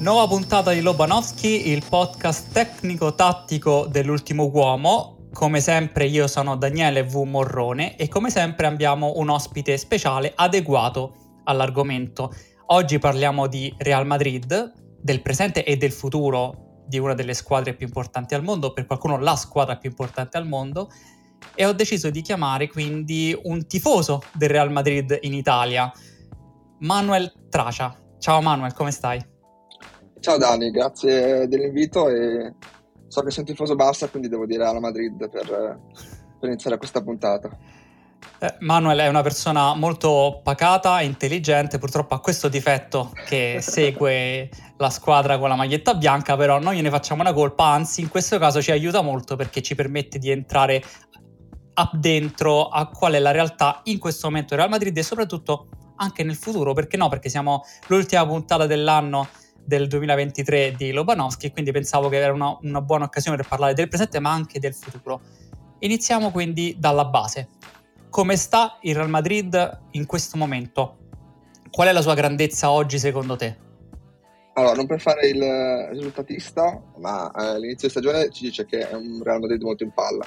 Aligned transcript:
Nuova 0.00 0.28
puntata 0.28 0.70
di 0.70 0.80
Lobanowski, 0.80 1.70
il 1.70 1.82
podcast 1.88 2.52
tecnico-tattico 2.52 3.86
dell'ultimo 3.86 4.44
uomo. 4.44 5.26
Come 5.32 5.60
sempre 5.60 6.06
io 6.06 6.28
sono 6.28 6.56
Daniele 6.56 7.02
V. 7.02 7.24
Morrone 7.24 7.96
e 7.96 8.06
come 8.06 8.30
sempre 8.30 8.68
abbiamo 8.68 9.14
un 9.16 9.28
ospite 9.28 9.76
speciale 9.76 10.32
adeguato 10.36 11.40
all'argomento. 11.44 12.32
Oggi 12.66 13.00
parliamo 13.00 13.48
di 13.48 13.74
Real 13.76 14.06
Madrid, 14.06 14.72
del 15.00 15.20
presente 15.20 15.64
e 15.64 15.76
del 15.76 15.90
futuro 15.90 16.84
di 16.86 16.98
una 16.98 17.14
delle 17.14 17.34
squadre 17.34 17.74
più 17.74 17.86
importanti 17.86 18.36
al 18.36 18.44
mondo, 18.44 18.72
per 18.72 18.86
qualcuno 18.86 19.18
la 19.18 19.34
squadra 19.34 19.78
più 19.78 19.90
importante 19.90 20.36
al 20.36 20.46
mondo 20.46 20.90
e 21.54 21.66
ho 21.66 21.72
deciso 21.72 22.10
di 22.10 22.22
chiamare 22.22 22.68
quindi 22.68 23.38
un 23.44 23.66
tifoso 23.66 24.22
del 24.32 24.48
Real 24.48 24.70
Madrid 24.70 25.18
in 25.22 25.34
Italia, 25.34 25.90
Manuel 26.80 27.32
Tracia. 27.48 27.96
Ciao 28.18 28.40
Manuel, 28.40 28.72
come 28.74 28.90
stai? 28.90 29.24
Ciao 30.20 30.36
Dani, 30.36 30.70
grazie 30.70 31.46
dell'invito 31.48 32.08
e 32.08 32.54
so 33.08 33.22
che 33.22 33.30
sei 33.30 33.40
un 33.40 33.46
tifoso 33.46 33.74
Barça, 33.74 34.08
quindi 34.10 34.28
devo 34.28 34.46
dire 34.46 34.64
alla 34.64 34.80
Madrid 34.80 35.28
per, 35.28 35.80
per 36.38 36.48
iniziare 36.48 36.76
questa 36.76 37.02
puntata. 37.02 37.56
Eh, 38.40 38.54
Manuel 38.60 38.98
è 38.98 39.08
una 39.08 39.22
persona 39.22 39.74
molto 39.74 40.40
pacata 40.44 41.00
e 41.00 41.04
intelligente, 41.06 41.78
purtroppo 41.78 42.14
ha 42.14 42.20
questo 42.20 42.48
difetto 42.48 43.12
che 43.26 43.58
segue 43.62 44.48
la 44.76 44.90
squadra 44.90 45.38
con 45.38 45.48
la 45.48 45.56
maglietta 45.56 45.94
bianca, 45.94 46.36
però 46.36 46.60
noi 46.60 46.80
ne 46.80 46.90
facciamo 46.90 47.22
una 47.22 47.32
colpa, 47.32 47.64
anzi 47.66 48.00
in 48.00 48.08
questo 48.08 48.38
caso 48.38 48.62
ci 48.62 48.70
aiuta 48.70 49.00
molto 49.00 49.34
perché 49.34 49.60
ci 49.60 49.74
permette 49.74 50.18
di 50.18 50.30
entrare 50.30 50.82
up 51.78 51.94
dentro 51.94 52.68
a 52.68 52.88
qual 52.88 53.12
è 53.12 53.18
la 53.18 53.30
realtà 53.30 53.80
in 53.84 53.98
questo 53.98 54.26
momento 54.26 54.50
del 54.50 54.58
Real 54.58 54.70
Madrid 54.70 54.96
e 54.96 55.02
soprattutto 55.02 55.68
anche 55.96 56.24
nel 56.24 56.36
futuro, 56.36 56.74
perché 56.74 56.96
no? 56.96 57.08
Perché 57.08 57.28
siamo 57.28 57.64
l'ultima 57.86 58.26
puntata 58.26 58.66
dell'anno 58.66 59.28
del 59.64 59.86
2023 59.86 60.74
di 60.76 60.92
Lobanowski 60.92 61.50
quindi 61.50 61.72
pensavo 61.72 62.08
che 62.08 62.16
era 62.16 62.32
una, 62.32 62.56
una 62.62 62.80
buona 62.80 63.04
occasione 63.04 63.36
per 63.36 63.46
parlare 63.46 63.74
del 63.74 63.88
presente 63.88 64.18
ma 64.18 64.32
anche 64.32 64.58
del 64.58 64.74
futuro. 64.74 65.20
Iniziamo 65.80 66.30
quindi 66.30 66.76
dalla 66.78 67.04
base. 67.04 67.48
Come 68.10 68.36
sta 68.36 68.78
il 68.82 68.94
Real 68.94 69.10
Madrid 69.10 69.80
in 69.92 70.06
questo 70.06 70.36
momento? 70.36 70.96
Qual 71.70 71.86
è 71.86 71.92
la 71.92 72.00
sua 72.00 72.14
grandezza 72.14 72.70
oggi 72.70 72.98
secondo 72.98 73.36
te? 73.36 73.66
Allora, 74.54 74.74
non 74.74 74.86
per 74.86 75.00
fare 75.00 75.28
il 75.28 75.88
risultatista, 75.90 76.82
ma 76.96 77.30
eh, 77.30 77.44
all'inizio 77.54 77.86
di 77.86 77.90
stagione 77.90 78.30
ci 78.30 78.44
dice 78.44 78.64
che 78.64 78.88
è 78.88 78.94
un 78.94 79.22
Real 79.22 79.38
Madrid 79.38 79.62
molto 79.62 79.84
in 79.84 79.92
palla 79.92 80.26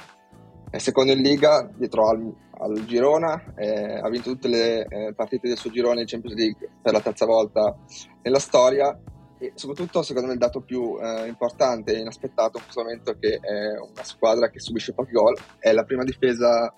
è 0.72 0.78
secondo 0.78 1.12
in 1.12 1.20
Liga, 1.20 1.70
dietro 1.76 2.08
al, 2.08 2.34
al 2.60 2.86
Girona, 2.86 3.52
eh, 3.56 3.98
ha 3.98 4.08
vinto 4.08 4.30
tutte 4.30 4.48
le 4.48 4.86
eh, 4.86 5.12
partite 5.14 5.46
del 5.46 5.58
suo 5.58 5.70
girone 5.70 6.00
in 6.00 6.06
Champions 6.06 6.34
League 6.34 6.66
per 6.80 6.94
la 6.94 7.00
terza 7.02 7.26
volta 7.26 7.76
nella 8.22 8.38
storia. 8.38 8.98
E 9.38 9.52
soprattutto 9.54 10.00
secondo 10.00 10.28
me 10.28 10.32
il 10.32 10.38
dato 10.38 10.62
più 10.62 10.96
eh, 10.98 11.26
importante 11.26 11.94
e 11.94 11.98
inaspettato 11.98 12.56
in 12.56 12.62
questo 12.62 12.80
momento 12.80 13.10
è 13.10 13.18
che 13.18 13.34
è 13.34 13.78
una 13.78 14.02
squadra 14.02 14.48
che 14.48 14.60
subisce 14.60 14.94
pochi 14.94 15.12
gol, 15.12 15.36
è 15.58 15.72
la 15.72 15.84
prima 15.84 16.04
difesa 16.04 16.72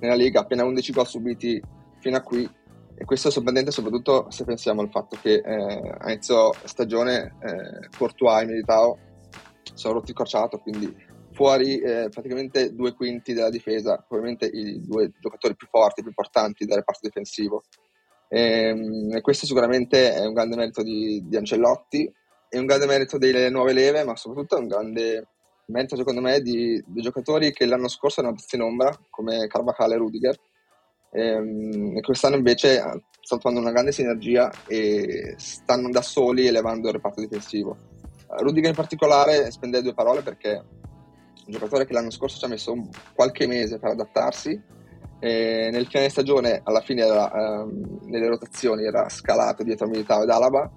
nella 0.00 0.14
Liga, 0.14 0.40
appena 0.40 0.64
11 0.64 0.92
gol 0.92 1.06
subiti 1.06 1.62
fino 2.00 2.18
a 2.18 2.20
qui. 2.20 2.46
E 2.96 3.04
questo 3.06 3.28
è 3.28 3.30
sorprendente 3.30 3.70
soprattutto 3.70 4.26
se 4.28 4.44
pensiamo 4.44 4.82
al 4.82 4.90
fatto 4.90 5.16
che 5.22 5.40
eh, 5.42 5.94
a 6.00 6.10
inizio 6.10 6.52
stagione 6.64 7.36
eh, 7.40 7.88
Courtois 7.96 8.42
e 8.42 8.46
Militao 8.46 8.98
sono 9.72 9.94
rotti 9.94 10.10
il 10.10 10.16
crociato, 10.16 10.58
quindi 10.58 10.94
fuori 11.38 11.78
eh, 11.78 12.08
praticamente 12.10 12.74
due 12.74 12.94
quinti 12.94 13.32
della 13.32 13.48
difesa, 13.48 13.96
probabilmente 13.96 14.46
i 14.46 14.80
due 14.84 15.12
giocatori 15.20 15.54
più 15.54 15.68
forti, 15.70 16.00
più 16.00 16.10
importanti 16.10 16.64
del 16.64 16.78
reparto 16.78 17.06
difensivo. 17.06 17.62
Ehm, 18.28 19.14
e 19.14 19.20
questo 19.20 19.46
sicuramente 19.46 20.12
è 20.14 20.26
un 20.26 20.34
grande 20.34 20.56
merito 20.56 20.82
di, 20.82 21.22
di, 21.28 21.36
Ancelotti, 21.36 22.12
è 22.48 22.58
un 22.58 22.66
grande 22.66 22.86
merito 22.86 23.18
delle 23.18 23.50
nuove 23.50 23.72
leve, 23.72 24.02
ma 24.02 24.16
soprattutto 24.16 24.56
è 24.56 24.60
un 24.60 24.66
grande 24.66 25.28
merito 25.66 25.94
secondo 25.94 26.20
me 26.20 26.40
di, 26.40 26.82
di 26.84 27.00
giocatori 27.02 27.52
che 27.52 27.66
l'anno 27.66 27.88
scorso 27.88 28.18
erano 28.18 28.34
posti 28.34 28.56
in 28.56 28.62
ombra, 28.62 28.90
come 29.08 29.46
Carvajal 29.46 29.92
e 29.92 29.96
Rudiger, 29.96 30.36
ehm, 31.12 31.98
e 31.98 32.00
quest'anno 32.00 32.34
invece 32.34 32.78
stanno 33.20 33.40
trovando 33.40 33.60
una 33.60 33.70
grande 33.70 33.92
sinergia 33.92 34.50
e 34.66 35.34
stanno 35.36 35.88
da 35.90 36.02
soli 36.02 36.48
elevando 36.48 36.88
il 36.88 36.94
reparto 36.94 37.20
difensivo. 37.20 37.76
Rudiger 38.26 38.70
in 38.70 38.74
particolare 38.74 39.52
spende 39.52 39.80
due 39.82 39.94
parole 39.94 40.22
perché 40.22 40.77
un 41.48 41.54
giocatore 41.54 41.86
che 41.86 41.94
l'anno 41.94 42.10
scorso 42.10 42.38
ci 42.38 42.44
ha 42.44 42.48
messo 42.48 42.74
qualche 43.14 43.46
mese 43.46 43.78
per 43.78 43.90
adattarsi. 43.90 44.76
E 45.20 45.70
nel 45.72 45.86
fine 45.86 46.08
stagione, 46.10 46.60
alla 46.62 46.80
fine, 46.80 47.02
era, 47.02 47.32
ehm, 47.32 48.00
nelle 48.04 48.28
rotazioni 48.28 48.84
era 48.84 49.08
scalato 49.08 49.64
dietro 49.64 49.86
a 49.86 49.88
Militao 49.88 50.22
ed 50.22 50.30
Alaba, 50.30 50.70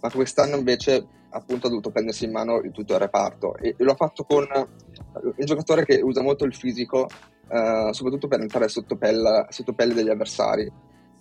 ma 0.00 0.10
quest'anno 0.10 0.56
invece 0.56 1.06
appunto 1.30 1.66
ha 1.66 1.68
dovuto 1.70 1.90
prendersi 1.90 2.24
in 2.24 2.32
mano 2.32 2.60
il 2.60 2.70
tutto 2.70 2.94
il 2.94 3.00
reparto 3.00 3.56
e, 3.56 3.74
e 3.76 3.84
lo 3.84 3.92
ha 3.92 3.96
fatto 3.96 4.22
con 4.24 4.46
un 4.52 5.44
giocatore 5.44 5.84
che 5.84 6.00
usa 6.00 6.22
molto 6.22 6.44
il 6.44 6.54
fisico, 6.54 7.08
eh, 7.48 7.88
soprattutto 7.90 8.28
per 8.28 8.40
entrare 8.40 8.68
sotto 8.68 8.96
pelle, 8.96 9.46
sotto 9.50 9.74
pelle 9.74 9.94
degli 9.94 10.10
avversari. 10.10 10.70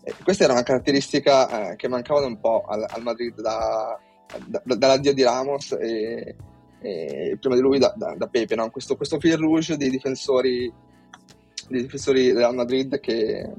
E 0.03 0.13
questa 0.24 0.44
era 0.46 0.53
una 0.53 0.63
caratteristica 0.63 1.72
eh, 1.72 1.75
che 1.75 1.88
mancava 1.88 2.25
un 2.25 2.40
po' 2.40 2.63
al, 2.68 2.86
al 2.88 3.02
Madrid 3.02 3.40
da, 3.40 4.00
da, 4.46 4.62
dall'addio 4.63 5.13
di 5.13 5.24
Ramos 5.24 5.72
e, 5.74 6.36
e 6.83 7.38
prima 7.39 7.55
di 7.55 7.61
lui 7.61 7.79
da, 7.79 7.94
da, 7.95 8.13
da 8.17 8.27
Pepe, 8.27 8.55
no? 8.55 8.69
questo, 8.69 8.97
questo 8.97 9.17
fil 9.17 9.38
rouge 9.38 9.77
dei 9.77 9.89
difensori, 9.89 10.71
dei 11.69 11.81
difensori 11.81 12.33
Real 12.33 12.53
Madrid 12.53 12.99
che, 12.99 13.49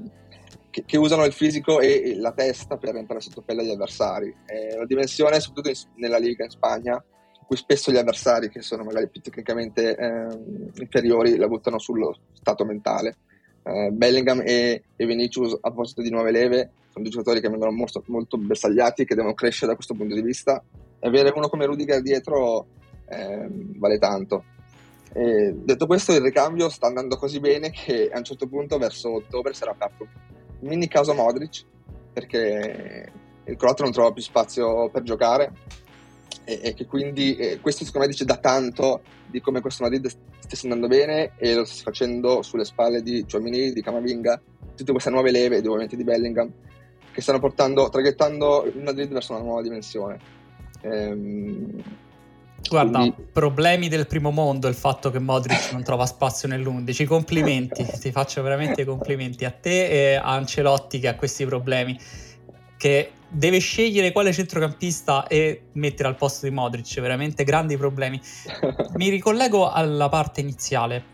che, 0.69 0.83
che, 0.85 0.97
usano 0.97 1.25
il 1.25 1.33
fisico 1.33 1.79
e 1.79 2.15
la 2.17 2.31
testa 2.33 2.77
per 2.77 2.95
entrare 2.95 3.21
sotto 3.21 3.41
pelle 3.41 3.61
agli 3.61 3.71
avversari. 3.71 4.33
È 4.45 4.75
una 4.75 4.85
dimensione, 4.85 5.39
soprattutto 5.39 5.69
in, 5.69 5.75
nella 5.95 6.19
Liga 6.19 6.43
in 6.43 6.51
Spagna, 6.51 6.93
in 6.93 7.45
cui 7.47 7.57
spesso 7.57 7.91
gli 7.91 7.97
avversari, 7.97 8.49
che 8.49 8.61
sono 8.61 8.83
magari 8.83 9.09
più 9.09 9.21
tecnicamente 9.21 9.95
eh, 9.95 10.79
inferiori, 10.79 11.35
la 11.35 11.47
buttano 11.47 11.79
sullo 11.79 12.15
stato 12.33 12.63
mentale. 12.63 13.17
Uh, 13.63 13.89
Bellingham 13.89 14.41
e, 14.45 14.83
e, 14.95 15.05
Vinicius, 15.07 15.53
a 15.53 15.71
proposito 15.71 16.03
di 16.03 16.11
nuove 16.11 16.29
leve, 16.29 16.69
sono 16.91 17.03
due 17.03 17.09
giocatori 17.09 17.41
che 17.41 17.49
vengono 17.49 17.71
molto, 17.71 18.03
molto 18.05 18.37
bersagliati, 18.37 19.05
che 19.05 19.15
devono 19.15 19.33
crescere 19.33 19.69
da 19.69 19.73
questo 19.73 19.95
punto 19.95 20.13
di 20.13 20.21
vista. 20.21 20.63
Avere 20.99 21.33
uno 21.35 21.49
come 21.49 21.65
Rudiger 21.65 22.03
dietro 22.03 22.67
eh, 23.15 23.47
vale 23.77 23.97
tanto. 23.97 24.43
E 25.13 25.53
detto 25.55 25.85
questo, 25.85 26.13
il 26.13 26.21
ricambio 26.21 26.67
sta 26.69 26.87
andando 26.87 27.15
così 27.15 27.39
bene 27.39 27.69
che 27.69 28.09
a 28.11 28.17
un 28.17 28.23
certo 28.23 28.47
punto, 28.47 28.77
verso 28.77 29.15
ottobre, 29.15 29.53
sarà 29.53 29.71
aperto 29.71 30.07
un 30.59 30.67
mini 30.67 30.87
caso 30.87 31.13
Modric 31.13 31.63
perché 32.11 33.11
il 33.45 33.55
croato 33.55 33.83
non 33.83 33.91
trova 33.91 34.11
più 34.11 34.21
spazio 34.21 34.89
per 34.89 35.03
giocare 35.03 35.51
e, 36.43 36.59
e 36.63 36.73
che 36.73 36.85
quindi 36.85 37.35
eh, 37.35 37.59
questo 37.59 37.83
secondo 37.83 38.07
me 38.07 38.11
dice 38.11 38.25
da 38.25 38.37
tanto 38.37 39.01
di 39.27 39.41
come 39.41 39.61
questo 39.61 39.83
Madrid 39.83 40.09
stesse 40.39 40.67
andando 40.67 40.87
bene 40.87 41.33
e 41.37 41.53
lo 41.55 41.65
sta 41.65 41.83
facendo 41.83 42.41
sulle 42.41 42.65
spalle 42.65 43.01
di 43.01 43.25
Ciomini, 43.27 43.73
di 43.73 43.81
Camavinga, 43.81 44.41
tutte 44.75 44.91
queste 44.91 45.09
nuove 45.09 45.31
leve, 45.31 45.57
ovviamente 45.57 45.95
di 45.95 46.03
Bellingham, 46.03 46.51
che 47.11 47.21
stanno 47.21 47.39
portando, 47.39 47.89
traghettando 47.89 48.65
il 48.65 48.83
Madrid 48.83 49.11
verso 49.11 49.33
una 49.33 49.41
nuova 49.41 49.61
dimensione. 49.61 50.19
Ehm, 50.81 51.83
Guarda, 52.69 52.99
Quindi... 52.99 53.27
problemi 53.31 53.87
del 53.87 54.07
primo 54.07 54.31
mondo 54.31 54.67
il 54.67 54.75
fatto 54.75 55.11
che 55.11 55.19
Modric 55.19 55.71
non 55.71 55.83
trova 55.83 56.05
spazio 56.05 56.47
nell'11. 56.47 57.05
Complimenti, 57.05 57.85
ti 57.99 58.11
faccio 58.11 58.41
veramente 58.41 58.85
complimenti 58.85 59.45
a 59.45 59.51
te 59.51 59.87
e 59.87 60.15
a 60.15 60.23
Ancelotti 60.23 60.99
che 60.99 61.07
ha 61.07 61.15
questi 61.15 61.45
problemi. 61.45 61.97
Che 62.77 63.11
deve 63.27 63.59
scegliere 63.59 64.11
quale 64.11 64.33
centrocampista 64.33 65.27
e 65.27 65.67
mettere 65.73 66.09
al 66.09 66.15
posto 66.15 66.45
di 66.47 66.53
Modric, 66.53 66.99
veramente 66.99 67.43
grandi 67.43 67.77
problemi. 67.77 68.19
Mi 68.95 69.09
ricollego 69.09 69.69
alla 69.71 70.09
parte 70.09 70.41
iniziale. 70.41 71.13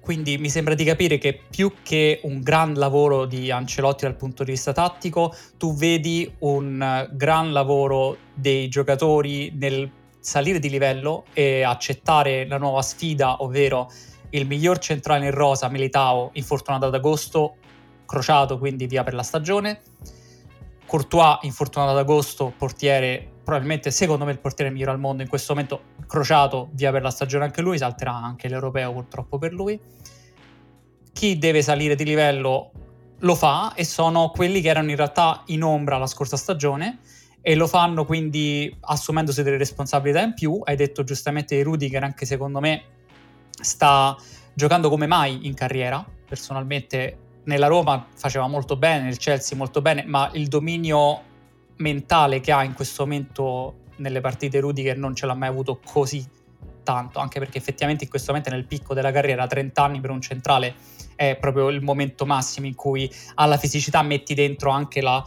Quindi 0.00 0.38
mi 0.38 0.48
sembra 0.48 0.72
di 0.72 0.84
capire 0.84 1.18
che 1.18 1.38
più 1.50 1.70
che 1.82 2.20
un 2.22 2.40
gran 2.40 2.72
lavoro 2.72 3.26
di 3.26 3.50
Ancelotti 3.50 4.06
dal 4.06 4.16
punto 4.16 4.42
di 4.42 4.52
vista 4.52 4.72
tattico, 4.72 5.34
tu 5.58 5.74
vedi 5.74 6.32
un 6.38 7.06
gran 7.12 7.52
lavoro 7.52 8.16
dei 8.32 8.68
giocatori 8.68 9.52
nel 9.54 9.90
salire 10.20 10.58
di 10.58 10.68
livello 10.68 11.24
e 11.32 11.62
accettare 11.62 12.46
la 12.46 12.58
nuova 12.58 12.82
sfida, 12.82 13.42
ovvero 13.42 13.90
il 14.30 14.46
miglior 14.46 14.78
centrale 14.78 15.26
in 15.26 15.30
rosa, 15.30 15.68
Militao, 15.68 16.30
infortunato 16.34 16.86
ad 16.86 16.94
agosto, 16.94 17.56
crociato, 18.04 18.58
quindi 18.58 18.86
via 18.86 19.04
per 19.04 19.14
la 19.14 19.22
stagione. 19.22 19.80
Courtois, 20.86 21.38
infortunato 21.42 21.92
ad 21.92 21.98
agosto, 21.98 22.52
portiere, 22.56 23.26
probabilmente 23.44 23.90
secondo 23.90 24.24
me 24.24 24.32
il 24.32 24.38
portiere 24.38 24.70
migliore 24.70 24.92
al 24.92 24.98
mondo 24.98 25.22
in 25.22 25.28
questo 25.28 25.54
momento, 25.54 25.82
crociato 26.06 26.68
via 26.72 26.90
per 26.90 27.02
la 27.02 27.10
stagione 27.10 27.44
anche 27.44 27.60
lui, 27.60 27.78
salterà 27.78 28.14
anche 28.14 28.48
l'europeo 28.48 28.92
purtroppo 28.92 29.38
per 29.38 29.52
lui. 29.52 29.78
Chi 31.12 31.38
deve 31.38 31.62
salire 31.62 31.94
di 31.94 32.04
livello 32.04 32.70
lo 33.20 33.34
fa 33.34 33.74
e 33.74 33.84
sono 33.84 34.30
quelli 34.30 34.60
che 34.60 34.68
erano 34.68 34.90
in 34.90 34.96
realtà 34.96 35.42
in 35.46 35.62
ombra 35.62 35.98
la 35.98 36.06
scorsa 36.06 36.36
stagione 36.36 37.00
e 37.40 37.54
lo 37.54 37.66
fanno 37.66 38.04
quindi 38.04 38.74
assumendosi 38.80 39.42
delle 39.42 39.56
responsabilità 39.56 40.20
in 40.20 40.34
più. 40.34 40.60
Hai 40.64 40.76
detto 40.76 41.04
giustamente 41.04 41.62
Rudiger, 41.62 42.02
anche 42.02 42.26
secondo 42.26 42.60
me 42.60 42.82
sta 43.50 44.16
giocando 44.54 44.88
come 44.88 45.06
mai 45.06 45.46
in 45.46 45.54
carriera. 45.54 46.04
Personalmente 46.28 47.18
nella 47.44 47.66
Roma 47.66 48.06
faceva 48.14 48.46
molto 48.46 48.76
bene, 48.76 49.04
nel 49.04 49.16
Chelsea 49.16 49.56
molto 49.56 49.80
bene, 49.80 50.04
ma 50.04 50.30
il 50.34 50.48
dominio 50.48 51.22
mentale 51.76 52.40
che 52.40 52.52
ha 52.52 52.64
in 52.64 52.74
questo 52.74 53.04
momento 53.04 53.76
nelle 53.96 54.20
partite 54.20 54.60
Rudiger 54.60 54.96
non 54.96 55.14
ce 55.14 55.26
l'ha 55.26 55.34
mai 55.34 55.48
avuto 55.48 55.80
così 55.84 56.24
tanto, 56.82 57.18
anche 57.18 57.38
perché 57.38 57.58
effettivamente 57.58 58.04
in 58.04 58.10
questo 58.10 58.32
momento 58.32 58.50
nel 58.50 58.66
picco 58.66 58.94
della 58.94 59.12
carriera, 59.12 59.46
30 59.46 59.82
anni 59.82 60.00
per 60.00 60.10
un 60.10 60.20
centrale 60.20 60.74
è 61.16 61.36
proprio 61.36 61.68
il 61.68 61.82
momento 61.82 62.24
massimo 62.26 62.66
in 62.66 62.74
cui 62.74 63.10
alla 63.34 63.56
fisicità 63.56 64.02
metti 64.02 64.34
dentro 64.34 64.70
anche 64.70 65.00
la 65.00 65.22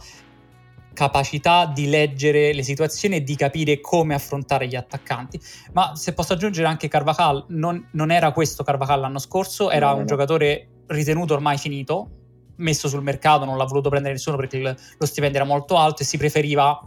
capacità 0.92 1.66
di 1.66 1.88
leggere 1.88 2.52
le 2.52 2.62
situazioni 2.62 3.16
e 3.16 3.22
di 3.22 3.36
capire 3.36 3.80
come 3.80 4.14
affrontare 4.14 4.66
gli 4.66 4.76
attaccanti. 4.76 5.40
Ma 5.72 5.94
se 5.94 6.12
posso 6.12 6.32
aggiungere 6.34 6.66
anche 6.66 6.88
Carvajal, 6.88 7.46
non, 7.48 7.88
non 7.92 8.10
era 8.10 8.32
questo 8.32 8.62
Carvajal 8.64 9.00
l'anno 9.00 9.18
scorso, 9.18 9.70
era 9.70 9.88
no, 9.88 9.94
un 9.94 10.00
no. 10.00 10.06
giocatore 10.06 10.68
ritenuto 10.86 11.34
ormai 11.34 11.58
finito, 11.58 12.10
messo 12.56 12.88
sul 12.88 13.02
mercato, 13.02 13.44
non 13.44 13.56
l'ha 13.56 13.64
voluto 13.64 13.88
prendere 13.88 14.14
nessuno 14.14 14.36
perché 14.36 14.56
il, 14.56 14.76
lo 14.98 15.06
stipendio 15.06 15.40
era 15.40 15.48
molto 15.48 15.76
alto 15.76 16.02
e 16.02 16.04
si 16.04 16.16
preferiva 16.18 16.78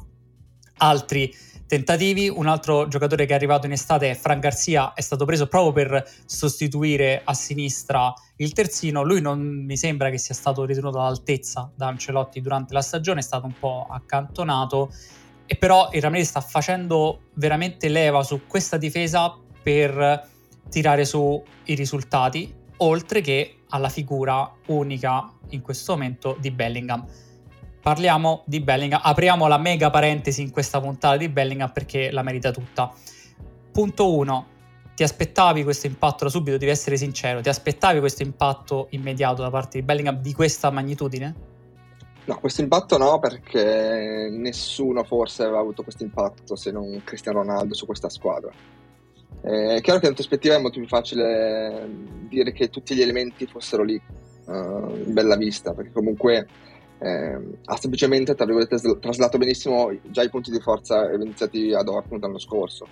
altri 0.77 1.33
tentativi. 1.67 2.29
Un 2.29 2.47
altro 2.47 2.87
giocatore 2.87 3.25
che 3.25 3.33
è 3.33 3.35
arrivato 3.35 3.65
in 3.65 3.71
estate 3.71 4.11
è 4.11 4.15
Fran 4.15 4.39
Garcia, 4.39 4.93
è 4.93 5.01
stato 5.01 5.25
preso 5.25 5.47
proprio 5.47 5.71
per 5.71 6.09
sostituire 6.25 7.21
a 7.23 7.33
sinistra 7.33 8.13
il 8.37 8.53
terzino. 8.53 9.03
Lui 9.03 9.21
non 9.21 9.39
mi 9.39 9.77
sembra 9.77 10.09
che 10.09 10.17
sia 10.17 10.35
stato 10.35 10.65
ritenuto 10.65 10.99
all'altezza 10.99 11.71
da 11.75 11.87
Ancelotti 11.87 12.41
durante 12.41 12.73
la 12.73 12.81
stagione, 12.81 13.19
è 13.19 13.23
stato 13.23 13.45
un 13.45 13.53
po' 13.57 13.87
accantonato. 13.89 14.91
E 15.45 15.55
però 15.55 15.89
il 15.91 16.01
Ramirez 16.01 16.27
sta 16.27 16.41
facendo 16.41 17.21
veramente 17.35 17.87
leva 17.87 18.23
su 18.23 18.41
questa 18.47 18.77
difesa 18.77 19.37
per 19.61 20.27
tirare 20.69 21.05
su 21.05 21.41
i 21.65 21.75
risultati, 21.75 22.53
oltre 22.77 23.21
che 23.21 23.57
alla 23.69 23.89
figura 23.89 24.51
unica 24.67 25.31
in 25.49 25.61
questo 25.61 25.93
momento 25.93 26.35
di 26.39 26.51
Bellingham 26.51 27.05
parliamo 27.85 28.41
di 28.47 28.61
Bellingham. 28.61 28.99
Apriamo 29.03 29.45
la 29.45 29.59
mega 29.59 29.91
parentesi 29.91 30.41
in 30.41 30.49
questa 30.49 30.81
puntata 30.81 31.17
di 31.17 31.29
Bellingham 31.29 31.71
perché 31.71 32.09
la 32.09 32.23
merita 32.23 32.49
tutta. 32.49 32.91
Punto 33.71 34.15
1. 34.15 34.47
Ti 34.95 35.03
aspettavi 35.03 35.63
questo 35.63 35.85
impatto 35.85 36.23
da 36.23 36.31
subito? 36.31 36.57
Devi 36.57 36.71
essere 36.71 36.97
sincero. 36.97 37.41
Ti 37.41 37.49
aspettavi 37.49 37.99
questo 37.99 38.23
impatto 38.23 38.87
immediato 38.89 39.43
da 39.43 39.51
parte 39.51 39.77
di 39.77 39.85
Bellingham 39.85 40.19
di 40.19 40.33
questa 40.33 40.71
magnitudine? 40.71 41.35
No, 42.25 42.39
questo 42.39 42.61
impatto 42.61 42.97
no, 42.97 43.19
perché 43.19 44.29
nessuno 44.31 45.03
forse 45.03 45.43
aveva 45.43 45.59
avuto 45.59 45.83
questo 45.83 46.01
impatto 46.01 46.55
se 46.55 46.71
non 46.71 47.03
Cristiano 47.03 47.43
Ronaldo 47.43 47.75
su 47.75 47.85
questa 47.85 48.09
squadra. 48.09 48.51
Eh, 49.43 49.75
è 49.75 49.81
chiaro 49.81 49.99
che 49.99 50.07
in 50.07 50.15
prospettiva 50.15 50.55
è 50.55 50.59
molto 50.59 50.79
più 50.79 50.87
facile 50.87 51.87
dire 52.29 52.51
che 52.51 52.71
tutti 52.71 52.95
gli 52.95 53.01
elementi 53.01 53.45
fossero 53.45 53.83
lì, 53.83 54.01
uh, 54.45 54.51
in 55.05 55.13
bella 55.13 55.35
vista, 55.35 55.75
perché 55.75 55.91
comunque 55.91 56.47
eh, 56.99 57.39
ha 57.65 57.77
semplicemente 57.77 58.35
tra 58.35 58.45
traslato 58.99 59.37
benissimo 59.37 59.91
già 60.03 60.23
i 60.23 60.29
punti 60.29 60.51
di 60.51 60.59
forza 60.59 61.09
evidenziati 61.09 61.73
a 61.73 61.83
Dortmund 61.83 62.23
l'anno 62.23 62.39
scorso. 62.39 62.87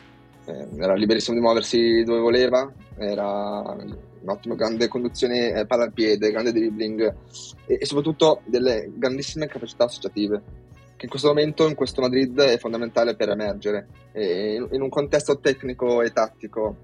Eh, 0.45 0.67
era 0.77 0.93
liberissimo 0.93 1.35
di 1.35 1.41
muoversi 1.41 2.03
dove 2.03 2.19
voleva, 2.19 2.71
era 2.97 3.75
un'ottima 4.21 4.55
grande 4.55 4.87
conduzione 4.87 5.53
eh, 5.53 5.65
palla 5.65 5.83
al 5.83 5.93
piede, 5.93 6.31
grande 6.31 6.51
dribbling 6.51 7.15
e, 7.65 7.77
e, 7.79 7.85
soprattutto 7.85 8.41
delle 8.45 8.91
grandissime 8.93 9.47
capacità 9.47 9.85
associative 9.85 10.61
in 11.03 11.09
questo 11.09 11.27
momento 11.27 11.67
in 11.67 11.75
questo 11.75 11.99
Madrid 11.99 12.39
è 12.39 12.57
fondamentale 12.57 13.15
per 13.15 13.27
emergere 13.29 13.87
in, 14.13 14.69
in, 14.71 14.81
un 14.81 14.87
contesto 14.87 15.37
tecnico 15.39 16.01
e 16.01 16.11
tattico 16.11 16.77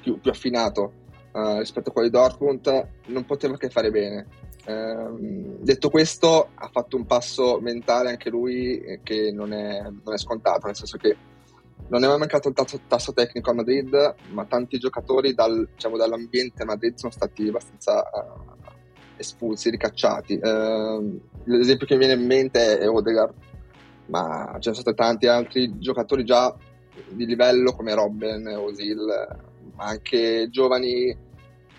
più, 0.00 0.18
più 0.18 0.30
affinato 0.30 0.92
uh, 1.32 1.58
rispetto 1.58 1.90
a 1.90 1.92
quello 1.92 2.08
di 2.08 2.16
Dortmund 2.16 2.88
non 3.06 3.26
poteva 3.26 3.58
che 3.58 3.68
fare 3.68 3.90
bene 3.90 4.26
detto 4.66 5.90
questo, 5.90 6.50
ha 6.54 6.68
fatto 6.68 6.96
un 6.96 7.04
passo 7.04 7.60
mentale 7.60 8.10
anche 8.10 8.30
lui 8.30 8.80
eh, 8.80 9.00
che 9.02 9.30
non 9.30 9.52
è, 9.52 9.82
non 9.82 10.14
è 10.14 10.18
scontato, 10.18 10.66
nel 10.66 10.76
senso 10.76 10.96
che 10.96 11.16
non 11.88 12.02
è 12.02 12.06
mai 12.06 12.18
mancato 12.18 12.48
il 12.48 12.54
tasso, 12.54 12.80
tasso, 12.86 13.12
tecnico 13.12 13.50
a 13.50 13.54
Madrid, 13.54 14.14
ma 14.30 14.46
tanti 14.46 14.78
giocatori 14.78 15.34
dal, 15.34 15.68
diciamo, 15.74 15.96
dall'ambiente 15.96 16.64
Madrid 16.64 16.94
sono 16.96 17.12
stati 17.12 17.48
abbastanza 17.48 18.00
uh, 18.00 18.70
espulsi, 19.16 19.68
ricacciati. 19.68 20.40
Uh, 20.42 21.20
l'esempio 21.44 21.86
che 21.86 21.94
mi 21.94 22.06
viene 22.06 22.20
in 22.20 22.26
mente 22.26 22.78
è 22.78 22.88
Odegaard, 22.88 23.34
ma 24.06 24.52
ci 24.54 24.62
sono 24.62 24.74
stati 24.76 24.96
tanti 24.96 25.26
altri 25.26 25.78
giocatori 25.78 26.24
già 26.24 26.54
di 27.08 27.26
livello 27.26 27.72
come 27.72 27.94
Robben, 27.94 28.46
Osil, 28.46 29.04
ma 29.74 29.84
anche 29.84 30.48
giovani 30.50 31.14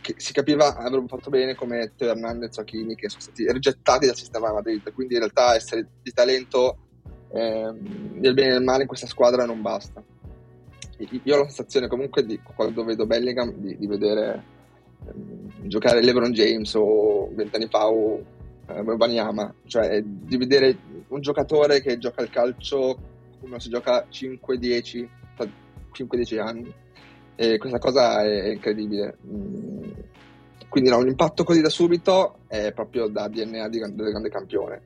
che 0.06 0.14
si 0.18 0.34
capiva 0.34 0.76
avrebbero 0.76 1.08
fatto 1.08 1.32
bene 1.32 1.56
come 1.56 1.94
Teo 1.96 2.12
Hernandez 2.12 2.56
o 2.58 2.62
Hakimi 2.62 2.94
che 2.94 3.10
sono 3.10 3.22
stati 3.24 3.52
rigettati 3.52 4.06
dal 4.06 4.16
sistema 4.16 4.54
Madrid 4.54 4.94
quindi 4.94 5.16
in 5.16 5.22
realtà 5.22 5.56
essere 5.56 5.88
di 6.04 6.12
talento 6.12 6.78
eh, 7.34 7.74
del 7.74 8.34
bene 8.36 8.50
e 8.50 8.54
del 8.54 8.64
male 8.64 8.84
in 8.84 8.88
questa 8.88 9.08
squadra 9.08 9.46
non 9.46 9.64
basta 9.64 10.04
io 10.98 11.36
ho 11.36 11.40
la 11.40 11.46
sensazione 11.46 11.88
comunque 11.88 12.24
di 12.24 12.40
quando 12.40 12.84
vedo 12.84 13.08
Bellingham 13.08 13.52
di, 13.56 13.78
di 13.78 13.88
vedere 13.88 14.44
eh, 15.08 15.68
giocare 15.68 16.04
LeBron 16.04 16.32
James 16.32 16.72
o 16.76 17.32
vent'anni 17.34 17.68
fa 17.68 17.88
o 17.88 18.24
eh, 18.68 18.84
Banyama 18.84 19.54
cioè 19.66 20.04
di 20.04 20.38
vedere 20.38 20.78
un 21.08 21.22
giocatore 21.22 21.82
che 21.82 21.98
gioca 21.98 22.22
il 22.22 22.30
calcio 22.30 22.98
come 23.40 23.60
si 23.60 23.70
gioca 23.70 24.06
5-10 24.08 25.08
5-10 25.92 26.40
anni 26.40 26.74
e 27.36 27.58
questa 27.58 27.80
cosa 27.80 28.24
è 28.24 28.50
incredibile. 28.50 29.18
Mm. 29.28 29.75
Quindi 30.76 30.92
no, 30.92 30.98
un 30.98 31.08
impatto 31.08 31.46
così 31.46 31.62
da 31.62 31.70
subito 31.70 32.40
è 32.48 32.74
proprio 32.74 33.08
da 33.08 33.30
DNA 33.30 33.70
di, 33.70 33.80
del 33.80 33.94
grande 33.94 34.28
campione. 34.28 34.82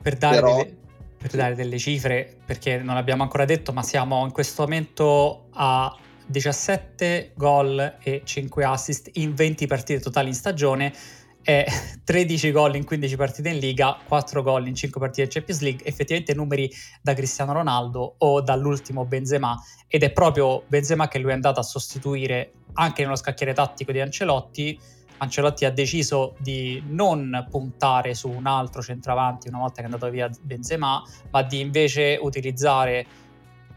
Per 0.00 0.16
dare, 0.16 0.36
Però... 0.36 0.56
delle, 0.56 0.76
per 1.18 1.30
dare 1.32 1.54
delle 1.54 1.76
cifre, 1.76 2.34
perché 2.46 2.78
non 2.78 2.94
l'abbiamo 2.94 3.24
ancora 3.24 3.44
detto, 3.44 3.70
ma 3.74 3.82
siamo 3.82 4.24
in 4.24 4.32
questo 4.32 4.62
momento 4.62 5.48
a 5.50 5.94
17 6.24 7.32
gol 7.34 7.96
e 8.02 8.22
5 8.24 8.64
assist 8.64 9.10
in 9.18 9.34
20 9.34 9.66
partite 9.66 10.00
totali 10.00 10.28
in 10.28 10.34
stagione 10.34 10.94
è 11.44 11.66
13 12.02 12.50
gol 12.50 12.76
in 12.76 12.86
15 12.86 13.16
partite 13.16 13.50
in 13.50 13.58
Liga, 13.58 13.98
4 14.08 14.42
gol 14.42 14.66
in 14.66 14.74
5 14.74 14.98
partite 14.98 15.24
in 15.24 15.28
Champions 15.28 15.60
League, 15.60 15.84
effettivamente 15.84 16.32
numeri 16.32 16.72
da 17.02 17.12
Cristiano 17.12 17.52
Ronaldo 17.52 18.14
o 18.16 18.40
dall'ultimo 18.40 19.04
Benzema 19.04 19.62
ed 19.88 20.04
è 20.04 20.10
proprio 20.10 20.62
Benzema 20.68 21.06
che 21.06 21.18
lui 21.18 21.32
è 21.32 21.34
andato 21.34 21.60
a 21.60 21.62
sostituire 21.62 22.52
anche 22.72 23.02
nello 23.02 23.16
scacchiere 23.16 23.52
tattico 23.52 23.92
di 23.92 24.00
Ancelotti. 24.00 24.93
Ancelotti 25.18 25.64
ha 25.64 25.70
deciso 25.70 26.34
di 26.38 26.82
non 26.88 27.46
puntare 27.48 28.14
su 28.14 28.28
un 28.28 28.46
altro 28.46 28.82
centravanti 28.82 29.48
una 29.48 29.58
volta 29.58 29.76
che 29.76 29.82
è 29.82 29.84
andato 29.84 30.10
via 30.10 30.28
Benzema, 30.40 31.02
ma 31.30 31.42
di 31.42 31.60
invece 31.60 32.18
utilizzare 32.20 33.06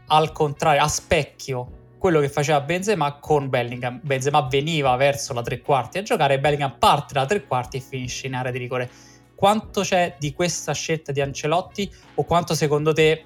al 0.08 0.32
contrario, 0.32 0.82
a 0.82 0.88
specchio 0.88 1.76
quello 1.98 2.20
che 2.20 2.28
faceva 2.28 2.60
Benzema 2.60 3.14
con 3.14 3.48
Bellingham. 3.48 4.00
Benzema 4.02 4.42
veniva 4.42 4.94
verso 4.96 5.32
la 5.32 5.42
tre 5.42 5.60
quarti 5.60 5.98
a 5.98 6.02
giocare, 6.02 6.38
Bellingham 6.38 6.76
parte 6.78 7.14
da 7.14 7.26
tre 7.26 7.44
quarti 7.44 7.76
e 7.76 7.80
finisce 7.80 8.26
in 8.26 8.34
area 8.34 8.52
di 8.52 8.58
rigore. 8.58 8.90
Quanto 9.34 9.82
c'è 9.82 10.16
di 10.18 10.32
questa 10.32 10.72
scelta 10.72 11.12
di 11.12 11.20
Ancelotti 11.20 11.90
o 12.14 12.24
quanto 12.24 12.54
secondo 12.54 12.92
te 12.92 13.24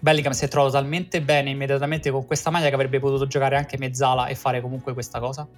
Bellingham 0.00 0.32
si 0.32 0.44
è 0.44 0.48
trovato 0.48 0.72
talmente 0.72 1.22
bene 1.22 1.50
immediatamente 1.50 2.10
con 2.10 2.26
questa 2.26 2.50
maglia 2.50 2.68
che 2.68 2.74
avrebbe 2.74 3.00
potuto 3.00 3.26
giocare 3.26 3.56
anche 3.56 3.78
mezzala 3.78 4.26
e 4.26 4.34
fare 4.34 4.60
comunque 4.60 4.92
questa 4.92 5.18
cosa? 5.18 5.48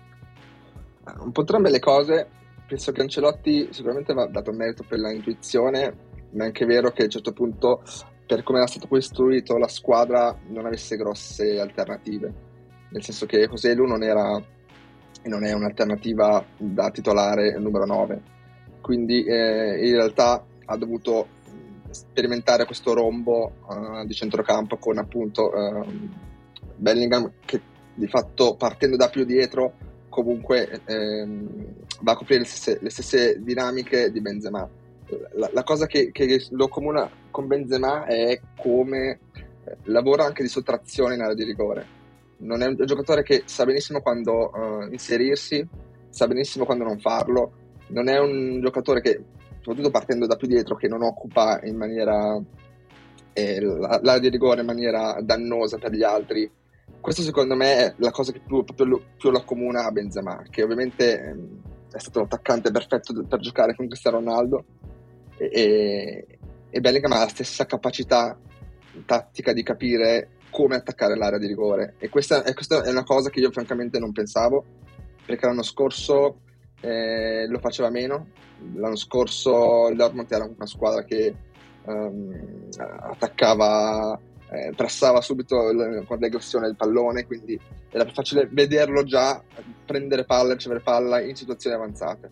Un 1.21 1.33
po' 1.33 1.41
entrambe 1.41 1.71
le 1.71 1.79
cose. 1.79 2.29
Penso 2.67 2.91
che 2.91 3.01
Ancelotti 3.01 3.69
sicuramente 3.71 4.13
va 4.13 4.27
dato 4.27 4.53
merito 4.53 4.85
per 4.87 4.99
la 4.99 5.13
intuizione, 5.13 5.95
ma 6.31 6.45
è 6.45 6.47
anche 6.47 6.65
vero 6.65 6.91
che 6.91 7.03
a 7.03 7.05
un 7.05 7.11
certo 7.11 7.33
punto 7.33 7.83
per 8.27 8.43
come 8.43 8.59
era 8.59 8.67
stato 8.67 8.89
costruito 8.89 9.57
la 9.57 9.69
squadra 9.69 10.37
non 10.49 10.67
avesse 10.67 10.97
grosse 10.97 11.61
alternative, 11.61 12.35
nel 12.91 13.05
senso 13.05 13.25
che 13.25 13.47
Joselu 13.47 13.87
non 13.87 14.03
era 14.03 14.43
non 15.25 15.45
è 15.45 15.53
un'alternativa 15.53 16.45
da 16.57 16.91
titolare 16.91 17.59
numero 17.59 17.85
9, 17.85 18.23
quindi 18.81 19.25
eh, 19.25 19.87
in 19.87 19.95
realtà 19.95 20.45
ha 20.67 20.77
dovuto 20.77 21.29
sperimentare 21.91 22.65
questo 22.65 22.95
rombo 22.95 23.53
uh, 23.67 24.05
di 24.05 24.15
centrocampo 24.15 24.77
con 24.77 24.99
appunto 24.99 25.51
uh, 25.53 25.85
Bellingham 26.77 27.33
che 27.45 27.61
di 27.95 28.07
fatto 28.07 28.55
partendo 28.57 28.97
da 28.97 29.09
più 29.09 29.25
dietro 29.25 29.73
comunque 30.17 30.81
ehm, 30.87 31.75
va 32.01 32.13
a 32.13 32.17
coprire 32.17 32.41
le 32.41 32.47
stesse, 32.47 32.79
le 32.81 32.91
stesse 32.91 33.43
dinamiche 33.43 34.11
di 34.11 34.21
Benzema 34.23 34.69
la, 35.35 35.51
la 35.53 35.63
cosa 35.63 35.87
che, 35.87 36.11
che, 36.11 36.47
lo 36.51 36.69
comuna 36.69 37.09
con 37.31 37.47
Benzema 37.47 38.05
è 38.07 38.41
come 38.57 39.21
eh, 39.33 39.77
lavora 39.85 40.25
anche 40.25 40.43
di 40.43 40.49
sottrazione 40.49 41.15
in 41.15 41.21
area 41.21 41.35
di 41.35 41.45
rigore. 41.45 41.95
Non 42.39 42.63
è 42.63 42.67
un 42.67 42.77
giocatore 42.85 43.23
che 43.23 43.43
sa 43.47 43.65
benissimo 43.65 44.01
quando 44.01 44.51
uh, 44.53 44.93
inserirsi, 44.93 45.67
sa 46.11 46.27
benissimo 46.27 46.65
quando 46.65 46.85
non 46.85 46.99
farlo. 46.99 47.53
Non 47.89 48.09
è 48.09 48.19
un 48.19 48.61
giocatore 48.61 49.01
che, 49.01 49.23
soprattutto 49.61 49.91
partendo 49.91 50.27
da 50.27 50.37
più 50.37 50.49
dietro, 50.49 50.77
che 50.77 50.89
non 50.89 51.03
occupa 51.03 51.61
in 51.63 51.77
maniera 51.77 52.39
eh, 53.33 53.61
l'area 53.61 54.19
di 54.19 54.29
rigore 54.29 54.61
in 54.61 54.67
maniera 54.67 55.19
dannosa 55.23 55.79
per 55.79 55.93
gli 55.93 56.03
altri. 56.03 56.51
Questo 57.07 57.23
secondo 57.23 57.55
me 57.55 57.77
è 57.77 57.95
la 57.99 58.11
cosa 58.11 58.33
che 58.33 58.41
più, 58.41 58.65
più, 58.65 59.01
più 59.17 59.31
lo 59.31 59.39
accomuna 59.39 59.85
a 59.85 59.93
Benzema, 59.93 60.43
che 60.51 60.65
ovviamente 60.65 61.21
ehm, 61.23 61.61
è 61.93 62.01
stato 62.01 62.19
l'attaccante 62.19 62.73
perfetto 62.73 63.15
per 63.23 63.39
giocare 63.39 63.77
con 63.77 63.87
Cristiano 63.87 64.17
Ronaldo 64.17 64.65
e, 65.37 66.27
e 66.69 66.81
Bellingham 66.81 67.13
ha 67.13 67.21
la 67.21 67.29
stessa 67.29 67.65
capacità 67.65 68.37
tattica 69.05 69.53
di 69.53 69.63
capire 69.63 70.31
come 70.51 70.75
attaccare 70.75 71.17
l'area 71.17 71.39
di 71.39 71.47
rigore. 71.47 71.95
E 71.99 72.09
questa, 72.09 72.43
e 72.43 72.55
questa 72.55 72.83
è 72.83 72.91
una 72.91 73.05
cosa 73.05 73.31
che 73.31 73.39
io 73.39 73.53
francamente 73.53 74.01
non 74.01 74.11
pensavo 74.11 74.65
perché 75.25 75.47
l'anno 75.47 75.63
scorso 75.63 76.41
eh, 76.81 77.47
lo 77.47 77.61
faceva 77.61 77.89
meno. 77.89 78.31
L'anno 78.75 78.97
scorso 78.97 79.87
il 79.91 79.97
Dortmund 79.97 80.27
era 80.29 80.45
una 80.45 80.67
squadra 80.67 81.05
che 81.05 81.33
um, 81.85 82.69
attaccava 82.77 84.19
eh, 84.57 84.73
pressava 84.75 85.21
subito 85.21 85.71
il, 85.71 86.05
con 86.07 86.19
l'aggressione 86.19 86.67
del 86.67 86.77
pallone 86.77 87.27
quindi 87.27 87.59
era 87.91 88.05
più 88.05 88.15
facile 88.15 88.49
vederlo 88.51 89.05
già 89.05 89.43
prendere 89.85 90.25
palla, 90.25 90.55
ricevere 90.55 90.81
palla 90.81 91.21
in 91.21 91.35
situazioni 91.35 91.77
avanzate. 91.77 92.31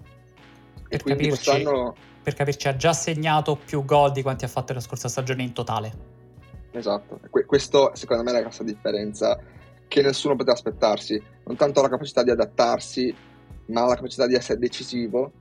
Per 0.88 1.00
e 1.00 1.02
quindi 1.02 1.28
capirci, 1.28 1.50
quest'anno 1.50 1.94
per 2.24 2.34
capirci, 2.34 2.68
ha 2.68 2.76
già 2.76 2.94
segnato 2.94 3.54
più 3.54 3.84
gol 3.84 4.10
di 4.10 4.22
quanti 4.22 4.46
ha 4.46 4.48
fatto 4.48 4.72
la 4.72 4.80
scorsa 4.80 5.08
stagione 5.08 5.42
in 5.42 5.52
totale. 5.52 5.92
Esatto, 6.70 7.20
que- 7.28 7.44
questo 7.44 7.90
secondo 7.94 8.22
me 8.22 8.30
è 8.30 8.32
la 8.32 8.40
grossa 8.40 8.64
differenza 8.64 9.38
che 9.86 10.00
nessuno 10.00 10.34
poteva 10.34 10.54
aspettarsi, 10.54 11.22
non 11.44 11.56
tanto 11.56 11.82
la 11.82 11.90
capacità 11.90 12.22
di 12.22 12.30
adattarsi, 12.30 13.14
ma 13.66 13.86
la 13.86 13.94
capacità 13.94 14.26
di 14.26 14.34
essere 14.34 14.58
decisivo. 14.58 15.32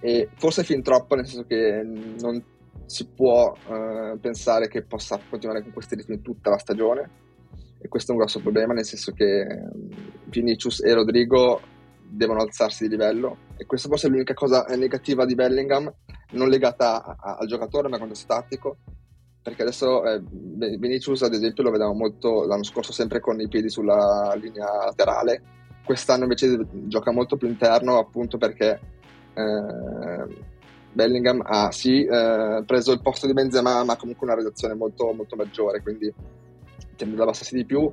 E 0.00 0.30
forse 0.34 0.64
fin 0.64 0.82
troppo, 0.82 1.14
nel 1.14 1.26
senso 1.26 1.44
che 1.46 1.82
non 1.84 2.42
si 2.86 3.08
può 3.08 3.52
uh, 3.52 4.18
pensare 4.18 4.68
che 4.68 4.82
possa 4.82 5.20
continuare 5.28 5.62
con 5.62 5.72
questi 5.72 5.94
ritmi 5.94 6.20
tutta 6.20 6.50
la 6.50 6.58
stagione. 6.58 7.20
E 7.78 7.88
questo 7.88 8.12
è 8.12 8.14
un 8.14 8.20
grosso 8.20 8.40
problema, 8.40 8.72
nel 8.74 8.84
senso 8.84 9.12
che 9.12 9.44
Vinicius 10.26 10.82
e 10.84 10.92
Rodrigo 10.94 11.60
devono 12.08 12.40
alzarsi 12.40 12.84
di 12.84 12.90
livello. 12.90 13.38
E 13.56 13.66
questa 13.66 13.88
forse 13.88 14.06
è 14.06 14.10
l'unica 14.10 14.34
cosa 14.34 14.64
negativa 14.76 15.24
di 15.24 15.34
Bellingham 15.34 15.92
non 16.32 16.48
legata 16.48 17.02
a, 17.02 17.16
a, 17.18 17.36
al 17.40 17.46
giocatore 17.46 17.88
ma 17.88 17.98
quanto 17.98 18.14
statico 18.14 18.78
perché 19.42 19.62
adesso 19.62 20.04
eh, 20.04 20.22
Vinicius 20.78 21.22
ad 21.22 21.34
esempio 21.34 21.64
lo 21.64 21.72
vedevamo 21.72 21.96
molto 21.96 22.46
l'anno 22.46 22.62
scorso 22.62 22.92
sempre 22.92 23.18
con 23.18 23.40
i 23.40 23.48
piedi 23.48 23.68
sulla 23.68 24.34
linea 24.40 24.84
laterale. 24.84 25.42
Quest'anno 25.84 26.22
invece 26.22 26.64
gioca 26.86 27.10
molto 27.10 27.36
più 27.36 27.48
interno 27.48 27.98
appunto 27.98 28.38
perché 28.38 28.80
eh, 29.34 30.26
Bellingham 30.92 31.42
ha 31.44 31.70
sì 31.70 32.04
eh, 32.04 32.62
preso 32.66 32.92
il 32.92 33.00
posto 33.00 33.26
di 33.26 33.32
Benzema 33.32 33.82
ma 33.84 33.96
comunque 33.96 34.26
una 34.26 34.36
redazione 34.36 34.74
molto, 34.74 35.12
molto 35.12 35.36
maggiore 35.36 35.82
quindi 35.82 36.12
tende 36.96 37.14
ad 37.14 37.20
abbassarsi 37.22 37.56
di 37.56 37.64
più. 37.64 37.90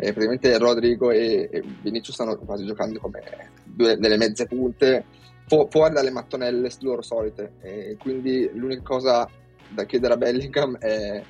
E 0.00 0.12
praticamente 0.12 0.56
Rodrigo 0.58 1.10
e, 1.10 1.48
e 1.50 1.64
Vinicius 1.82 2.14
stanno 2.14 2.38
quasi 2.38 2.64
giocando 2.64 3.00
come 3.00 3.20
due 3.64 3.96
delle 3.96 4.16
mezze 4.16 4.46
punte 4.46 5.04
fu- 5.46 5.66
fuori 5.68 5.92
dalle 5.92 6.10
mattonelle 6.10 6.70
loro 6.80 7.02
solite. 7.02 7.54
E 7.60 7.96
quindi 7.98 8.48
l'unica 8.54 8.82
cosa 8.82 9.28
da 9.68 9.84
chiedere 9.84 10.14
a 10.14 10.16
Bellingham 10.16 10.78
è 10.78 11.20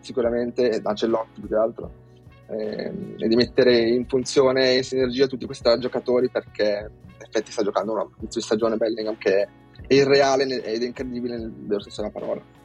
sicuramente 0.00 0.80
Ancelotti 0.82 1.40
più 1.40 1.48
che 1.48 1.54
altro 1.54 2.02
eh, 2.48 3.16
è 3.16 3.26
di 3.26 3.36
mettere 3.36 3.78
in 3.78 4.06
funzione 4.06 4.70
e 4.70 4.76
in 4.76 4.84
sinergia 4.84 5.26
tutti 5.26 5.46
questi 5.46 5.70
giocatori 5.78 6.28
perché 6.28 6.90
in 6.90 7.22
effetti 7.22 7.50
sta 7.50 7.62
giocando 7.62 7.92
una 7.92 8.08
di 8.18 8.40
stagione 8.40 8.76
Bellingham 8.76 9.16
che 9.16 9.48
è 9.86 9.94
irreale 9.94 10.44
ed 10.62 10.82
è 10.82 10.86
incredibile 10.86 11.36
nel 11.36 11.52
vero 11.52 11.80
senso 11.80 12.02
della 12.02 12.12
parola 12.12 12.62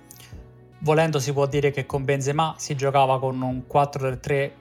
volendo 0.79 1.19
si 1.19 1.33
può 1.33 1.45
dire 1.45 1.71
che 1.71 1.85
con 1.85 2.05
Benzema 2.05 2.55
si 2.57 2.75
giocava 2.75 3.19
con 3.19 3.41
un 3.41 3.63
4-3 3.71 4.51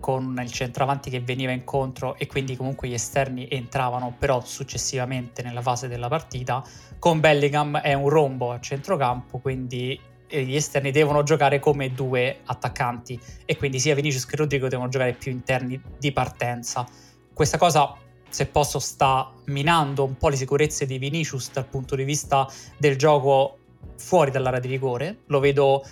con 0.00 0.38
il 0.42 0.50
centravanti 0.50 1.08
che 1.08 1.20
veniva 1.20 1.52
incontro 1.52 2.16
e 2.16 2.26
quindi 2.26 2.56
comunque 2.56 2.88
gli 2.88 2.92
esterni 2.92 3.48
entravano 3.50 4.14
però 4.18 4.44
successivamente 4.44 5.42
nella 5.42 5.62
fase 5.62 5.88
della 5.88 6.08
partita. 6.08 6.62
Con 6.98 7.20
Bellingham 7.20 7.78
è 7.78 7.94
un 7.94 8.10
rombo 8.10 8.52
a 8.52 8.60
centrocampo, 8.60 9.38
quindi 9.38 9.98
eh, 10.26 10.42
gli 10.42 10.56
esterni 10.56 10.90
devono 10.90 11.22
giocare 11.22 11.58
come 11.58 11.94
due 11.94 12.40
attaccanti 12.44 13.18
e 13.46 13.56
quindi 13.56 13.78
sia 13.80 13.94
Vinicius 13.94 14.26
che 14.26 14.36
Rodrigo 14.36 14.68
devono 14.68 14.90
giocare 14.90 15.14
più 15.14 15.32
interni 15.32 15.80
di 15.98 16.12
partenza. 16.12 16.86
Questa 17.32 17.56
cosa, 17.56 17.96
se 18.34 18.46
posso, 18.46 18.80
sta 18.80 19.30
minando 19.44 20.02
un 20.02 20.16
po' 20.16 20.28
le 20.28 20.34
sicurezze 20.34 20.86
di 20.86 20.98
Vinicius 20.98 21.52
dal 21.52 21.66
punto 21.66 21.94
di 21.94 22.02
vista 22.02 22.48
del 22.76 22.96
gioco 22.96 23.58
fuori 23.96 24.32
dall'area 24.32 24.58
di 24.58 24.66
rigore. 24.66 25.18
Lo 25.26 25.38
vedo 25.38 25.84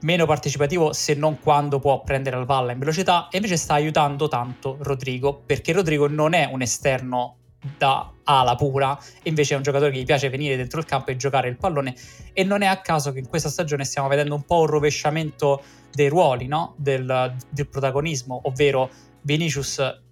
meno 0.00 0.26
partecipativo 0.26 0.92
se 0.92 1.14
non 1.14 1.38
quando 1.38 1.78
può 1.78 2.02
prendere 2.02 2.36
la 2.36 2.44
palla 2.44 2.72
in 2.72 2.80
velocità 2.80 3.28
e 3.30 3.36
invece 3.36 3.56
sta 3.56 3.74
aiutando 3.74 4.26
tanto 4.26 4.76
Rodrigo 4.80 5.40
perché 5.46 5.72
Rodrigo 5.72 6.08
non 6.08 6.32
è 6.32 6.48
un 6.50 6.62
esterno 6.62 7.36
da 7.76 8.12
ala 8.24 8.54
pura 8.56 8.98
invece 9.24 9.54
è 9.54 9.56
un 9.56 9.62
giocatore 9.62 9.92
che 9.92 9.98
gli 9.98 10.04
piace 10.04 10.28
venire 10.28 10.56
dentro 10.56 10.78
il 10.78 10.86
campo 10.86 11.10
e 11.10 11.16
giocare 11.16 11.48
il 11.48 11.56
pallone 11.56 11.94
e 12.32 12.44
non 12.44 12.62
è 12.62 12.66
a 12.66 12.80
caso 12.80 13.12
che 13.12 13.18
in 13.18 13.28
questa 13.28 13.48
stagione 13.48 13.84
stiamo 13.84 14.06
vedendo 14.06 14.36
un 14.36 14.44
po' 14.44 14.60
un 14.60 14.66
rovesciamento 14.66 15.62
dei 15.92 16.08
ruoli 16.08 16.46
no? 16.46 16.74
del, 16.76 17.36
del 17.50 17.68
protagonismo 17.68 18.40
ovvero 18.44 18.88
Vinicius 19.22 20.06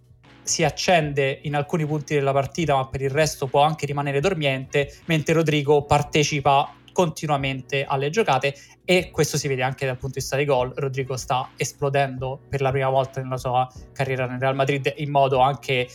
si 0.47 0.63
accende 0.63 1.41
in 1.43 1.57
alcuni 1.57 1.85
punti 1.85 2.15
della 2.15 2.33
partita 2.33 2.77
ma 2.77 2.87
per 2.87 3.03
il 3.03 3.11
resto 3.11 3.49
può 3.49 3.63
anche 3.63 3.85
rimanere 3.85 4.21
dormiente 4.21 4.97
mentre 5.07 5.35
Rodrigo 5.35 5.83
partecipa 5.83 6.73
continuamente 6.93 7.85
alle 7.85 8.11
giocate 8.11 8.55
e 8.85 9.11
questo 9.11 9.37
si 9.37 9.49
vede 9.49 9.63
anche 9.63 9.85
dal 9.85 9.97
punto 9.97 10.15
di 10.15 10.21
vista 10.21 10.37
dei 10.37 10.47
gol. 10.47 10.73
Rodrigo 10.75 11.17
sta 11.17 11.51
esplodendo 11.57 12.41
per 12.49 12.63
la 12.63 12.71
prima 12.71 12.89
volta 12.89 13.21
nella 13.21 13.37
sua 13.37 13.71
carriera 13.93 14.27
nel 14.27 14.39
Real 14.39 14.55
Madrid 14.55 14.95
in 14.97 15.11
modo 15.11 15.41
anche 15.41 15.89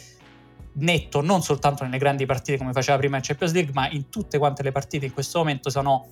netto, 0.73 1.21
non 1.21 1.41
soltanto 1.41 1.83
nelle 1.83 1.97
grandi 1.97 2.25
partite 2.25 2.57
come 2.57 2.73
faceva 2.73 2.97
prima 2.97 3.15
in 3.15 3.23
Champions 3.23 3.53
League, 3.53 3.71
ma 3.73 3.89
in 3.89 4.09
tutte 4.09 4.37
quante 4.37 4.63
le 4.63 4.71
partite 4.71 5.05
in 5.05 5.13
questo 5.13 5.39
momento 5.39 5.69
sono 5.69 6.07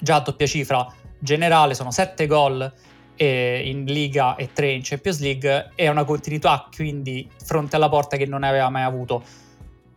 già 0.00 0.16
a 0.16 0.20
doppia 0.20 0.46
cifra 0.46 0.92
generale, 1.18 1.74
sono 1.74 1.90
7 1.90 2.26
gol 2.26 2.72
in 3.26 3.84
Liga 3.84 4.34
e 4.36 4.50
3 4.52 4.72
in 4.72 4.80
Champions 4.82 5.20
League 5.20 5.72
e 5.74 5.88
una 5.88 6.04
continuità 6.04 6.68
quindi 6.74 7.30
fronte 7.44 7.76
alla 7.76 7.88
porta 7.90 8.16
che 8.16 8.24
non 8.24 8.44
aveva 8.44 8.70
mai 8.70 8.82
avuto. 8.82 9.22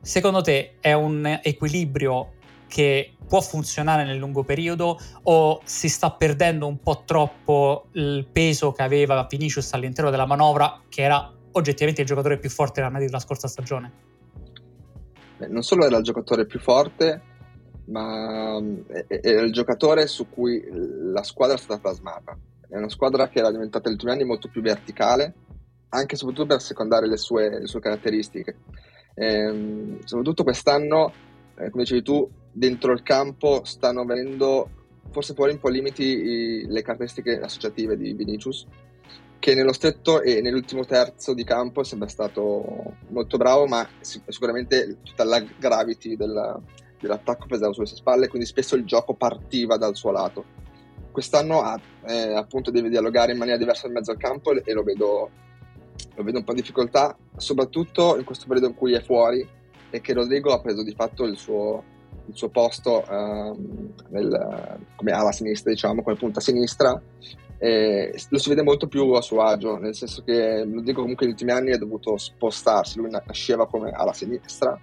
Secondo 0.01 0.41
te 0.41 0.75
è 0.81 0.91
un 0.91 1.39
equilibrio 1.41 2.33
che 2.67 3.13
può 3.25 3.39
funzionare 3.39 4.03
nel 4.03 4.17
lungo 4.17 4.43
periodo 4.43 4.99
o 5.23 5.61
si 5.63 5.87
sta 5.87 6.11
perdendo 6.11 6.67
un 6.67 6.79
po' 6.79 7.03
troppo 7.05 7.85
il 7.93 8.27
peso 8.29 8.71
che 8.71 8.81
aveva 8.81 9.25
Vinicius 9.29 9.71
all'interno 9.73 10.09
della 10.09 10.25
manovra, 10.25 10.81
che 10.89 11.03
era 11.03 11.31
oggettivamente 11.51 12.01
il 12.01 12.07
giocatore 12.07 12.39
più 12.39 12.49
forte 12.49 12.81
della 12.81 12.91
Madrid 12.91 13.11
la 13.11 13.19
scorsa 13.19 13.47
stagione? 13.47 13.91
Non 15.47 15.61
solo 15.61 15.85
era 15.85 15.97
il 15.97 16.03
giocatore 16.03 16.45
più 16.45 16.59
forte, 16.59 17.21
ma 17.85 18.59
era 19.07 19.41
il 19.41 19.51
giocatore 19.53 20.07
su 20.07 20.29
cui 20.29 20.65
la 20.69 21.23
squadra 21.23 21.55
è 21.55 21.59
stata 21.59 21.79
plasmata. 21.79 22.37
È 22.73 22.77
una 22.77 22.89
squadra 22.89 23.29
che 23.29 23.37
era 23.37 23.51
diventata 23.51 23.83
negli 23.83 23.97
ultimi 23.97 24.13
anni 24.13 24.23
molto 24.23 24.47
più 24.47 24.63
verticale, 24.63 25.35
anche 25.89 26.15
e 26.15 26.17
soprattutto 26.17 26.47
per 26.47 26.59
secondare 26.59 27.07
le 27.07 27.17
sue, 27.17 27.59
le 27.59 27.67
sue 27.67 27.79
caratteristiche. 27.79 28.55
Ehm, 29.13 29.99
soprattutto 30.03 30.41
quest'anno, 30.41 31.13
eh, 31.55 31.69
come 31.69 31.83
dicevi 31.83 32.01
tu, 32.01 32.27
dentro 32.51 32.91
il 32.91 33.03
campo 33.03 33.63
stanno 33.63 34.05
venendo 34.05 34.69
forse 35.11 35.35
fuori 35.35 35.51
un 35.51 35.59
po' 35.59 35.69
limiti 35.69 36.03
i, 36.03 36.65
le 36.65 36.81
caratteristiche 36.81 37.39
associative 37.39 37.95
di 37.95 38.13
Vinicius 38.13 38.65
che 39.37 39.53
nello 39.53 39.73
stretto 39.73 40.21
e 40.21 40.41
nell'ultimo 40.41 40.83
terzo 40.83 41.35
di 41.35 41.43
campo 41.43 41.81
è 41.81 41.83
sempre 41.83 42.07
stato 42.07 42.95
molto 43.09 43.37
bravo 43.37 43.67
ma 43.67 43.87
sicuramente 43.99 44.97
tutta 45.03 45.23
la 45.25 45.39
gravity 45.59 46.15
della, 46.15 46.59
dell'attacco 46.99 47.45
pesava 47.45 47.73
sulle 47.73 47.85
sue 47.85 47.97
spalle 47.97 48.29
quindi 48.29 48.47
spesso 48.47 48.75
il 48.75 48.85
gioco 48.85 49.13
partiva 49.13 49.77
dal 49.77 49.95
suo 49.95 50.11
lato 50.11 50.62
quest'anno 51.13 51.61
ha, 51.61 51.79
eh, 52.07 52.33
appunto 52.33 52.71
deve 52.71 52.89
dialogare 52.89 53.31
in 53.31 53.37
maniera 53.37 53.57
diversa 53.57 53.87
in 53.87 53.93
mezzo 53.93 54.11
al 54.11 54.17
campo 54.17 54.51
e 54.51 54.73
lo 54.73 54.83
vedo, 54.83 55.29
lo 56.15 56.23
vedo 56.23 56.39
un 56.39 56.43
po' 56.43 56.51
in 56.51 56.57
difficoltà 56.57 57.15
soprattutto 57.37 58.17
in 58.17 58.25
questo 58.25 58.45
periodo 58.47 58.67
in 58.67 58.75
cui 58.75 58.93
è 58.93 59.01
fuori 59.01 59.47
e 59.89 60.01
che 60.01 60.13
Rodrigo 60.13 60.51
ha 60.51 60.59
preso 60.59 60.83
di 60.83 60.93
fatto 60.93 61.23
il 61.23 61.37
suo, 61.37 61.83
il 62.25 62.35
suo 62.35 62.49
posto 62.49 63.05
um, 63.07 63.93
nel, 64.09 64.79
come 64.95 65.11
ala 65.11 65.31
sinistra, 65.31 65.71
diciamo, 65.71 66.01
come 66.01 66.15
punta 66.15 66.41
sinistra. 66.41 66.99
E 67.59 68.11
lo 68.29 68.39
si 68.39 68.49
vede 68.49 68.63
molto 68.63 68.87
più 68.87 69.11
a 69.11 69.21
suo 69.21 69.41
agio, 69.41 69.77
nel 69.77 69.95
senso 69.95 70.23
che 70.23 70.65
lo 70.65 70.81
dico 70.81 71.01
comunque 71.01 71.25
negli 71.25 71.35
ultimi 71.35 71.51
anni 71.51 71.71
ha 71.71 71.77
dovuto 71.77 72.17
spostarsi, 72.17 72.97
lui 72.97 73.11
nasceva 73.11 73.67
come 73.67 73.91
ala 73.91 74.11
sinistra 74.13 74.77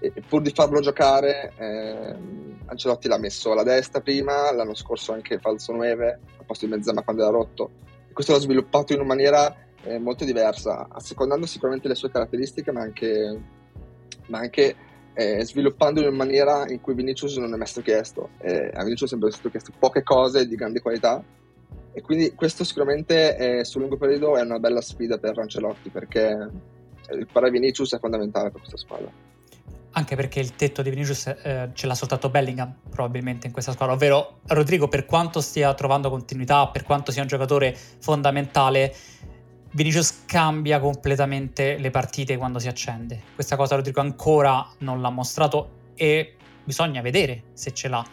e 0.00 0.22
pur 0.26 0.40
di 0.40 0.50
farlo 0.50 0.80
giocare, 0.80 1.52
eh, 1.56 2.16
Ancelotti 2.64 3.06
l'ha 3.06 3.18
messo 3.18 3.52
alla 3.52 3.62
destra 3.62 4.00
prima, 4.00 4.50
l'anno 4.52 4.74
scorso 4.74 5.12
anche 5.12 5.38
falso 5.38 5.72
9 5.72 6.18
al 6.38 6.44
posto 6.46 6.64
di 6.64 6.72
Mezzama 6.72 7.02
quando 7.02 7.22
era 7.22 7.30
rotto. 7.30 7.70
Questo 8.12 8.32
l'ha 8.32 8.38
sviluppato 8.38 8.92
in 8.92 9.00
una 9.00 9.08
maniera 9.08 9.54
eh, 9.82 9.98
molto 9.98 10.24
diversa, 10.24 10.88
assecondando 10.90 11.46
sicuramente 11.46 11.86
le 11.86 11.94
sue 11.94 12.10
caratteristiche, 12.10 12.72
ma 12.72 12.80
anche, 12.80 13.40
ma 14.28 14.38
anche 14.38 14.74
eh, 15.12 15.44
sviluppando 15.44 16.00
in 16.00 16.06
una 16.06 16.16
maniera 16.16 16.64
in 16.68 16.80
cui 16.80 16.94
Vinicius 16.94 17.36
non 17.36 17.52
è 17.52 17.56
mai 17.56 17.66
stato 17.66 17.84
chiesto. 17.84 18.30
Eh, 18.38 18.70
a 18.72 18.82
Vinicius 18.82 19.10
è 19.10 19.12
sempre 19.12 19.30
stato 19.30 19.50
chiesto 19.50 19.72
poche 19.78 20.02
cose 20.02 20.46
di 20.46 20.54
grande 20.54 20.80
qualità 20.80 21.22
e 21.92 22.00
quindi 22.00 22.34
questo 22.34 22.64
sicuramente 22.64 23.36
eh, 23.36 23.64
sul 23.64 23.82
lungo 23.82 23.96
periodo 23.96 24.36
è 24.36 24.42
una 24.42 24.58
bella 24.58 24.80
sfida 24.80 25.18
per 25.18 25.38
Ancelotti 25.38 25.90
perché 25.90 26.48
il 27.10 27.28
pari 27.30 27.50
Vinicius 27.50 27.94
è 27.94 27.98
fondamentale 27.98 28.50
per 28.50 28.60
questa 28.60 28.76
squadra 28.76 29.10
anche 29.92 30.16
perché 30.16 30.40
il 30.40 30.54
tetto 30.54 30.82
di 30.82 30.90
Vinicius 30.90 31.26
eh, 31.26 31.70
ce 31.72 31.86
l'ha 31.86 31.94
soltanto 31.94 32.28
Bellingham 32.28 32.74
probabilmente 32.90 33.46
in 33.46 33.52
questa 33.52 33.72
squadra, 33.72 33.94
ovvero 33.94 34.40
Rodrigo 34.46 34.88
per 34.88 35.04
quanto 35.04 35.40
stia 35.40 35.74
trovando 35.74 36.10
continuità, 36.10 36.68
per 36.68 36.84
quanto 36.84 37.10
sia 37.10 37.22
un 37.22 37.28
giocatore 37.28 37.76
fondamentale, 37.98 38.94
Vinicius 39.72 40.24
cambia 40.26 40.80
completamente 40.80 41.76
le 41.78 41.90
partite 41.90 42.36
quando 42.36 42.58
si 42.58 42.68
accende. 42.68 43.22
Questa 43.34 43.56
cosa 43.56 43.76
Rodrigo 43.76 44.00
ancora 44.00 44.66
non 44.78 45.00
l'ha 45.00 45.10
mostrato 45.10 45.78
e 45.94 46.36
bisogna 46.64 47.00
vedere 47.00 47.44
se 47.52 47.72
ce 47.72 47.88
l'ha. 47.88 48.04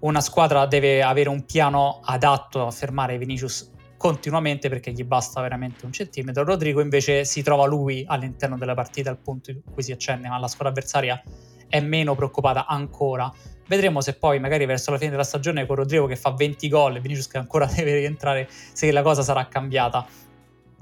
Una 0.00 0.20
squadra 0.20 0.66
deve 0.66 1.02
avere 1.02 1.28
un 1.28 1.44
piano 1.44 2.00
adatto 2.04 2.66
a 2.66 2.70
fermare 2.70 3.16
Vinicius 3.16 3.70
continuamente 3.96 4.68
perché 4.68 4.92
gli 4.92 5.04
basta 5.04 5.40
veramente 5.40 5.84
un 5.84 5.92
centimetro. 5.92 6.44
Rodrigo 6.44 6.80
invece 6.80 7.24
si 7.24 7.42
trova 7.42 7.66
lui 7.66 8.04
all'interno 8.06 8.56
della 8.56 8.74
partita 8.74 9.10
al 9.10 9.18
punto 9.18 9.50
in 9.50 9.60
cui 9.72 9.82
si 9.82 9.92
accende, 9.92 10.28
ma 10.28 10.38
la 10.38 10.48
squadra 10.48 10.70
avversaria 10.70 11.22
è 11.68 11.80
meno 11.80 12.14
preoccupata 12.14 12.66
ancora. 12.66 13.32
Vedremo 13.66 14.00
se 14.00 14.14
poi 14.14 14.38
magari 14.40 14.66
verso 14.66 14.90
la 14.90 14.98
fine 14.98 15.10
della 15.10 15.24
stagione 15.24 15.66
con 15.66 15.76
Rodrigo 15.76 16.06
che 16.06 16.16
fa 16.16 16.30
20 16.30 16.68
gol 16.68 16.96
e 16.96 17.00
Vinicius 17.00 17.28
che 17.28 17.38
ancora 17.38 17.66
deve 17.74 17.96
rientrare, 17.96 18.48
se 18.48 18.90
la 18.92 19.02
cosa 19.02 19.22
sarà 19.22 19.46
cambiata. 19.48 20.06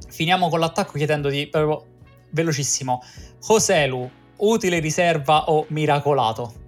Finiamo 0.09 0.49
con 0.49 0.59
l'attacco 0.59 0.93
chiedendoti 0.93 1.47
proprio 1.47 1.87
velocissimo, 2.31 3.03
Joselu, 3.41 4.11
utile 4.37 4.81
riserva 4.81 5.45
o 5.51 5.67
miracolato? 5.69 6.62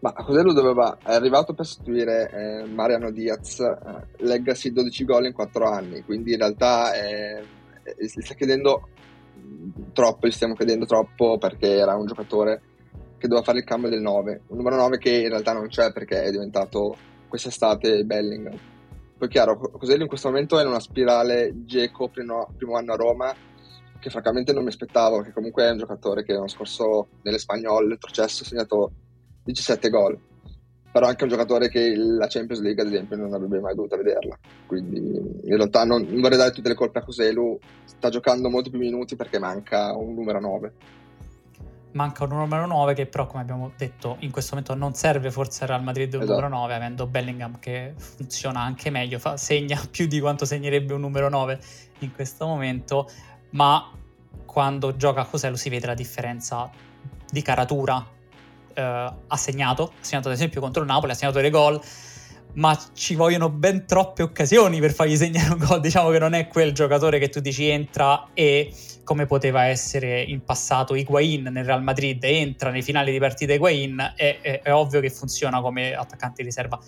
Ma 0.00 0.14
Joselu 0.16 0.52
doveva, 0.52 0.96
è 1.02 1.12
arrivato 1.12 1.54
per 1.54 1.66
sostituire 1.66 2.30
eh, 2.30 2.64
Mariano 2.66 3.10
Diaz, 3.10 3.58
eh, 3.58 4.24
legacy 4.24 4.70
12 4.72 5.04
gol 5.04 5.26
in 5.26 5.32
4 5.32 5.68
anni, 5.68 6.04
quindi 6.04 6.32
in 6.32 6.38
realtà 6.38 6.94
eh, 6.94 7.42
si 8.06 8.20
sta 8.20 8.34
chiedendo 8.34 8.88
troppo, 9.92 10.28
gli 10.28 10.32
stiamo 10.32 10.54
chiedendo 10.54 10.86
troppo 10.86 11.38
perché 11.38 11.76
era 11.76 11.96
un 11.96 12.06
giocatore 12.06 12.62
che 13.18 13.26
doveva 13.26 13.44
fare 13.44 13.58
il 13.58 13.64
cambio 13.64 13.90
del 13.90 14.00
9, 14.00 14.42
un 14.46 14.56
numero 14.56 14.76
9 14.76 14.98
che 14.98 15.10
in 15.10 15.28
realtà 15.30 15.52
non 15.52 15.66
c'è 15.66 15.92
perché 15.92 16.22
è 16.22 16.30
diventato 16.30 16.96
quest'estate 17.26 18.04
Bellingham. 18.04 18.56
Poi 19.18 19.28
chiaro, 19.28 19.58
Joselu 19.80 20.02
in 20.02 20.08
questo 20.08 20.28
momento 20.28 20.58
è 20.58 20.62
in 20.62 20.68
una 20.68 20.78
spirale 20.78 21.64
Geco 21.64 22.08
primo, 22.08 22.52
primo 22.56 22.76
anno 22.76 22.92
a 22.92 22.96
Roma 22.96 23.34
che 23.98 24.10
francamente 24.10 24.52
non 24.52 24.62
mi 24.62 24.68
aspettavo, 24.68 25.16
perché 25.16 25.32
comunque 25.32 25.64
è 25.64 25.70
un 25.70 25.78
giocatore 25.78 26.22
che 26.22 26.32
l'anno 26.32 26.46
scorso 26.46 27.08
nelle 27.22 27.38
spagnole, 27.38 27.94
il 27.94 27.98
processo, 27.98 28.44
ha 28.44 28.46
segnato 28.46 28.92
17 29.52 29.88
gol. 29.88 30.18
Però 30.90 31.06
anche 31.06 31.24
un 31.24 31.30
giocatore 31.30 31.68
che 31.68 31.94
la 31.96 32.26
Champions 32.28 32.62
League, 32.62 32.82
ad 32.82 32.88
esempio, 32.88 33.16
non 33.16 33.32
avrebbe 33.32 33.60
mai 33.60 33.74
dovuto 33.74 33.96
vederla. 33.96 34.38
Quindi 34.66 34.98
in 34.98 35.56
realtà 35.56 35.84
non, 35.84 36.02
non 36.02 36.20
vorrei 36.20 36.38
dare 36.38 36.50
tutte 36.50 36.68
le 36.68 36.74
colpe 36.74 36.98
a 36.98 37.02
Coselu, 37.02 37.58
sta 37.84 38.08
giocando 38.08 38.48
molti 38.48 38.70
più 38.70 38.78
minuti 38.78 39.16
perché 39.16 39.38
manca 39.38 39.94
un 39.96 40.14
numero 40.14 40.40
9 40.40 40.72
manca 41.92 42.24
un 42.24 42.30
numero 42.30 42.66
9 42.66 42.92
che 42.92 43.06
però 43.06 43.26
come 43.26 43.40
abbiamo 43.40 43.72
detto 43.76 44.16
in 44.20 44.30
questo 44.30 44.54
momento 44.54 44.74
non 44.74 44.92
serve 44.92 45.30
forse 45.30 45.62
al 45.62 45.70
Real 45.70 45.82
Madrid 45.82 46.12
un 46.14 46.20
esatto. 46.20 46.40
numero 46.40 46.56
9 46.60 46.74
avendo 46.74 47.06
Bellingham 47.06 47.58
che 47.58 47.94
funziona 47.96 48.60
anche 48.60 48.90
meglio 48.90 49.18
fa, 49.18 49.38
segna 49.38 49.80
più 49.90 50.06
di 50.06 50.20
quanto 50.20 50.44
segnerebbe 50.44 50.92
un 50.92 51.00
numero 51.00 51.30
9 51.30 51.58
in 52.00 52.12
questo 52.12 52.46
momento 52.46 53.08
ma 53.50 53.90
quando 54.44 54.96
gioca 54.96 55.22
a 55.22 55.24
Coselu 55.24 55.56
si 55.56 55.70
vede 55.70 55.86
la 55.86 55.94
differenza 55.94 56.70
di 57.30 57.40
caratura 57.40 58.16
eh, 58.78 59.12
ha 59.26 59.36
segnato, 59.36 59.92
ha 60.00 60.04
segnato 60.04 60.28
ad 60.28 60.34
esempio 60.34 60.60
contro 60.60 60.82
il 60.82 60.88
Napoli, 60.88 61.10
ha 61.12 61.14
segnato 61.14 61.40
dei 61.40 61.50
gol, 61.50 61.80
ma 62.54 62.78
ci 62.94 63.16
vogliono 63.16 63.50
ben 63.50 63.86
troppe 63.86 64.22
occasioni 64.22 64.78
per 64.78 64.92
fargli 64.92 65.16
segnare 65.16 65.52
un 65.52 65.58
gol. 65.58 65.80
Diciamo 65.80 66.10
che 66.10 66.18
non 66.18 66.32
è 66.34 66.46
quel 66.46 66.72
giocatore 66.72 67.18
che 67.18 67.28
tu 67.28 67.40
dici 67.40 67.68
entra 67.68 68.28
e 68.34 68.72
come 69.02 69.26
poteva 69.26 69.64
essere 69.64 70.22
in 70.22 70.44
passato 70.44 70.94
Higuain 70.94 71.42
nel 71.42 71.64
Real 71.64 71.82
Madrid, 71.82 72.22
entra 72.22 72.70
nei 72.70 72.82
finali 72.82 73.10
di 73.10 73.18
partita 73.18 73.52
Higuain, 73.52 74.12
è, 74.14 74.38
è, 74.40 74.60
è 74.62 74.72
ovvio 74.72 75.00
che 75.00 75.10
funziona 75.10 75.60
come 75.60 75.94
attaccante 75.94 76.42
di 76.42 76.44
riserva. 76.44 76.78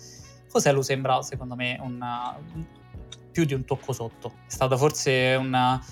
Cos'è 0.49 0.83
sembra 0.83 1.21
secondo 1.21 1.55
me 1.55 1.77
una, 1.81 2.37
più 3.31 3.43
di 3.45 3.53
un 3.53 3.65
tocco 3.65 3.91
sotto. 3.91 4.33
È 4.47 4.51
stato 4.51 4.77
forse 4.77 5.35
una 5.39 5.83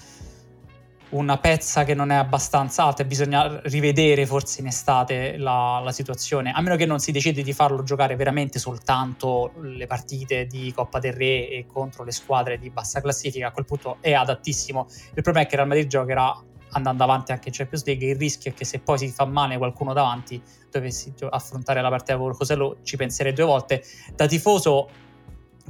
una 1.10 1.38
pezza 1.38 1.84
che 1.84 1.94
non 1.94 2.12
è 2.12 2.16
abbastanza 2.16 2.84
alta 2.84 3.02
e 3.02 3.06
bisogna 3.06 3.60
rivedere 3.64 4.26
forse 4.26 4.62
in 4.62 4.68
estate 4.68 5.38
la, 5.38 5.82
la, 5.84 5.92
situazione, 5.92 6.52
a 6.52 6.62
meno 6.62 6.76
che 6.76 6.86
non 6.86 7.00
si 7.00 7.12
decide 7.12 7.42
di 7.42 7.54
farlo 7.54 7.82
giocare 7.84 8.16
veramente 8.16 8.60
soltanto 8.60 9.54
le 9.62 9.88
partite 9.88 10.46
di 10.46 10.72
Coppa 10.74 11.00
del 11.00 11.14
Re 11.14 11.50
e 11.50 11.66
contro 11.68 12.04
le 12.04 12.12
squadre 12.12 12.60
di 12.60 12.70
bassa 12.70 13.02
classifica, 13.02 13.48
a 13.48 13.52
quel 13.52 13.66
punto 13.66 13.98
è 14.02 14.14
adattissimo. 14.14 14.88
Il 15.16 15.24
problema 15.24 15.42
è 15.42 15.50
che 15.50 15.56
Real 15.56 15.68
Madrid 15.68 15.88
giocherà 15.88 16.44
andando 16.72 17.04
avanti 17.04 17.32
anche 17.32 17.48
in 17.48 17.56
Champions 17.56 17.86
League, 17.86 18.08
il 18.08 18.16
rischio 18.16 18.52
è 18.52 18.54
che 18.54 18.66
se 18.66 18.80
poi 18.80 19.00
si 19.00 19.08
fa 19.10 19.26
male 19.26 19.58
qualcuno 19.58 19.94
davanti, 19.94 20.42
dovessi 20.70 21.12
affrontare 21.30 21.82
la 21.82 21.90
partita 21.90 22.18
con 22.18 22.36
Cosello, 22.36 22.78
ci 22.84 22.96
penserei 22.96 23.34
due 23.34 23.46
volte. 23.46 23.84
Da 24.16 24.28
tifoso, 24.28 24.90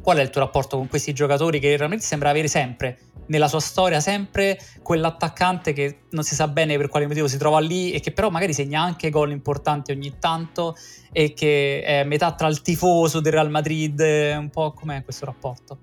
qual 0.01 0.17
è 0.17 0.21
il 0.21 0.29
tuo 0.29 0.41
rapporto 0.41 0.77
con 0.77 0.87
questi 0.87 1.13
giocatori 1.13 1.59
che 1.59 1.75
realmente 1.75 2.05
sembra 2.05 2.29
avere 2.29 2.47
sempre 2.47 2.99
nella 3.27 3.47
sua 3.47 3.59
storia 3.59 3.99
sempre 3.99 4.57
quell'attaccante 4.81 5.73
che 5.73 5.99
non 6.09 6.23
si 6.23 6.35
sa 6.35 6.47
bene 6.47 6.77
per 6.77 6.89
quale 6.89 7.07
motivo 7.07 7.27
si 7.27 7.37
trova 7.37 7.59
lì 7.59 7.91
e 7.91 7.99
che 7.99 8.11
però 8.11 8.29
magari 8.29 8.53
segna 8.53 8.81
anche 8.81 9.09
gol 9.09 9.31
importanti 9.31 9.91
ogni 9.91 10.15
tanto 10.19 10.75
e 11.11 11.33
che 11.33 11.81
è 11.81 12.03
metà 12.03 12.33
tra 12.33 12.47
il 12.47 12.61
tifoso 12.61 13.19
del 13.19 13.33
Real 13.33 13.49
Madrid, 13.49 13.99
un 13.99 14.49
po' 14.49 14.71
com'è 14.73 15.03
questo 15.03 15.25
rapporto? 15.25 15.77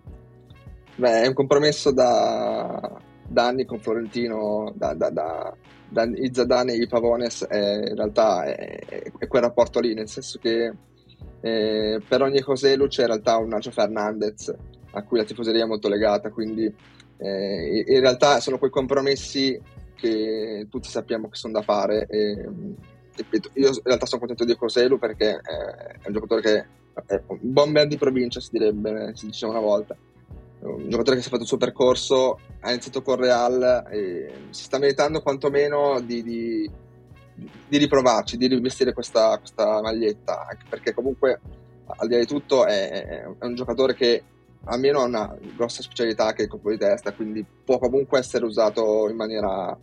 Beh, 0.97 1.23
è 1.23 1.27
un 1.27 1.35
compromesso 1.35 1.93
da, 1.93 2.99
da 3.29 3.47
anni 3.47 3.65
con 3.65 3.79
Florentino, 3.81 4.73
da, 4.75 4.95
da, 4.95 5.11
da, 5.11 5.55
da 5.89 6.05
Izzadane 6.05 6.75
e 6.75 6.87
Pavones, 6.87 7.45
è, 7.45 7.89
in 7.89 7.95
realtà 7.95 8.45
è, 8.45 8.79
è, 9.19 9.27
quel 9.27 9.43
rapporto 9.43 9.81
lì, 9.81 9.95
nel 9.95 10.09
senso 10.09 10.39
che 10.39 10.73
eh, 11.41 12.01
per 12.07 12.23
ogni 12.23 12.41
Joselu 12.41 12.87
c'è 12.89 13.03
in 13.03 13.09
realtà 13.09 13.37
un 13.37 13.49
Nacho 13.49 13.71
Fernandez 13.71 14.55
a 14.93 15.03
cui 15.03 15.19
la 15.19 15.25
tifoseria 15.25 15.65
è 15.65 15.67
molto 15.67 15.89
legata, 15.89 16.31
quindi 16.31 16.65
eh, 17.19 17.85
in 17.87 18.01
realtà 18.01 18.41
sono 18.41 18.59
quei 18.59 18.71
compromessi 18.71 19.61
che 19.95 20.67
tutti 20.71 20.89
sappiamo 20.89 21.29
che 21.29 21.37
sono 21.37 21.53
da 21.53 21.63
fare. 21.63 22.07
E, 22.09 22.49
ripeto, 23.15 23.51
io 23.55 23.69
in 23.69 23.81
realtà 23.83 24.07
sono 24.07 24.21
contento 24.21 24.45
di 24.45 24.57
Coselu 24.57 24.99
perché 24.99 25.31
eh, 25.31 25.93
è 26.03 26.07
un 26.07 26.13
giocatore 26.13 26.41
che 26.41 26.67
è 27.07 27.23
un 27.27 27.39
bomber 27.41 27.87
di 27.87 27.97
provincia, 27.97 28.41
si 28.41 28.51
direbbe, 28.53 29.13
si 29.15 29.27
diceva 29.27 29.53
una 29.53 29.61
volta. 29.61 29.97
Un 30.59 30.89
giocatore 30.89 31.17
che 31.17 31.23
si 31.23 31.29
è 31.29 31.31
fatto 31.31 31.43
il 31.43 31.49
suo 31.49 31.59
percorso, 31.59 32.39
ha 32.61 32.71
iniziato 32.71 33.03
con 33.03 33.17
Real 33.17 33.87
e 33.91 34.33
si 34.51 34.65
sta 34.65 34.79
meritando 34.79 35.21
quantomeno 35.21 36.01
di, 36.01 36.23
di, 36.23 36.71
di 37.69 37.79
riprovarci, 37.79 38.37
di 38.37 38.47
rivestire 38.47 38.93
questa, 38.93 39.39
questa, 39.39 39.81
maglietta, 39.81 40.47
perché 40.69 40.95
comunque 40.95 41.41
al 41.87 42.09
di 42.09 42.15
là 42.15 42.21
di 42.21 42.27
tutto 42.27 42.67
è, 42.67 43.25
è 43.39 43.45
un 43.45 43.55
giocatore 43.55 43.95
che 43.95 44.23
almeno 44.65 45.01
ha 45.01 45.05
una 45.05 45.37
grossa 45.55 45.83
specialità 45.83 46.33
che 46.33 46.43
è 46.43 46.45
il 46.45 46.51
colpo 46.51 46.71
di 46.71 46.79
testa, 46.79 47.13
quindi 47.13 47.45
può 47.65 47.79
comunque 47.79 48.19
essere 48.19 48.45
usato 48.45 49.09
in 49.09 49.17
maniera 49.17 49.77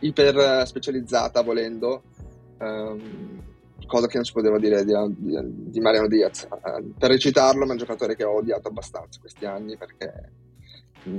iper 0.00 0.66
specializzata 0.66 1.42
volendo, 1.42 2.02
ehm, 2.58 3.42
cosa 3.86 4.06
che 4.06 4.16
non 4.16 4.24
si 4.24 4.32
poteva 4.32 4.58
dire 4.58 4.84
di, 4.84 4.92
di, 5.16 5.38
di 5.70 5.80
Mariano 5.80 6.08
Diaz. 6.08 6.42
Eh, 6.42 6.84
per 6.98 7.10
recitarlo, 7.10 7.60
ma 7.60 7.68
è 7.68 7.72
un 7.72 7.78
giocatore 7.78 8.16
che 8.16 8.24
ho 8.24 8.36
odiato 8.36 8.68
abbastanza 8.68 9.20
questi 9.20 9.44
anni 9.44 9.76
perché... 9.76 10.44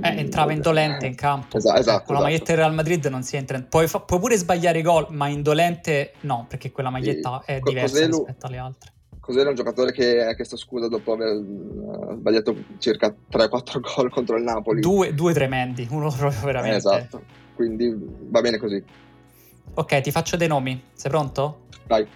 Eh, 0.02 0.18
entrava 0.18 0.52
indolente 0.52 1.06
in 1.06 1.14
campo. 1.14 1.56
Esatto, 1.56 1.78
esatto, 1.78 2.04
con 2.04 2.14
la 2.14 2.20
esatto. 2.20 2.22
maglietta 2.22 2.52
del 2.52 2.56
Real 2.56 2.74
Madrid 2.74 3.06
non 3.06 3.22
si 3.22 3.36
entra. 3.36 3.60
Puoi, 3.62 3.88
fa- 3.88 4.00
puoi 4.00 4.20
pure 4.20 4.36
sbagliare 4.36 4.82
gol, 4.82 5.06
ma 5.10 5.28
indolente 5.28 6.12
no, 6.20 6.44
perché 6.46 6.70
quella 6.70 6.90
maglietta 6.90 7.42
sì. 7.44 7.52
è 7.52 7.60
diversa 7.60 7.94
Coselu, 7.94 8.16
rispetto 8.16 8.46
alle 8.46 8.58
altre. 8.58 8.92
Cos'era 9.18 9.48
un 9.48 9.54
giocatore 9.54 9.92
che 9.92 10.24
ha 10.24 10.34
chiesto 10.34 10.56
scusa 10.56 10.88
dopo 10.88 11.12
aver 11.12 11.36
uh, 11.36 12.16
sbagliato 12.16 12.54
circa 12.78 13.14
3-4 13.30 13.80
gol 13.96 14.10
contro 14.10 14.36
il 14.36 14.42
Napoli. 14.42 14.80
Due, 14.80 15.14
due 15.14 15.32
tremendi, 15.32 15.86
uno 15.90 16.10
proprio 16.16 16.40
veramente. 16.44 16.74
Eh, 16.74 16.78
esatto, 16.78 17.22
quindi 17.54 17.94
va 17.96 18.40
bene 18.42 18.58
così. 18.58 18.82
Ok, 19.74 20.00
ti 20.02 20.10
faccio 20.10 20.36
dei 20.36 20.48
nomi. 20.48 20.82
Sei 20.92 21.10
pronto? 21.10 21.66
Vai. 21.86 22.06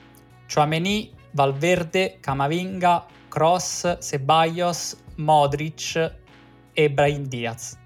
Chouameni, 0.53 1.11
Valverde, 1.31 2.19
Camavinga, 2.21 3.07
Cross, 3.29 3.99
Ceballos, 4.01 4.97
Modric 5.17 6.21
e 6.73 6.91
Brahim 6.91 7.27
Diaz. 7.27 7.79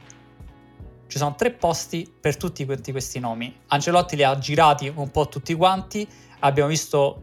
Ci 1.07 1.18
sono 1.18 1.35
tre 1.35 1.53
posti 1.53 2.12
per 2.20 2.37
tutti 2.37 2.64
questi 2.64 3.20
nomi. 3.20 3.55
Ancelotti 3.68 4.16
li 4.16 4.25
ha 4.25 4.37
girati 4.38 4.92
un 4.94 5.11
po' 5.11 5.29
tutti 5.29 5.55
quanti 5.55 6.07
abbiamo 6.40 6.68
visto 6.68 7.22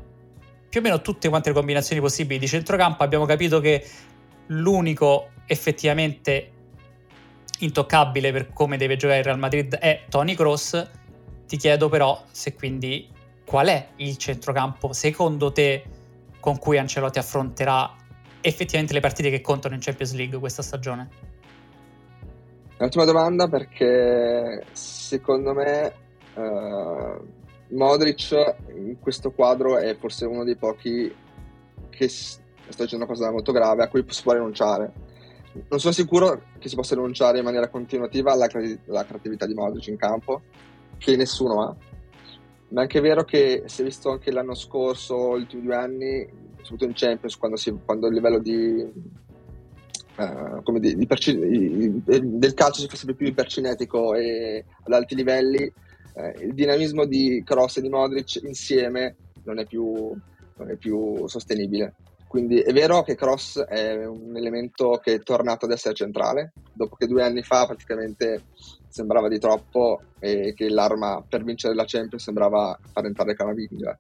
più 0.69 0.79
o 0.79 0.83
meno 0.83 1.01
tutte 1.01 1.29
quante 1.29 1.49
le 1.49 1.55
combinazioni 1.55 2.01
possibili 2.01 2.39
di 2.39 2.47
centrocampo, 2.47 3.03
abbiamo 3.03 3.25
capito 3.25 3.59
che 3.59 3.85
l'unico 4.47 5.29
effettivamente 5.45 6.51
intoccabile 7.59 8.31
per 8.31 8.51
come 8.53 8.77
deve 8.77 8.95
giocare 8.95 9.19
il 9.19 9.25
Real 9.25 9.37
Madrid 9.37 9.75
è 9.75 10.05
Tony 10.09 10.33
Cross. 10.33 10.89
Ti 11.45 11.57
chiedo 11.57 11.89
però 11.89 12.23
se 12.31 12.55
quindi 12.55 13.07
qual 13.45 13.67
è 13.67 13.89
il 13.97 14.17
centrocampo 14.17 14.93
secondo 14.93 15.51
te 15.51 15.83
con 16.39 16.57
cui 16.57 16.77
Ancelotti 16.79 17.19
affronterà 17.19 17.95
effettivamente 18.41 18.93
le 18.93 18.99
partite 18.99 19.29
che 19.29 19.41
contano 19.41 19.75
in 19.75 19.81
Champions 19.81 20.13
League 20.13 20.39
questa 20.39 20.63
stagione? 20.63 21.32
Un'ottima 22.77 23.05
domanda 23.05 23.47
perché 23.47 24.65
secondo 24.71 25.53
me 25.53 25.93
uh, 26.35 27.25
Modric 27.69 28.55
in 28.75 28.99
questo 28.99 29.31
quadro 29.31 29.77
è 29.77 29.95
forse 29.95 30.25
uno 30.25 30.43
dei 30.43 30.55
pochi 30.55 31.13
che 31.89 32.07
sta 32.07 32.41
facendo 32.69 33.05
una 33.05 33.13
cosa 33.13 33.31
molto 33.31 33.51
grave 33.51 33.83
a 33.83 33.87
cui 33.87 34.03
si 34.07 34.23
può 34.23 34.33
rinunciare. 34.33 34.91
Non 35.69 35.79
sono 35.79 35.93
sicuro 35.93 36.41
che 36.57 36.67
si 36.67 36.75
possa 36.75 36.95
rinunciare 36.95 37.37
in 37.37 37.43
maniera 37.43 37.69
continuativa 37.69 38.31
alla, 38.31 38.47
alla 38.87 39.05
creatività 39.05 39.45
di 39.45 39.53
Modric 39.53 39.87
in 39.87 39.97
campo, 39.97 40.41
che 40.97 41.15
nessuno 41.15 41.61
ha. 41.61 41.75
Ma 42.69 42.79
è 42.79 42.83
anche 42.83 43.01
vero 43.01 43.23
che 43.23 43.63
si 43.67 43.81
è 43.81 43.83
visto 43.83 44.09
anche 44.09 44.31
l'anno 44.31 44.55
scorso, 44.55 45.37
gli 45.37 45.41
ultimi 45.41 45.61
due 45.61 45.75
anni, 45.75 46.27
soprattutto 46.55 46.85
in 46.85 46.93
Champions, 46.95 47.37
quando, 47.37 47.55
si, 47.55 47.71
quando 47.85 48.07
il 48.07 48.15
livello 48.15 48.39
di, 48.39 48.83
Uh, 50.15 50.61
come 50.61 50.79
di, 50.79 50.95
di 50.95 51.07
perci- 51.07 51.35
del 51.35 52.53
calcio 52.53 52.81
si 52.81 52.87
fa 52.87 52.95
sempre 52.95 53.15
più 53.15 53.25
ipercinetico 53.25 54.13
e 54.13 54.63
ad 54.83 54.93
alti 54.93 55.15
livelli, 55.15 55.63
uh, 55.63 56.43
il 56.43 56.53
dinamismo 56.53 57.05
di 57.05 57.41
Cross 57.43 57.77
e 57.77 57.81
di 57.81 57.89
Modric 57.89 58.41
insieme 58.43 59.15
non 59.43 59.57
è 59.57 59.65
più, 59.65 60.15
non 60.57 60.69
è 60.69 60.75
più 60.75 61.27
sostenibile. 61.27 61.95
Quindi 62.27 62.59
è 62.59 62.71
vero 62.73 63.01
che 63.01 63.15
Cross 63.15 63.59
è 63.61 64.05
un 64.05 64.35
elemento 64.35 64.99
che 65.01 65.15
è 65.15 65.19
tornato 65.19 65.65
ad 65.65 65.71
essere 65.71 65.95
centrale, 65.95 66.53
dopo 66.73 66.95
che 66.95 67.07
due 67.07 67.23
anni 67.23 67.41
fa 67.41 67.65
praticamente 67.65 68.43
sembrava 68.87 69.27
di 69.27 69.39
troppo 69.39 70.01
e 70.19 70.53
che 70.55 70.69
l'arma 70.69 71.23
per 71.27 71.43
vincere 71.43 71.73
la 71.73 71.85
Champions 71.85 72.23
sembrava 72.23 72.77
far 72.91 73.05
entrare 73.05 73.35
Camavinga 73.35 73.97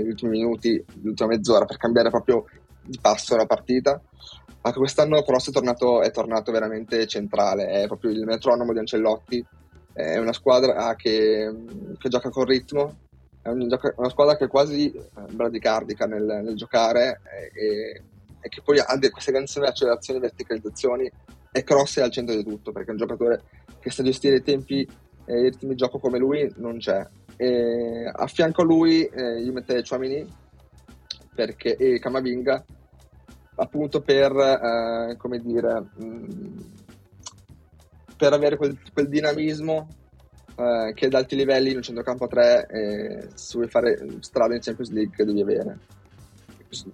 gli 0.00 0.06
ultimi 0.06 0.38
minuti, 0.38 0.84
l'ultima 1.02 1.30
mezz'ora 1.30 1.64
per 1.64 1.76
cambiare 1.76 2.08
proprio 2.08 2.44
di 2.82 2.98
passo 3.00 3.34
la 3.34 3.46
partita 3.46 4.00
anche 4.66 4.78
quest'anno 4.78 5.22
Cross 5.22 5.50
è 5.50 5.52
tornato, 5.52 6.02
è 6.02 6.10
tornato 6.10 6.50
veramente 6.50 7.06
centrale, 7.06 7.66
è 7.66 7.86
proprio 7.86 8.10
il 8.10 8.24
metronomo 8.24 8.72
di 8.72 8.80
Ancellotti, 8.80 9.44
è 9.92 10.18
una 10.18 10.32
squadra 10.32 10.92
che, 10.96 11.54
che 11.96 12.08
gioca 12.08 12.30
con 12.30 12.44
ritmo, 12.44 12.96
è 13.42 13.48
una 13.50 14.10
squadra 14.10 14.36
che 14.36 14.46
è 14.46 14.48
quasi 14.48 14.92
eh, 14.92 15.02
bradicardica 15.30 16.06
nel, 16.06 16.40
nel 16.42 16.56
giocare 16.56 17.20
e, 17.54 18.02
e, 18.40 18.48
che 18.48 18.60
poi 18.62 18.80
ha 18.80 18.98
queste 19.10 19.30
grandissime 19.30 19.68
accelerazioni 19.68 20.18
verticalizzazioni 20.18 21.10
e 21.52 21.62
Cross 21.62 21.98
è 21.98 22.02
al 22.02 22.10
centro 22.10 22.34
di 22.34 22.42
tutto 22.42 22.72
perché 22.72 22.90
un 22.90 22.96
giocatore 22.96 23.42
che 23.78 23.90
sa 23.90 24.02
gestire 24.02 24.36
i 24.36 24.42
tempi 24.42 24.86
e 25.24 25.38
i 25.38 25.42
ritmi 25.42 25.70
di 25.70 25.76
gioco 25.76 26.00
come 26.00 26.18
lui 26.18 26.52
non 26.56 26.78
c'è. 26.78 27.06
E 27.36 28.10
a 28.12 28.26
fianco 28.26 28.62
a 28.62 28.64
lui 28.64 29.04
eh, 29.04 29.40
io 29.40 29.52
metterei 29.52 29.86
Chouamini 29.86 30.26
perché, 31.34 31.76
e 31.76 32.00
Camavinga 32.00 32.64
appunto 33.56 34.00
per, 34.00 34.32
eh, 34.32 35.16
come 35.16 35.40
dire, 35.40 35.84
mm, 36.02 36.58
per 38.16 38.32
avere 38.32 38.56
quel, 38.56 38.78
quel 38.92 39.08
dinamismo 39.08 39.88
eh, 40.56 40.92
che 40.94 41.06
ad 41.06 41.14
alti 41.14 41.36
livelli 41.36 41.70
in 41.70 41.76
un 41.76 41.82
centrocampo 41.82 42.24
a 42.24 42.28
3 42.28 42.66
eh, 42.66 43.28
se 43.34 43.56
vuoi 43.58 43.68
fare 43.68 43.98
strada 44.20 44.54
in 44.54 44.60
Champions 44.60 44.90
League 44.90 45.24
devi 45.24 45.40
avere. 45.40 45.78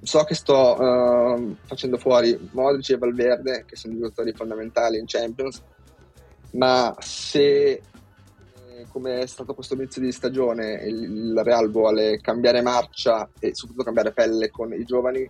So 0.03 0.23
che 0.25 0.35
sto 0.35 0.77
uh, 0.79 1.57
facendo 1.65 1.97
fuori 1.97 2.39
Modric 2.53 2.91
e 2.91 2.99
Valverde, 2.99 3.65
che 3.67 3.75
sono 3.75 3.95
due 3.95 4.03
giocatori 4.03 4.33
fondamentali 4.33 4.99
in 4.99 5.07
Champions, 5.07 5.63
ma 6.53 6.95
se 7.01 7.71
eh, 7.71 7.83
come 8.91 9.21
è 9.21 9.27
stato 9.27 9.55
questo 9.55 9.75
inizio 9.75 10.03
di 10.03 10.13
stagione, 10.13 10.75
il 10.85 11.41
Real 11.43 11.71
vuole 11.71 12.21
cambiare 12.21 12.61
marcia 12.61 13.29
e 13.41 13.55
soprattutto 13.55 13.85
cambiare 13.85 14.13
pelle 14.13 14.51
con 14.51 14.73
i 14.73 14.85
giovani, 14.85 15.29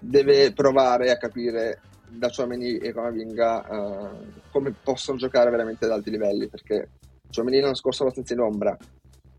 deve 0.00 0.52
provare 0.52 1.10
a 1.10 1.16
capire 1.16 1.80
da 2.08 2.30
Chouameni 2.30 2.78
e 2.78 2.92
Camavinga 2.92 3.66
uh, 3.68 4.32
come 4.50 4.74
possono 4.82 5.18
giocare 5.18 5.50
veramente 5.50 5.84
ad 5.84 5.90
alti 5.90 6.10
livelli 6.10 6.48
perché 6.48 6.90
Chouameni 7.30 7.60
l'anno 7.60 7.74
scorso 7.74 8.02
era 8.02 8.10
abbastanza 8.10 8.34
in 8.34 8.40
ombra. 8.40 8.76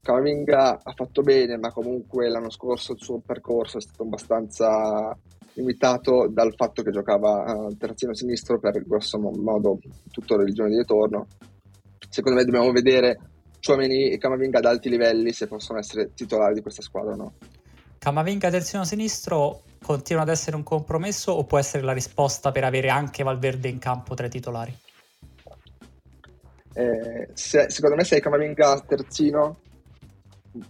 Camavinga 0.01 0.79
ha 0.83 0.93
fatto 0.93 1.21
bene 1.21 1.57
ma 1.57 1.71
comunque 1.71 2.29
l'anno 2.29 2.49
scorso 2.49 2.93
il 2.93 3.01
suo 3.01 3.19
percorso 3.19 3.77
è 3.77 3.81
stato 3.81 4.03
abbastanza 4.03 5.17
limitato 5.53 6.27
dal 6.29 6.53
fatto 6.55 6.83
che 6.83 6.91
giocava 6.91 7.53
uh, 7.53 7.75
terzino 7.75 8.13
sinistro 8.13 8.59
per 8.59 8.81
grosso 8.85 9.19
modo 9.19 9.79
tutto 10.11 10.35
il 10.35 10.53
giorno 10.53 10.71
di 10.71 10.77
ritorno. 10.77 11.27
Secondo 12.09 12.39
me 12.39 12.45
dobbiamo 12.45 12.71
vedere 12.71 13.19
Chouameni 13.59 14.11
e 14.11 14.17
Camavinga 14.17 14.59
ad 14.59 14.65
alti 14.65 14.89
livelli 14.89 15.33
se 15.33 15.47
possono 15.47 15.79
essere 15.79 16.13
titolari 16.13 16.53
di 16.53 16.61
questa 16.61 16.81
squadra 16.81 17.13
o 17.13 17.15
no. 17.15 17.33
Camavinga 17.97 18.49
terzino 18.49 18.85
sinistro 18.85 19.63
continua 19.81 20.23
ad 20.23 20.29
essere 20.29 20.55
un 20.55 20.63
compromesso 20.63 21.31
o 21.31 21.43
può 21.43 21.57
essere 21.57 21.83
la 21.83 21.93
risposta 21.93 22.51
per 22.51 22.63
avere 22.63 22.89
anche 22.89 23.23
Valverde 23.23 23.67
in 23.67 23.79
campo 23.79 24.13
tra 24.13 24.25
i 24.25 24.29
titolari? 24.29 24.77
Eh, 26.73 27.29
se, 27.33 27.69
secondo 27.69 27.95
me 27.95 28.03
se 28.03 28.19
Camavinga 28.19 28.79
terzino 28.87 29.57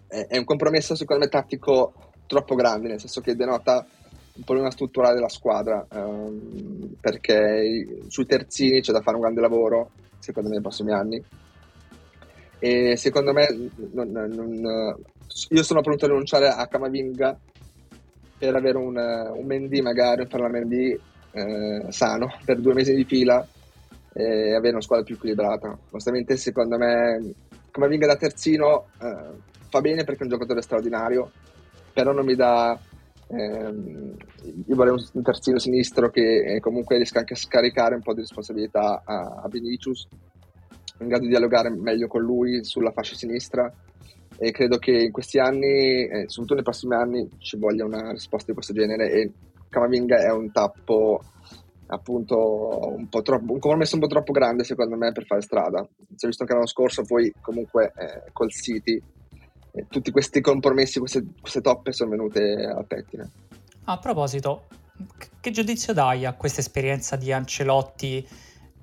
è, 0.08 0.28
è, 0.28 0.38
un 0.38 0.46
compromesso 0.46 0.96
secondo 0.96 1.24
me 1.24 1.30
tattico 1.30 1.94
troppo 2.26 2.56
grande, 2.56 2.88
nel 2.88 3.00
senso 3.00 3.22
che 3.22 3.36
denota 3.36 3.86
un 4.34 4.44
problema 4.44 4.72
strutturale 4.72 5.16
della 5.16 5.30
squadra, 5.30 5.86
ehm, 5.92 6.96
perché 7.02 8.04
sui 8.08 8.26
terzini 8.26 8.82
c'è 8.82 8.94
da 8.94 9.02
fare 9.02 9.18
un 9.18 9.24
grande 9.24 9.42
lavoro, 9.42 9.90
secondo 10.20 10.48
me, 10.48 10.56
nei 10.56 10.64
prossimi 10.64 10.94
anni. 10.94 11.22
E 12.60 12.96
secondo 12.96 13.34
me 13.34 13.48
non, 13.92 14.12
non, 14.12 14.96
io 15.50 15.64
sono 15.64 15.82
pronto 15.82 16.06
a 16.06 16.08
rinunciare 16.10 16.48
a 16.48 16.68
Camavinga 16.68 17.38
per 18.40 18.56
avere 18.56 18.78
un, 18.78 18.96
un 18.96 19.46
Mendy 19.46 19.82
magari, 19.82 20.22
un 20.22 20.30
Ferland 20.30 20.54
Mendy 20.54 21.00
eh, 21.32 21.86
sano 21.90 22.32
per 22.46 22.60
due 22.60 22.74
mesi 22.74 22.96
di 22.96 23.04
fila 23.04 23.46
e 24.14 24.54
avere 24.54 24.72
una 24.72 24.82
squadra 24.82 25.06
più 25.06 25.16
equilibrata. 25.16 25.78
Onestamente, 25.92 26.38
secondo 26.38 26.78
me, 26.78 27.34
come 27.72 27.88
vinga 27.90 28.08
da 28.08 28.16
terzino 28.16 28.88
eh, 29.02 29.38
fa 29.70 29.82
bene 29.82 30.04
perché 30.06 30.22
è 30.22 30.24
un 30.24 30.30
giocatore 30.30 30.62
straordinario, 30.62 31.32
però 31.94 32.14
non 32.14 32.26
mi 32.26 32.36
dà. 32.36 32.80
Ehm, 33.32 34.16
io 34.66 34.76
vorrei 34.76 34.96
un 35.14 35.22
terzino 35.22 35.60
sinistro 35.60 36.10
che 36.10 36.56
eh, 36.56 36.60
comunque 36.60 36.96
riesca 36.96 37.20
anche 37.20 37.34
a 37.34 37.38
scaricare 37.38 37.94
un 37.94 38.02
po' 38.02 38.14
di 38.14 38.22
responsabilità 38.22 39.04
a, 39.06 39.42
a 39.44 39.48
Vinicius, 39.50 40.08
in 41.00 41.08
grado 41.08 41.24
di 41.24 41.30
dialogare 41.30 41.70
meglio 41.70 42.08
con 42.08 42.22
lui 42.22 42.64
sulla 42.64 42.92
fascia 42.92 43.16
sinistra 43.16 43.72
e 44.40 44.52
credo 44.52 44.78
che 44.78 44.92
in 44.92 45.12
questi 45.12 45.38
anni, 45.38 46.08
eh, 46.08 46.24
soprattutto 46.28 46.54
nei 46.54 46.64
prossimi 46.64 46.96
anni, 46.96 47.30
ci 47.40 47.58
voglia 47.58 47.84
una 47.84 48.12
risposta 48.12 48.46
di 48.48 48.54
questo 48.54 48.74
genere 48.74 49.12
e 49.12 49.32
Camavinga 49.68 50.18
è 50.18 50.32
un 50.32 50.52
tappo 50.52 51.22
appunto 51.88 52.96
un 52.96 53.10
po' 53.10 53.22
troppo, 53.22 53.52
un 53.52 53.60
compromesso 53.60 53.96
un 53.96 54.02
po' 54.02 54.08
troppo 54.08 54.32
grande 54.32 54.64
secondo 54.64 54.96
me 54.96 55.12
per 55.12 55.26
fare 55.26 55.42
strada. 55.42 55.86
Si 56.16 56.26
è 56.26 56.28
visto 56.28 56.44
anche 56.44 56.54
l'anno 56.54 56.68
scorso, 56.68 57.04
poi 57.04 57.34
comunque 57.42 57.92
eh, 57.98 58.32
col 58.32 58.52
City 58.52 59.02
eh, 59.72 59.86
tutti 59.90 60.10
questi 60.12 60.40
compromessi, 60.40 61.00
queste, 61.00 61.26
queste 61.42 61.60
toppe 61.62 61.92
sono 61.92 62.12
venute 62.12 62.40
al 62.64 62.86
pettine. 62.86 63.30
A 63.86 63.98
proposito, 63.98 64.68
che 65.42 65.52
giudizio 65.52 65.94
dai 65.94 66.26
a 66.26 66.34
questa 66.34 66.62
esperienza 66.62 67.16
di 67.18 67.34
Ancelotti 67.34 68.26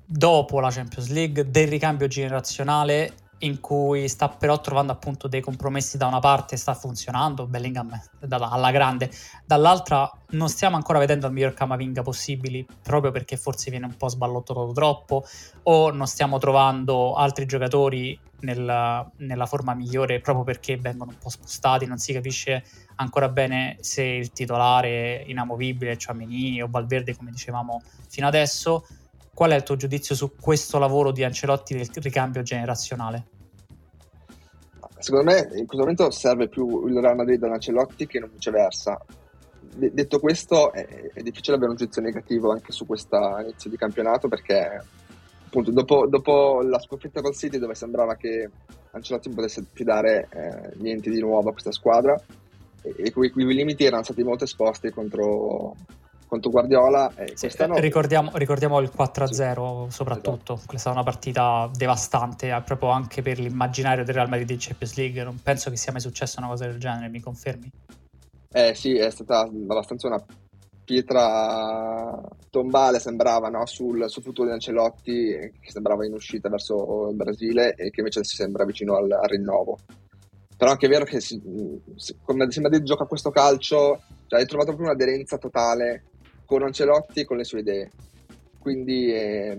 dopo 0.05 0.59
la 0.59 0.69
Champions 0.69 1.09
League, 1.09 1.49
del 1.49 1.67
ricambio 1.67 2.07
generazionale 2.07 3.25
in 3.39 3.59
cui 3.59 4.07
sta 4.07 4.29
però 4.29 4.59
trovando 4.59 4.91
appunto 4.91 5.27
dei 5.27 5.41
compromessi 5.41 5.97
da 5.97 6.07
una 6.07 6.19
parte 6.19 6.57
sta 6.57 6.73
funzionando 6.73 7.45
Bellingham 7.45 7.89
alla 8.29 8.71
grande. 8.71 9.11
Dall'altra 9.45 10.11
non 10.31 10.49
stiamo 10.49 10.75
ancora 10.75 10.99
vedendo 10.99 11.27
il 11.27 11.33
miglior 11.33 11.53
Camavinga 11.53 12.01
possibili 12.01 12.65
proprio 12.81 13.11
perché 13.11 13.37
forse 13.37 13.69
viene 13.69 13.85
un 13.85 13.95
po' 13.95 14.09
sballottato 14.09 14.71
troppo 14.73 15.23
o 15.63 15.91
non 15.91 16.07
stiamo 16.07 16.37
trovando 16.37 17.13
altri 17.13 17.45
giocatori 17.45 18.19
nel, 18.39 19.11
nella 19.17 19.45
forma 19.45 19.73
migliore 19.73 20.19
proprio 20.19 20.43
perché 20.43 20.77
vengono 20.77 21.11
un 21.11 21.17
po' 21.17 21.29
spostati 21.29 21.85
non 21.85 21.97
si 21.97 22.13
capisce 22.13 22.63
ancora 22.95 23.29
bene 23.29 23.77
se 23.79 24.03
il 24.03 24.31
titolare 24.31 25.23
inamovibile 25.25 25.97
cioè 25.97 26.15
Meni 26.15 26.61
o 26.61 26.67
Valverde 26.69 27.15
come 27.15 27.31
dicevamo 27.31 27.81
fino 28.07 28.27
adesso 28.27 28.85
Qual 29.37 29.51
è 29.51 29.55
il 29.55 29.61
tuo 29.61 29.75
giudizio 29.75 30.15
su 30.15 30.31
questo 30.35 30.79
lavoro 30.79 31.11
di 31.11 31.23
Ancelotti 31.23 31.75
del 31.75 31.87
ricambio 32.01 32.41
generazionale? 32.41 33.27
Secondo 34.97 35.31
me 35.31 35.41
in 35.41 35.67
questo 35.67 35.77
momento 35.77 36.09
serve 36.09 36.47
più 36.47 36.87
il 36.87 36.99
Real 36.99 37.15
Madrid 37.15 37.37
da 37.37 37.53
Ancelotti 37.53 38.07
che 38.07 38.17
non 38.17 38.31
viceversa. 38.33 38.99
Detto 39.59 40.19
questo, 40.19 40.73
è, 40.73 40.87
è, 41.13 41.21
difficile 41.21 41.55
avere 41.55 41.69
un 41.69 41.77
giudizio 41.77 42.01
negativo 42.01 42.51
anche 42.51 42.71
su 42.71 42.87
questo 42.87 43.15
inizio 43.39 43.69
di 43.69 43.77
campionato 43.77 44.27
perché 44.27 44.83
appunto 45.45 45.69
dopo, 45.69 46.07
dopo, 46.07 46.63
la 46.63 46.79
sconfitta 46.79 47.21
col 47.21 47.35
City, 47.35 47.59
dove 47.59 47.75
sembrava 47.75 48.15
che 48.15 48.49
Ancelotti 48.89 49.27
non 49.27 49.37
potesse 49.37 49.67
più 49.71 49.85
dare 49.85 50.29
eh, 50.31 50.71
niente 50.77 51.11
di 51.11 51.19
nuovo 51.19 51.49
a 51.49 51.51
questa 51.51 51.71
squadra, 51.71 52.19
e, 52.81 52.95
e, 52.97 53.11
quei, 53.11 53.29
quei 53.29 53.45
limiti 53.53 53.83
erano 53.83 54.01
stati 54.01 54.23
molto 54.23 54.45
esposti 54.45 54.89
contro, 54.89 55.75
contro 56.27 56.51
Guardiola. 56.51 57.11
Eh, 57.15 57.33
sì, 57.35 57.49
ricordiamo, 57.79 58.31
ricordiamo, 58.33 58.79
il 58.79 58.91
4-0 58.95 59.87
sì, 59.87 59.91
soprattutto, 59.91 60.53
esatto. 60.53 60.75
è 60.75 60.77
stata 60.77 60.95
una 60.95 61.03
partita 61.03 61.69
devastante 61.73 62.53
eh, 62.53 62.61
proprio 62.61 62.89
anche 62.89 63.21
per 63.21 63.39
l'immaginario 63.39 64.03
del 64.03 64.13
Real 64.13 64.29
Madrid 64.29 64.49
in 64.49 64.57
Champions 64.59 64.95
League, 64.95 65.23
non 65.23 65.39
penso 65.41 65.69
che 65.69 65.77
sia 65.77 65.91
mai 65.91 66.01
successa 66.01 66.39
una 66.39 66.49
cosa 66.49 66.65
del 66.67 66.77
genere, 66.77 67.09
mi 67.09 67.19
confermi? 67.19 67.71
Eh 68.51 68.73
sì, 68.75 68.95
è 68.95 69.09
stata 69.09 69.39
abbastanza 69.39 70.07
una 70.07 70.23
pietra 70.87 72.17
tombale 72.49 72.99
sembrava 72.99 73.49
no? 73.49 73.65
sul, 73.65 74.09
sul, 74.09 74.23
futuro 74.23 74.47
di 74.47 74.53
Ancelotti 74.53 75.51
che 75.59 75.69
sembrava 75.69 76.05
in 76.05 76.13
uscita 76.13 76.47
verso 76.47 77.09
il 77.09 77.15
Brasile 77.17 77.75
e 77.75 77.89
che 77.89 77.99
invece 77.99 78.23
si 78.23 78.37
sembra 78.37 78.63
vicino 78.63 78.95
al, 78.95 79.11
al 79.11 79.27
rinnovo 79.27 79.79
però 80.55 80.71
anche 80.71 80.85
è 80.85 80.89
vero 80.89 81.03
che 81.03 81.19
si, 81.19 81.41
come 82.23 82.49
sembra 82.49 82.71
di 82.71 82.85
gioca 82.85 83.03
questo 83.03 83.31
calcio 83.31 84.01
cioè, 84.27 84.39
hai 84.39 84.45
trovato 84.45 84.73
proprio 84.73 84.87
un'aderenza 84.87 85.37
totale 85.37 86.05
con 86.47 86.63
Ancelotti 86.63 87.19
e 87.19 87.25
con 87.25 87.37
le 87.37 87.43
sue 87.43 87.59
idee. 87.59 87.91
Quindi 88.57 89.13
eh, 89.13 89.51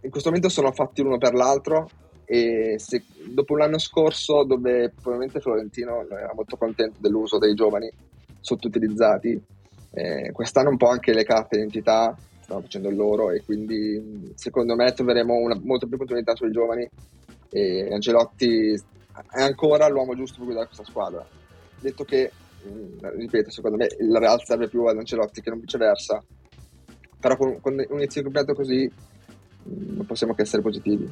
in 0.00 0.10
questo 0.10 0.28
momento 0.28 0.50
sono 0.50 0.72
fatti 0.72 1.02
l'uno 1.02 1.18
per 1.18 1.32
l'altro 1.32 1.88
e 2.24 2.74
se, 2.78 3.04
dopo 3.24 3.54
un 3.54 3.62
anno 3.62 3.78
scorso 3.78 4.44
dove 4.44 4.90
probabilmente 4.90 5.40
Florentino 5.40 6.04
era 6.10 6.32
molto 6.34 6.56
contento 6.56 6.98
dell'uso 7.00 7.38
dei 7.38 7.54
giovani 7.54 7.88
sottoutilizzati, 8.40 9.40
eh, 9.92 10.32
quest'anno 10.32 10.70
un 10.70 10.76
po' 10.76 10.88
anche 10.88 11.14
le 11.14 11.24
carte 11.24 11.56
d'identità 11.56 12.14
stanno 12.40 12.62
facendo 12.62 12.90
loro 12.90 13.30
e 13.30 13.42
quindi 13.44 14.32
secondo 14.34 14.74
me 14.74 14.92
troveremo 14.92 15.34
una, 15.34 15.58
molto 15.62 15.86
più 15.86 15.94
opportunità 15.94 16.34
sui 16.34 16.50
giovani 16.50 16.88
e 17.50 17.88
Ancelotti 17.92 18.74
è 19.30 19.40
ancora 19.40 19.88
l'uomo 19.88 20.14
giusto 20.14 20.38
per 20.38 20.46
guidare 20.46 20.66
questa 20.66 20.84
squadra. 20.84 21.24
Detto 21.80 22.04
che 22.04 22.30
ripeto, 23.16 23.50
secondo 23.50 23.76
me 23.76 23.86
il 23.98 24.16
Real 24.16 24.42
serve 24.44 24.68
più 24.68 24.84
ad 24.84 24.98
Ancelotti 24.98 25.40
che 25.40 25.50
non 25.50 25.60
viceversa. 25.60 26.22
Però 27.18 27.36
con, 27.36 27.60
con 27.60 27.74
un 27.74 27.98
inizio 27.98 28.22
campionato 28.22 28.54
così 28.54 28.90
mm, 28.90 29.96
non 29.96 30.06
possiamo 30.06 30.34
che 30.34 30.42
essere 30.42 30.62
positivi. 30.62 31.10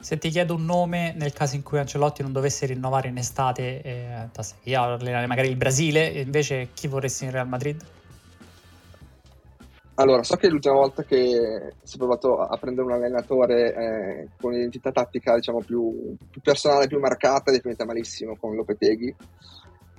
Se 0.00 0.16
ti 0.16 0.30
chiedo 0.30 0.54
un 0.54 0.64
nome 0.64 1.12
nel 1.16 1.32
caso 1.32 1.56
in 1.56 1.62
cui 1.62 1.78
Ancelotti 1.78 2.22
non 2.22 2.32
dovesse 2.32 2.66
rinnovare 2.66 3.08
in 3.08 3.16
estate 3.16 3.82
eh, 3.82 5.26
magari 5.26 5.48
il 5.48 5.56
Brasile, 5.56 6.06
invece 6.06 6.68
chi 6.72 6.86
vorresti 6.86 7.24
in 7.24 7.32
Real 7.32 7.48
Madrid? 7.48 7.84
Allora, 10.00 10.22
so 10.22 10.36
che 10.36 10.48
l'ultima 10.48 10.74
volta 10.74 11.02
che 11.02 11.74
si 11.82 11.96
è 11.96 11.98
provato 11.98 12.38
a 12.38 12.56
prendere 12.56 12.86
un 12.86 12.92
allenatore 12.92 13.74
eh, 13.74 14.28
con 14.40 14.52
un'identità 14.52 14.92
tattica 14.92 15.34
diciamo 15.34 15.60
più, 15.60 16.14
più, 16.30 16.40
personale, 16.40 16.86
più 16.86 17.00
marcata, 17.00 17.50
è 17.50 17.60
finita 17.60 17.84
malissimo 17.84 18.36
con 18.36 18.54
Lopeteghi 18.54 19.14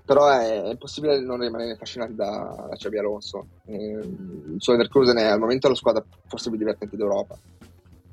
però 0.09 0.27
è, 0.27 0.63
è 0.63 0.69
impossibile 0.69 1.19
non 1.19 1.39
rimanere 1.39 1.73
affascinati 1.73 2.15
da, 2.15 2.65
da 2.67 2.75
Xabi 2.75 2.97
Alonso. 2.97 3.45
Eh, 3.65 3.75
il 3.75 4.55
suo 4.57 4.73
Leverkusen 4.73 5.17
è 5.17 5.25
al 5.25 5.37
momento 5.37 5.67
la 5.67 5.75
squadra 5.75 6.03
forse 6.25 6.49
più 6.49 6.57
divertente 6.57 6.97
d'Europa. 6.97 7.37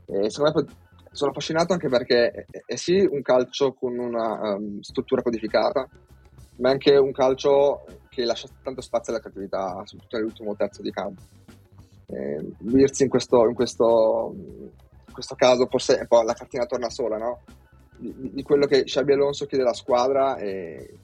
E 0.05 0.29
secondo 0.29 0.61
me 0.61 0.67
sono 1.13 1.31
affascinato 1.31 1.73
anche 1.73 1.89
perché 1.89 2.31
è, 2.31 2.45
è 2.67 2.77
sì 2.77 2.99
un 2.99 3.23
calcio 3.23 3.73
con 3.73 3.99
una 3.99 4.57
um, 4.57 4.81
struttura 4.81 5.23
codificata, 5.23 5.89
ma 6.57 6.69
è 6.69 6.73
anche 6.73 6.95
un 6.99 7.13
calcio 7.13 7.87
che 8.11 8.27
lascia 8.27 8.49
tanto 8.63 8.83
spazio 8.83 9.15
alla 9.15 9.23
creatività, 9.23 9.81
soprattutto 9.87 10.17
nell'ultimo 10.17 10.55
terzo 10.55 10.83
di 10.83 10.91
campo. 10.91 11.23
Eh, 12.07 12.53
Wirtz 12.61 13.01
in 13.01 13.09
questo, 13.09 13.47
in, 13.49 13.55
questo, 13.55 14.33
in 14.35 15.13
questo, 15.13 15.35
caso 15.35 15.67
forse 15.67 15.99
un 16.01 16.07
po' 16.07 16.23
la 16.23 16.35
cartina 16.35 16.67
torna 16.67 16.91
sola, 16.91 17.17
no? 17.19 17.43
Di, 17.97 18.31
di, 18.33 18.43
quello 18.43 18.67
che 18.67 18.85
Xabi 18.85 19.13
Alonso 19.13 19.47
chiede 19.47 19.65
alla 19.65 19.73
squadra 19.73 20.37
e 20.37 20.99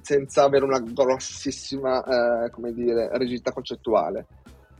senza 0.00 0.44
avere 0.44 0.64
una 0.64 0.80
grossissima 0.80 2.44
eh, 2.44 2.50
come 2.50 2.72
dire, 2.72 3.10
rigidità 3.18 3.52
concettuale 3.52 4.26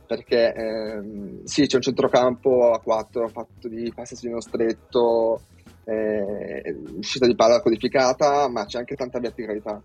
perché 0.07 0.53
ehm, 0.53 1.44
sì 1.44 1.66
c'è 1.66 1.77
un 1.77 1.83
centrocampo 1.83 2.72
a 2.72 2.81
4 2.81 3.29
fatto 3.29 3.68
di 3.68 3.90
passagino 3.94 4.40
stretto 4.40 5.40
eh, 5.85 6.77
uscita 6.96 7.27
di 7.27 7.35
palla 7.35 7.61
codificata 7.61 8.48
ma 8.48 8.64
c'è 8.66 8.79
anche 8.79 8.96
tanta 8.96 9.18
verticalità 9.18 9.83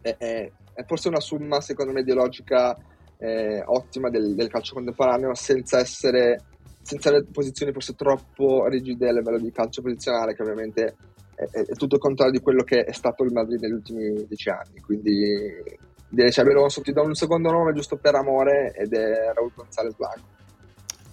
è, 0.00 0.16
è, 0.16 0.50
è 0.72 0.84
forse 0.84 1.08
una 1.08 1.20
somma 1.20 1.60
secondo 1.60 1.92
me 1.92 2.00
ideologica 2.00 2.76
eh, 3.24 3.62
ottima 3.64 4.10
del, 4.10 4.34
del, 4.34 4.48
calcio 4.48 4.74
contemporaneo 4.74 5.34
senza 5.34 5.78
essere 5.78 6.42
senza 6.82 7.08
avere 7.08 7.24
posizioni 7.32 7.72
forse 7.72 7.94
troppo 7.94 8.66
rigide 8.66 9.08
a 9.08 9.12
livello 9.12 9.38
di 9.38 9.50
calcio 9.50 9.80
posizionale 9.80 10.34
che 10.34 10.42
ovviamente 10.42 10.96
è, 11.34 11.44
è, 11.44 11.74
tutto 11.74 11.94
il 11.94 12.00
contrario 12.00 12.32
di 12.32 12.40
quello 12.40 12.62
che 12.62 12.84
è 12.84 12.92
stato 12.92 13.24
il 13.24 13.32
Madrid 13.32 13.58
negli 13.62 13.72
ultimi 13.72 14.26
dieci 14.26 14.50
anni. 14.50 14.80
Quindi 14.80 15.62
direi 16.10 16.30
Xabi 16.30 16.50
Alonso 16.50 16.82
ti 16.82 16.92
do 16.92 17.02
un 17.02 17.14
secondo 17.14 17.50
nome 17.50 17.72
giusto 17.72 17.96
per 17.96 18.14
amore 18.14 18.74
ed 18.74 18.92
è 18.92 19.32
Raul 19.32 19.52
González 19.54 19.94
Blanco. 19.96 20.32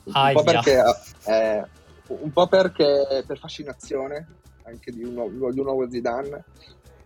Un 0.04 0.32
po' 0.34 0.44
perché, 0.44 0.84
eh, 1.28 1.66
un 2.08 2.32
po' 2.34 2.48
perché 2.48 3.24
per 3.26 3.40
fascinazione 3.40 4.28
anche 4.64 4.92
di 4.92 5.04
un, 5.04 5.14
di 5.14 5.60
un 5.60 5.66
nuovo 5.66 5.90
Zidane, 5.90 6.44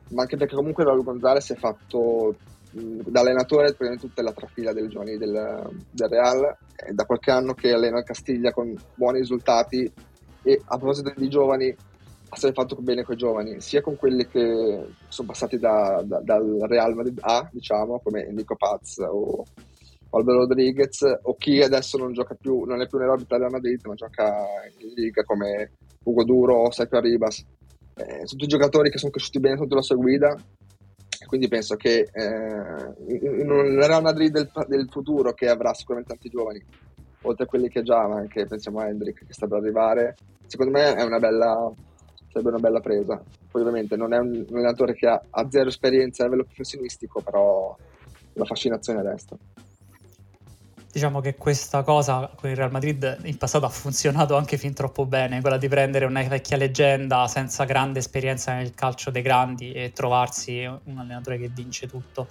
ma 0.09 0.23
anche 0.23 0.37
perché 0.37 0.55
comunque 0.55 0.83
Raul 0.83 1.03
González 1.03 1.51
è 1.51 1.55
fatto 1.55 2.35
da 2.75 3.21
allenatore 3.21 3.67
praticamente 3.67 4.07
tutta 4.07 4.21
la 4.21 4.33
trafila 4.33 4.73
dei 4.73 4.87
giovani 4.89 5.17
del, 5.17 5.69
del 5.91 6.09
Real, 6.09 6.57
è 6.75 6.91
da 6.91 7.05
qualche 7.05 7.31
anno 7.31 7.53
che 7.53 7.71
allena 7.71 7.99
il 7.99 8.03
Castiglia 8.03 8.51
con 8.51 8.75
buoni 8.95 9.19
risultati 9.19 9.91
e 10.43 10.61
a 10.65 10.77
proposito 10.77 11.13
di 11.15 11.29
giovani 11.29 11.75
essere 12.29 12.53
fatto 12.53 12.75
bene 12.75 13.03
con 13.03 13.15
i 13.15 13.17
giovani, 13.17 13.61
sia 13.61 13.81
con 13.81 13.95
quelli 13.95 14.27
che 14.27 14.87
sono 15.07 15.27
passati 15.27 15.57
da, 15.57 16.03
da, 16.05 16.19
dal 16.19 16.65
Real 16.67 16.93
Madrid 16.93 17.17
A, 17.21 17.47
diciamo, 17.51 18.01
come 18.03 18.29
Nico 18.31 18.55
Paz 18.57 18.97
o, 18.97 19.43
Alvaro 20.09 20.39
Rodriguez, 20.39 21.01
o 21.23 21.35
chi 21.37 21.61
adesso 21.61 21.97
non 21.97 22.13
gioca 22.13 22.35
più, 22.35 22.63
non 22.63 22.81
è 22.81 22.87
più 22.87 22.97
nell'orbita 22.97 23.37
del 23.37 23.49
Madrid, 23.49 23.85
ma 23.85 23.95
gioca 23.95 24.45
in 24.79 24.93
Liga 24.93 25.23
come 25.23 25.71
Ugo 26.03 26.23
Duro 26.23 26.55
o 26.55 26.71
Sergio 26.71 26.97
Arribas. 26.97 27.39
Eh, 27.97 28.03
sono 28.03 28.25
tutti 28.25 28.47
giocatori 28.47 28.89
che 28.89 28.97
sono 28.97 29.11
cresciuti 29.11 29.39
bene 29.39 29.57
sotto 29.57 29.75
la 29.75 29.81
sua 29.81 29.95
guida, 29.95 30.37
quindi 31.25 31.47
penso 31.47 31.75
che 31.75 32.09
eh, 32.11 32.23
un 32.23 33.79
Real 33.79 34.01
Madrid 34.01 34.31
del, 34.31 34.51
del, 34.67 34.87
futuro 34.89 35.33
che 35.33 35.49
avrà 35.49 35.73
sicuramente 35.73 36.13
tanti 36.13 36.29
giovani, 36.29 36.63
oltre 37.21 37.43
a 37.43 37.47
quelli 37.47 37.69
che 37.69 37.83
già, 37.83 38.07
ma 38.07 38.17
anche 38.17 38.45
pensiamo 38.45 38.79
a 38.79 38.87
Hendrik 38.87 39.25
che 39.25 39.33
sta 39.33 39.47
per 39.47 39.57
arrivare, 39.57 40.15
secondo 40.45 40.71
me 40.71 40.93
è 40.93 41.03
una 41.03 41.19
bella, 41.19 41.71
sarebbe 42.29 42.49
una 42.49 42.59
bella 42.59 42.79
presa. 42.79 43.21
Poi 43.49 43.61
ovviamente 43.61 43.95
non 43.95 44.13
è 44.13 44.17
un, 44.17 44.45
un 44.47 44.57
allenatore 44.57 44.93
che 44.93 45.07
ha, 45.07 45.21
ha, 45.29 45.47
zero 45.49 45.69
esperienza 45.69 46.23
a 46.23 46.25
livello 46.25 46.43
professionistico, 46.43 47.21
però 47.21 47.75
la 48.33 48.45
fascinazione 48.45 49.01
resta. 49.01 49.37
Diciamo 50.95 51.19
che 51.19 51.35
questa 51.35 51.83
cosa 51.83 52.31
con 52.35 52.49
il 52.49 52.55
Real 52.55 52.71
Madrid 52.71 53.17
in 53.23 53.37
passato 53.37 53.65
ha 53.65 53.69
funzionato 53.69 54.37
anche 54.37 54.57
fin 54.57 54.73
troppo 54.73 55.05
bene, 55.05 55.41
quella 55.41 55.57
di 55.57 55.67
prendere 55.67 56.05
una 56.05 56.23
vecchia 56.23 56.55
leggenda 56.55 57.27
senza 57.27 57.65
grande 57.65 57.99
esperienza 57.99 58.53
nel 58.53 58.73
calcio 58.73 59.11
dei 59.11 59.21
grandi 59.21 59.73
e 59.73 59.91
trovarsi 59.91 60.63
un 60.63 60.97
allenatore 60.97 61.37
che 61.37 61.49
vince 61.49 61.87
tutto. 61.87 62.29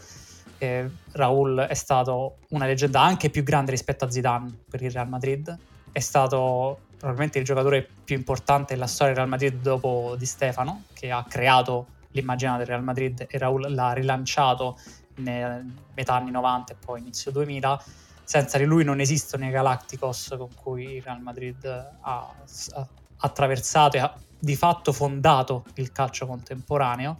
E 0.56 0.88
Raul 1.12 1.58
è 1.68 1.74
stato 1.74 2.36
una 2.52 2.64
leggenda 2.64 3.02
anche 3.02 3.28
più 3.28 3.42
grande 3.42 3.70
rispetto 3.70 4.06
a 4.06 4.10
Zidane 4.10 4.60
per 4.70 4.80
il 4.80 4.90
Real 4.90 5.10
Madrid, 5.10 5.54
è 5.92 6.00
stato 6.00 6.78
probabilmente 6.96 7.38
il 7.38 7.44
giocatore 7.44 7.86
più 8.02 8.16
importante 8.16 8.72
della 8.72 8.86
storia 8.86 9.12
del 9.12 9.24
Real 9.24 9.28
Madrid 9.28 9.60
dopo 9.60 10.14
Di 10.16 10.24
Stefano, 10.24 10.84
che 10.94 11.10
ha 11.10 11.22
creato 11.28 11.88
l'immagine 12.12 12.56
del 12.56 12.66
Real 12.66 12.82
Madrid 12.82 13.26
e 13.28 13.36
Raul 13.36 13.74
l'ha 13.74 13.92
rilanciato 13.92 14.78
nei 15.16 15.70
metà 15.92 16.14
anni 16.14 16.30
90 16.30 16.72
e 16.72 16.76
poi 16.82 17.00
inizio 17.00 17.30
2000. 17.30 17.84
Senza 18.24 18.58
di 18.58 18.64
lui 18.64 18.84
non 18.84 19.00
esistono 19.00 19.46
i 19.46 19.50
Galacticos 19.50 20.34
con 20.36 20.48
cui 20.54 20.94
il 20.96 21.02
Real 21.02 21.20
Madrid 21.20 21.64
ha, 21.64 22.34
ha 22.72 22.88
attraversato 23.18 23.96
e 23.96 24.00
ha 24.00 24.14
di 24.38 24.56
fatto 24.56 24.92
fondato 24.92 25.64
il 25.74 25.92
calcio 25.92 26.26
contemporaneo. 26.26 27.18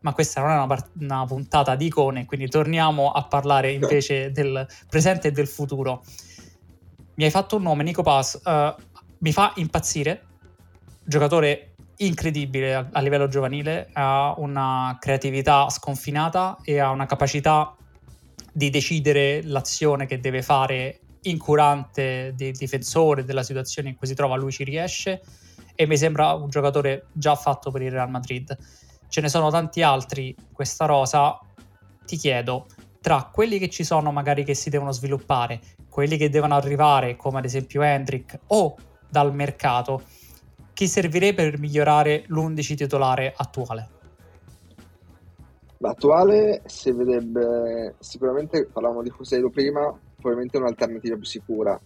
Ma 0.00 0.12
questa 0.12 0.40
non 0.40 0.50
è 0.50 0.54
una, 0.54 0.66
part- 0.66 0.90
una 1.00 1.24
puntata 1.26 1.74
di 1.74 1.86
icone, 1.86 2.26
quindi 2.26 2.48
torniamo 2.48 3.10
a 3.10 3.24
parlare 3.24 3.72
invece 3.72 4.30
del 4.30 4.66
presente 4.88 5.28
e 5.28 5.30
del 5.32 5.48
futuro. 5.48 6.04
Mi 7.14 7.24
hai 7.24 7.30
fatto 7.30 7.56
un 7.56 7.62
nome, 7.62 7.82
Nico 7.82 8.02
Paz. 8.02 8.40
Uh, 8.44 8.74
mi 9.18 9.32
fa 9.32 9.52
impazzire. 9.56 10.24
Giocatore 11.02 11.76
incredibile 11.96 12.74
a, 12.74 12.88
a, 12.92 13.00
livello 13.00 13.28
giovanile, 13.28 13.88
ha 13.92 14.34
una 14.36 14.96
creatività 15.00 15.68
sconfinata 15.70 16.58
e 16.62 16.78
ha 16.78 16.90
una 16.90 17.06
capacità 17.06 17.74
di 18.56 18.70
decidere 18.70 19.42
l'azione 19.42 20.06
che 20.06 20.18
deve 20.18 20.40
fare 20.40 21.00
incurante 21.24 22.32
del 22.34 22.52
difensore 22.52 23.22
della 23.22 23.42
situazione 23.42 23.90
in 23.90 23.96
cui 23.96 24.06
si 24.06 24.14
trova, 24.14 24.34
lui 24.36 24.50
ci 24.50 24.64
riesce 24.64 25.20
e 25.74 25.86
mi 25.86 25.98
sembra 25.98 26.32
un 26.32 26.48
giocatore 26.48 27.08
già 27.12 27.34
fatto 27.34 27.70
per 27.70 27.82
il 27.82 27.90
Real 27.90 28.08
Madrid. 28.08 28.56
Ce 29.10 29.20
ne 29.20 29.28
sono 29.28 29.50
tanti 29.50 29.82
altri 29.82 30.34
questa 30.52 30.86
rosa. 30.86 31.38
Ti 32.06 32.16
chiedo, 32.16 32.64
tra 33.02 33.28
quelli 33.30 33.58
che 33.58 33.68
ci 33.68 33.84
sono 33.84 34.10
magari 34.10 34.42
che 34.42 34.54
si 34.54 34.70
devono 34.70 34.90
sviluppare, 34.90 35.60
quelli 35.90 36.16
che 36.16 36.30
devono 36.30 36.54
arrivare 36.54 37.14
come 37.14 37.40
ad 37.40 37.44
esempio 37.44 37.82
Hendrick 37.82 38.38
o 38.46 38.74
dal 39.06 39.34
mercato, 39.34 40.02
chi 40.72 40.88
servirebbe 40.88 41.50
per 41.50 41.58
migliorare 41.58 42.24
l'11 42.28 42.74
titolare 42.74 43.34
attuale? 43.36 43.95
L'attuale 45.78 46.62
si 46.64 46.90
vedrebbe 46.92 47.96
sicuramente, 47.98 48.66
parlavamo 48.66 49.02
di 49.02 49.12
Joselu 49.16 49.50
prima, 49.50 49.92
probabilmente 50.14 50.56
un'alternativa 50.56 51.16
più 51.16 51.24
sicura. 51.24 51.78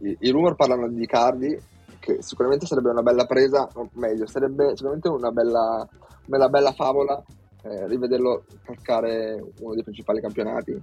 I, 0.00 0.16
i 0.20 0.30
rumor 0.30 0.54
parlano 0.54 0.88
di 0.88 1.06
Cardi, 1.06 1.58
che 1.98 2.22
sicuramente 2.22 2.66
sarebbe 2.66 2.90
una 2.90 3.02
bella 3.02 3.24
presa, 3.26 3.68
o 3.74 3.88
meglio, 3.94 4.26
sarebbe 4.26 4.76
sicuramente 4.76 5.08
una 5.08 5.30
bella, 5.30 5.88
una 6.26 6.48
bella 6.48 6.72
favola 6.72 7.22
eh, 7.62 7.86
rivederlo 7.88 8.44
calcare 8.62 9.42
uno 9.60 9.74
dei 9.74 9.82
principali 9.82 10.20
campionati, 10.20 10.80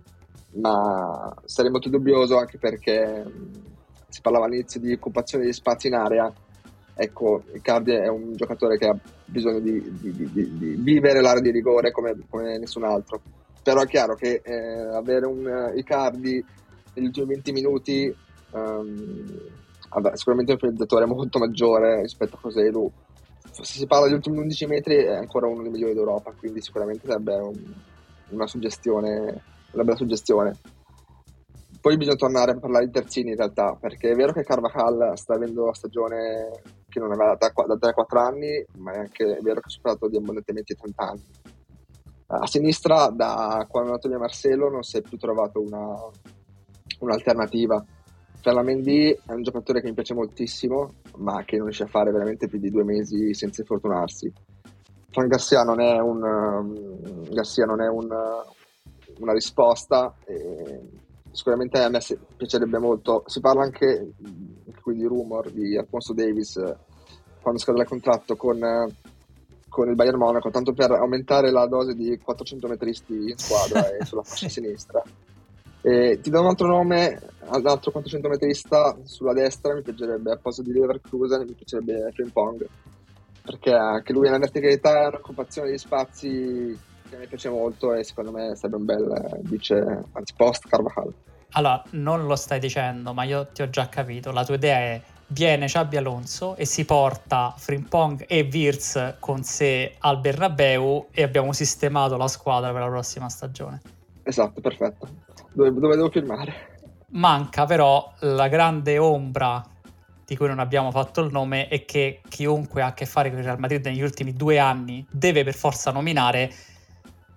ma 0.56 1.34
sarei 1.46 1.72
molto 1.72 1.90
dubbioso 1.90 2.38
anche 2.38 2.58
perché 2.58 3.24
si 4.10 4.22
parlava 4.22 4.46
all'inizio 4.46 4.80
di 4.82 4.92
occupazione 4.92 5.46
di 5.46 5.54
spazi 5.54 5.88
in 5.88 5.96
area, 5.96 6.32
ecco, 6.96 7.44
Icardi 7.54 7.92
è 7.92 8.08
un 8.08 8.34
giocatore 8.36 8.78
che 8.78 8.88
ha 8.88 8.98
bisogno 9.26 9.60
di, 9.60 9.82
di, 10.00 10.12
di, 10.12 10.58
di 10.58 10.76
vivere 10.78 11.22
l'area 11.22 11.42
di 11.42 11.52
rigore 11.52 11.92
come, 11.92 12.16
come, 12.30 12.58
nessun 12.58 12.84
altro. 12.84 13.22
Però 13.62 13.82
è 13.82 13.88
chiaro 13.88 14.16
che 14.16 14.42
eh, 14.44 14.96
avere 14.96 15.26
un 15.26 15.46
uh, 15.46 15.78
Icardi 15.78 16.44
negli 16.94 17.06
ultimi 17.06 17.28
20 17.28 17.52
minuti 17.52 18.16
um, 18.52 19.26
vabbè, 19.90 20.16
sicuramente 20.16 20.54
un 20.54 20.58
finalizzatore 20.58 21.06
molto 21.06 21.40
maggiore 21.40 22.02
rispetto 22.02 22.36
a 22.36 22.40
Coselu. 22.40 22.92
Se 23.52 23.64
si 23.64 23.86
parla 23.86 24.06
degli 24.06 24.16
ultimi 24.16 24.40
11 24.40 24.66
metri 24.66 24.96
è 24.96 25.16
ancora 25.16 25.48
uno 25.48 25.62
dei 25.62 25.72
migliori 25.72 25.94
d'Europa, 25.94 26.34
quindi 26.38 26.62
sicuramente 26.62 27.06
sarebbe 27.06 27.36
un, 27.36 27.74
una 28.30 28.48
suggestione, 28.48 29.42
una 29.72 29.84
bella 29.84 29.96
suggestione. 29.96 30.58
Poi 31.80 31.98
bisogna 31.98 32.16
tornare 32.16 32.52
a 32.52 32.60
parlare 32.60 32.86
di 32.86 32.92
terzini 32.92 33.32
in 33.32 33.36
realtà, 33.36 33.78
perché 33.80 34.10
è 34.10 34.16
vero 34.16 34.32
che 34.32 34.44
Carvajal 34.44 35.18
sta 35.18 35.36
avendo 35.36 35.66
la 35.66 35.74
stagione 35.74 36.50
che 36.94 37.00
non 37.00 37.12
aveva 37.12 37.36
da, 37.36 37.52
da 37.66 37.92
3-4 37.92 38.18
anni, 38.20 38.66
ma 38.78 38.92
è 38.94 39.00
anche 39.00 39.26
vero 39.42 39.60
che 39.60 39.66
ha 39.66 39.70
superato 39.70 40.08
di 40.08 40.18
abbondantemente 40.18 40.74
i 40.74 40.76
30 40.76 41.04
anni. 41.04 41.24
A 42.28 42.46
sinistra, 42.46 43.10
da 43.10 43.66
quando 43.68 43.90
è 43.90 43.94
andato 43.94 44.08
via 44.08 44.20
Marcelo, 44.20 44.70
non 44.70 44.84
si 44.84 44.98
è 44.98 45.02
più 45.02 45.18
trovato 45.18 45.60
una, 45.60 45.96
un'alternativa. 47.00 47.84
Ferlamendi 48.42 49.10
è 49.10 49.32
un 49.32 49.42
giocatore 49.42 49.82
che 49.82 49.88
mi 49.88 49.94
piace 49.94 50.14
moltissimo, 50.14 50.94
ma 51.18 51.44
che 51.44 51.58
non 51.58 51.66
riesce 51.66 51.84
a 51.84 51.88
fare 51.88 52.12
veramente 52.12 52.48
più 52.48 52.60
di 52.60 52.70
due 52.70 52.84
mesi 52.84 53.34
senza 53.34 53.62
infortunarsi. 53.62 54.32
Fran 55.10 55.28
Garcia 55.28 55.64
non 55.64 55.80
è, 55.80 56.00
un, 56.00 56.24
um, 56.24 57.30
Garcia 57.30 57.66
non 57.66 57.82
è 57.82 57.88
un, 57.88 58.08
una 59.20 59.34
risposta. 59.34 60.14
E 60.26 60.82
sicuramente 61.34 61.82
a 61.82 61.90
me 61.90 62.00
piacerebbe 62.38 62.78
molto. 62.78 63.24
Si 63.26 63.42
parla 63.42 63.64
anche 63.64 64.14
qui 64.82 64.96
di 64.96 65.06
rumor 65.06 65.50
di 65.50 65.76
Alfonso 65.78 66.14
Davis 66.14 66.62
quando 67.42 67.60
scade 67.60 67.82
il 67.82 67.88
contratto 67.88 68.36
con, 68.38 68.60
con, 69.68 69.90
il 69.90 69.96
Bayern 69.96 70.18
Monaco, 70.18 70.50
tanto 70.50 70.74
per 70.74 70.92
aumentare 70.92 71.52
la 71.52 71.68
dose 71.68 71.94
di 71.94 72.18
400 72.18 72.68
metristi 72.68 73.14
in 73.14 73.38
squadra 73.38 73.90
e 73.90 74.06
sulla 74.06 74.24
fascia 74.24 74.48
sinistra. 74.48 75.04
E 75.82 76.20
ti 76.22 76.30
do 76.30 76.40
un 76.40 76.48
altro 76.48 76.68
nome, 76.68 77.20
un 77.42 77.68
altro 77.68 77.92
400 77.92 78.30
metrista 78.30 78.98
sulla 79.04 79.34
destra, 79.34 79.74
mi 79.74 79.82
piacerebbe 79.82 80.32
a 80.32 80.38
posto 80.38 80.62
di 80.62 80.72
Leverkusen, 80.72 81.42
mi 81.46 81.52
piacerebbe 81.52 82.10
Frimpong, 82.14 82.66
perché 83.44 83.74
anche 83.74 84.14
lui 84.14 84.30
una 84.30 84.38
verticalità 84.38 85.04
e 85.04 85.08
un'occupazione 85.08 85.72
di 85.72 85.78
spazi 85.78 86.80
che 87.14 87.20
mi 87.20 87.28
piace 87.28 87.50
molto 87.50 87.94
e 87.94 88.04
secondo 88.04 88.32
me 88.32 88.56
sarebbe 88.56 88.78
un 88.78 88.86
bel 88.86 89.40
vice, 89.44 90.04
anzi 90.12 90.34
post 90.36 90.68
Carvajal. 90.68 91.14
Allora, 91.52 91.84
non 91.92 92.26
lo 92.26 92.36
stai 92.36 92.60
dicendo, 92.60 93.14
ma 93.14 93.24
io 93.24 93.48
ti 93.48 93.62
ho 93.62 93.70
già 93.70 93.88
capito. 93.88 94.32
La 94.32 94.44
tua 94.44 94.56
idea 94.56 94.78
è 94.78 95.02
viene 95.28 95.68
Xabi 95.68 95.98
Alonso 95.98 96.56
e 96.56 96.66
si 96.66 96.84
porta 96.84 97.54
Frimpong 97.56 98.26
e 98.28 98.50
Wirtz 98.52 99.16
con 99.20 99.44
sé 99.44 99.96
al 100.00 100.20
Bernabeu 100.20 101.08
e 101.12 101.22
abbiamo 101.22 101.54
sistemato 101.54 102.18
la 102.18 102.28
squadra 102.28 102.72
per 102.72 102.82
la 102.82 102.88
prossima 102.88 103.30
stagione. 103.30 103.82
Esatto, 104.24 104.62
perfetto. 104.62 105.08
Dove, 105.54 105.72
dove 105.72 105.96
devo 105.96 106.10
firmare? 106.10 106.72
Manca 107.10 107.66
però 107.66 108.12
la 108.22 108.48
grande 108.48 108.98
ombra 108.98 109.64
di 110.26 110.36
cui 110.36 110.48
non 110.48 110.58
abbiamo 110.60 110.90
fatto 110.90 111.22
il 111.22 111.32
nome 111.32 111.68
e 111.70 111.86
che 111.86 112.22
chiunque 112.28 112.82
ha 112.82 112.88
a 112.88 112.94
che 112.94 113.06
fare 113.06 113.30
con 113.30 113.38
il 113.38 113.44
Real 113.44 113.60
Madrid 113.60 113.86
negli 113.86 114.02
ultimi 114.02 114.34
due 114.34 114.58
anni 114.58 115.06
deve 115.12 115.44
per 115.44 115.54
forza 115.54 115.92
nominare 115.92 116.52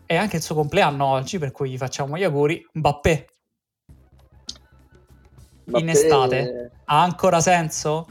è 0.07 0.15
anche 0.17 0.37
il 0.37 0.43
suo 0.43 0.55
compleanno 0.55 1.05
oggi, 1.05 1.39
per 1.39 1.51
cui 1.51 1.71
gli 1.71 1.77
facciamo 1.77 2.17
gli 2.17 2.23
auguri. 2.23 2.65
Mbappé. 2.73 3.27
Mbappé. 5.67 5.83
In 5.83 5.89
estate. 5.89 6.71
Ha 6.85 7.03
ancora 7.03 7.41
senso? 7.41 8.09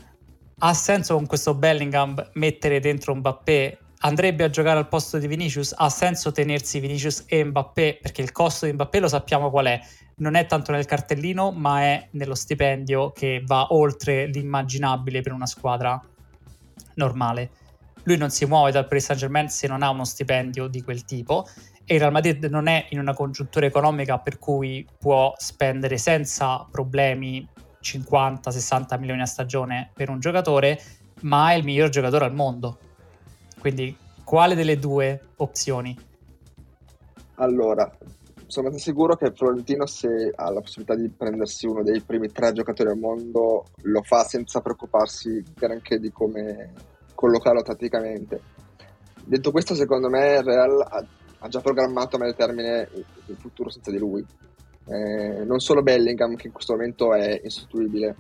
Ha 0.60 0.74
senso 0.74 1.16
con 1.16 1.26
questo 1.26 1.56
Bellingham 1.56 2.32
mettere 2.34 2.80
dentro 2.80 3.16
Mbappé? 3.16 3.80
Andrebbe 4.00 4.44
a 4.44 4.50
giocare 4.50 4.78
al 4.78 4.88
posto 4.88 5.18
di 5.18 5.28
Vinicius? 5.28 5.74
Ha 5.76 5.90
senso 5.90 6.32
tenersi 6.32 6.80
Vinicius 6.80 7.24
e 7.28 7.44
Mbappé? 7.44 8.00
Perché 8.02 8.22
il 8.22 8.32
costo 8.34 8.66
di 8.66 8.74
Mbappé 8.74 9.00
lo 9.00 9.08
sappiamo 9.08 9.50
qual 9.50 9.68
è. 9.68 9.80
Non 10.18 10.36
è 10.36 10.46
tanto 10.46 10.72
nel 10.72 10.86
cartellino, 10.86 11.52
ma 11.52 11.82
è 11.82 12.08
nello 12.12 12.36
stipendio 12.36 13.12
che 13.12 13.42
va 13.46 13.68
oltre 13.74 14.28
l'immaginabile 14.28 15.22
per 15.22 15.32
una 15.32 15.46
squadra 15.46 16.00
normale. 16.96 17.52
Lui 18.04 18.18
non 18.18 18.30
si 18.30 18.46
muove 18.46 18.72
dal 18.72 18.88
Paris 18.88 19.06
Saint 19.06 19.22
Germain 19.22 19.50
se 19.50 19.68
non 19.68 19.82
ha 19.82 19.90
uno 19.90 20.06
stipendio 20.06 20.68
di 20.68 20.84
quel 20.84 21.06
tipo 21.06 21.48
e 21.86 21.94
il 21.94 22.00
Real 22.00 22.12
Madrid 22.12 22.44
non 22.46 22.68
è 22.68 22.88
in 22.90 23.00
una 23.00 23.14
congiuntura 23.14 23.66
economica 23.66 24.18
per 24.18 24.40
cui 24.40 24.86
può 25.00 25.34
spendere 25.38 25.98
senza 25.98 26.68
problemi 26.70 27.48
50-60 27.82 29.00
milioni 29.00 29.22
a 29.22 29.26
stagione 29.26 29.92
per 29.94 30.10
un 30.10 30.20
giocatore, 30.20 30.80
ma 31.22 31.52
è 31.52 31.56
il 31.56 31.64
miglior 31.64 31.90
giocatore 31.90 32.26
al 32.26 32.34
mondo. 32.34 32.80
Quindi 33.60 33.96
quale 34.24 34.56
delle 34.56 34.80
due 34.80 35.28
opzioni? 35.38 35.96
Allora, 37.36 37.92
sono 38.48 38.76
sicuro 38.78 39.16
che 39.16 39.32
Florentino 39.36 39.86
se 39.86 40.32
ha 40.34 40.52
la 40.52 40.62
possibilità 40.62 40.96
di 40.96 41.10
prendersi 41.10 41.68
uno 41.68 41.84
dei 41.84 42.02
primi 42.02 42.32
tre 42.32 42.52
giocatori 42.54 42.90
al 42.90 42.98
mondo 42.98 43.66
lo 43.84 44.02
fa 44.02 44.24
senza 44.24 44.62
preoccuparsi 44.62 45.44
granché 45.54 46.00
di 46.00 46.12
come 46.12 46.74
collocarlo 47.14 47.62
tatticamente. 47.62 48.42
Detto 49.24 49.52
questo, 49.52 49.76
secondo 49.76 50.10
me 50.10 50.38
il 50.38 50.44
Real 50.44 50.82
ha 50.82 51.06
già 51.48 51.62
programmato 51.62 52.16
a 52.16 52.20
medio 52.20 52.36
termine 52.36 52.90
il 52.94 53.36
futuro 53.38 53.70
senza 53.70 53.92
di 53.92 53.98
lui. 53.98 54.26
Eh, 54.88 55.44
non 55.44 55.60
solo 55.60 55.82
Bellingham, 55.82 56.36
che 56.36 56.48
in 56.48 56.54
questo 56.54 56.74
momento 56.74 57.14
è 57.14 57.42
insostituibile, 57.44 58.16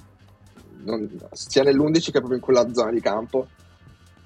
non, 0.83 1.09
sia 1.31 1.63
nell'11 1.63 2.05
che 2.05 2.19
proprio 2.19 2.35
in 2.35 2.41
quella 2.41 2.71
zona 2.73 2.91
di 2.91 3.01
campo, 3.01 3.47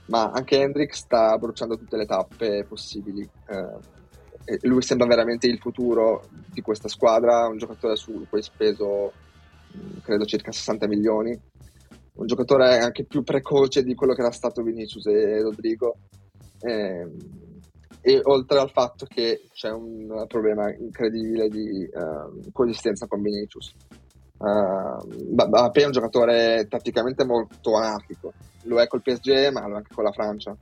ma 0.05 0.31
anche 0.31 0.59
Hendrik 0.59 0.95
sta 0.95 1.37
bruciando 1.37 1.77
tutte 1.77 1.97
le 1.97 2.05
tappe 2.05 2.65
possibili. 2.67 3.27
Eh, 3.47 4.57
lui 4.61 4.81
sembra 4.81 5.05
veramente 5.05 5.47
il 5.47 5.59
futuro 5.59 6.27
di 6.51 6.61
questa 6.61 6.87
squadra, 6.87 7.47
un 7.47 7.57
giocatore 7.57 7.95
su 7.95 8.25
cui 8.29 8.41
speso 8.41 9.11
credo 10.01 10.25
circa 10.25 10.51
60 10.51 10.87
milioni, 10.87 11.39
un 12.13 12.25
giocatore 12.25 12.79
anche 12.79 13.05
più 13.05 13.23
precoce 13.23 13.83
di 13.83 13.93
quello 13.93 14.13
che 14.13 14.21
era 14.21 14.31
stato 14.31 14.63
Vinicius 14.63 15.05
e 15.05 15.41
Rodrigo. 15.41 15.97
Eh, 16.61 17.07
e 18.01 18.19
oltre 18.23 18.59
al 18.59 18.71
fatto 18.71 19.05
che 19.05 19.43
c'è 19.53 19.69
un 19.71 20.25
problema 20.27 20.73
incredibile 20.73 21.49
di 21.49 21.89
uh, 21.91 22.51
coesistenza 22.51 23.07
con 23.07 23.21
Vinicius. 23.21 23.73
Uh, 24.37 25.33
Mbappé 25.33 25.81
è 25.81 25.85
un 25.85 25.91
giocatore 25.91 26.65
tatticamente 26.69 27.25
molto 27.25 27.75
anarchico, 27.75 28.33
lo 28.63 28.79
è 28.79 28.87
col 28.87 29.01
PSG 29.01 29.49
ma 29.51 29.67
lo 29.67 29.73
è 29.73 29.77
anche 29.77 29.93
con 29.93 30.03
la 30.03 30.11
Francia. 30.11 30.55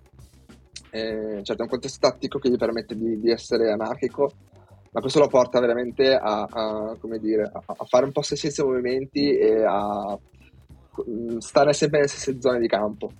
E, 0.89 1.41
certo, 1.43 1.61
è 1.61 1.65
un 1.65 1.69
contesto 1.69 2.07
tattico 2.07 2.39
che 2.39 2.49
gli 2.49 2.57
permette 2.57 2.95
di, 2.95 3.19
di 3.19 3.29
essere 3.29 3.71
anarchico, 3.71 4.31
ma 4.91 5.01
questo 5.01 5.19
lo 5.19 5.27
porta 5.27 5.59
veramente 5.59 6.15
a, 6.15 6.47
a, 6.49 6.97
dire, 7.19 7.43
a, 7.43 7.61
a 7.65 7.85
fare 7.85 8.05
un 8.05 8.11
po' 8.11 8.21
stessi 8.21 8.49
movimenti 8.63 9.37
e 9.37 9.63
a 9.63 10.17
stare 11.39 11.73
sempre 11.73 11.99
nelle 11.99 12.09
stesse 12.09 12.41
zone 12.41 12.59
di 12.59 12.67
campo, 12.67 13.11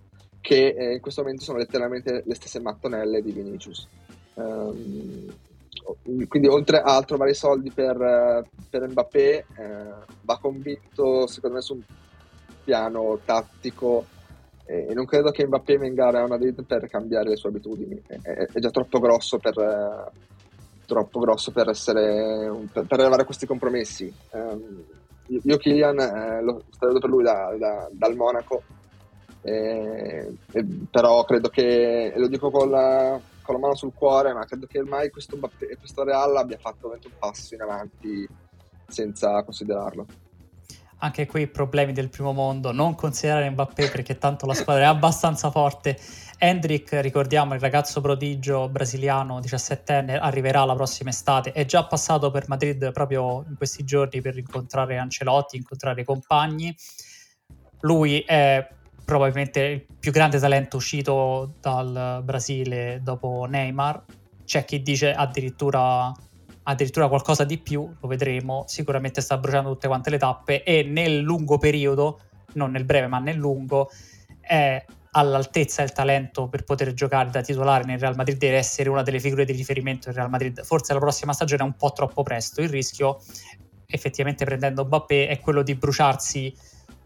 che 0.42 0.74
eh, 0.76 0.94
in 0.94 1.02
questo 1.02 1.22
momento 1.22 1.44
sono 1.44 1.60
letteralmente 1.60 2.24
le 2.26 2.36
stesse 2.36 2.60
mattonelle 2.60 3.22
di 3.22 3.32
Vinicius. 3.32 3.88
Um, 4.38 5.34
quindi 6.28 6.48
oltre 6.48 6.80
a 6.80 7.02
trovare 7.02 7.32
i 7.32 7.36
soldi 7.36 7.72
per, 7.72 8.46
per 8.70 8.88
Mbappé 8.90 9.32
eh, 9.32 9.46
va 10.22 10.38
convinto 10.38 11.28
secondo 11.28 11.56
me 11.56 11.62
su 11.62 11.74
un 11.74 11.82
piano 12.64 13.20
tattico 13.24 14.06
e 14.66 14.94
non 14.94 15.06
credo 15.06 15.32
che 15.32 15.48
Mbappé 15.48 15.78
venga 15.78 16.08
a 16.08 16.12
Real 16.12 16.28
Madrid 16.28 16.62
per 16.66 16.88
cambiare 16.88 17.30
le 17.30 17.38
sue 17.38 17.50
abitudini. 17.50 18.02
È, 18.06 18.20
è 18.20 18.60
già 18.60 18.70
troppo 18.70 19.00
grosso 19.00 19.38
per, 19.38 19.58
eh, 19.58 20.12
troppo 20.86 21.20
grosso 21.20 21.52
per 21.52 21.70
essere 21.70 22.52
per, 22.72 22.86
per 22.86 23.00
arrivare 23.00 23.22
a 23.22 23.26
questi 23.26 23.46
compromessi. 23.46 24.14
Um, 24.32 24.84
io 25.28 25.58
Kylian 25.58 26.00
eh, 26.00 26.42
lo 26.42 26.64
sto 26.70 27.00
per 27.00 27.10
lui 27.10 27.24
da, 27.24 27.56
da, 27.58 27.90
dal 27.92 28.16
Monaco 28.16 28.64
eh, 29.42 30.34
però 30.90 31.24
credo 31.24 31.48
che 31.50 32.12
e 32.14 32.20
lo 32.20 32.28
dico 32.28 32.50
con 32.50 32.70
la 32.70 33.20
con 33.48 33.56
la 33.56 33.62
mano 33.62 33.76
sul 33.76 33.94
cuore, 33.94 34.34
ma 34.34 34.46
credo 34.46 34.68
che 34.68 34.80
ormai 34.80 35.10
questo, 35.10 35.40
questo 35.80 36.04
Real 36.04 36.36
abbia 36.36 36.58
fatto 36.58 36.90
un 36.92 37.00
passo 37.18 37.56
in 37.56 37.62
avanti 37.62 38.28
senza 38.88 39.42
considerarlo. 39.44 40.06
anche 41.00 41.26
qui 41.26 41.48
problemi 41.48 41.94
del 41.94 42.10
primo 42.10 42.34
mondo, 42.34 42.72
non 42.72 42.96
considerare 42.96 43.50
Mbappé 43.50 43.90
perché 43.90 44.18
tanto 44.18 44.46
la 44.46 44.54
squadra 44.54 44.84
è 44.84 44.88
abbastanza 44.88 45.52
forte. 45.52 45.98
Hendrik, 46.40 46.94
ricordiamo, 47.02 47.54
il 47.54 47.60
ragazzo 47.60 48.02
prodigio 48.02 48.70
brasiliano, 48.70 49.40
17enne, 49.40 50.18
arriverà 50.20 50.66
la 50.66 50.76
prossima 50.76 51.10
estate, 51.10 51.52
è 51.52 51.66
già 51.66 51.86
passato 51.86 52.32
per 52.32 52.48
Madrid 52.48 52.92
proprio 52.92 53.44
in 53.48 53.56
questi 53.56 53.84
giorni 53.84 54.22
per 54.22 54.38
incontrare 54.38 54.98
Ancelotti, 54.98 55.58
incontrare 55.58 56.02
i 56.02 56.06
compagni. 56.06 56.76
Lui 57.82 58.20
è 58.22 58.68
probabilmente 59.08 59.62
il 59.62 59.86
più 59.98 60.12
grande 60.12 60.38
talento 60.38 60.76
uscito 60.76 61.54
dal 61.62 62.20
Brasile 62.26 63.00
dopo 63.02 63.46
Neymar. 63.50 64.04
C'è 64.44 64.66
chi 64.66 64.82
dice 64.82 65.14
addirittura 65.14 66.12
addirittura 66.64 67.08
qualcosa 67.08 67.46
di 67.46 67.58
più, 67.58 67.90
lo 67.98 68.08
vedremo, 68.10 68.66
sicuramente 68.68 69.22
sta 69.22 69.38
bruciando 69.38 69.72
tutte 69.72 69.88
quante 69.88 70.10
le 70.10 70.18
tappe 70.18 70.64
e 70.64 70.84
nel 70.84 71.20
lungo 71.20 71.58
periodo, 71.58 72.20
non 72.56 72.72
nel 72.72 72.84
breve 72.84 73.08
ma 73.08 73.20
nel 73.20 73.38
lungo, 73.38 73.90
è 74.42 74.84
all'altezza 75.12 75.84
del 75.84 75.94
talento 75.94 76.50
per 76.50 76.66
poter 76.66 76.94
giocare 76.94 77.30
da 77.30 77.40
titolare 77.40 77.86
nel 77.86 78.00
Real 78.00 78.18
Madrid 78.18 78.36
deve 78.36 78.58
essere 78.58 78.90
una 78.90 79.04
delle 79.04 79.22
figure 79.22 79.46
di 79.46 79.54
riferimento 79.54 80.08
del 80.08 80.18
Real 80.18 80.30
Madrid. 80.30 80.62
Forse 80.66 80.92
la 80.92 81.00
prossima 81.00 81.32
stagione 81.32 81.62
è 81.62 81.66
un 81.66 81.78
po' 81.78 81.94
troppo 81.94 82.24
presto, 82.24 82.62
il 82.62 82.68
rischio 82.68 83.20
effettivamente 83.86 84.44
prendendo 84.44 84.84
Mbappé 84.84 85.30
è 85.30 85.40
quello 85.40 85.64
di 85.64 85.76
bruciarsi 85.76 86.54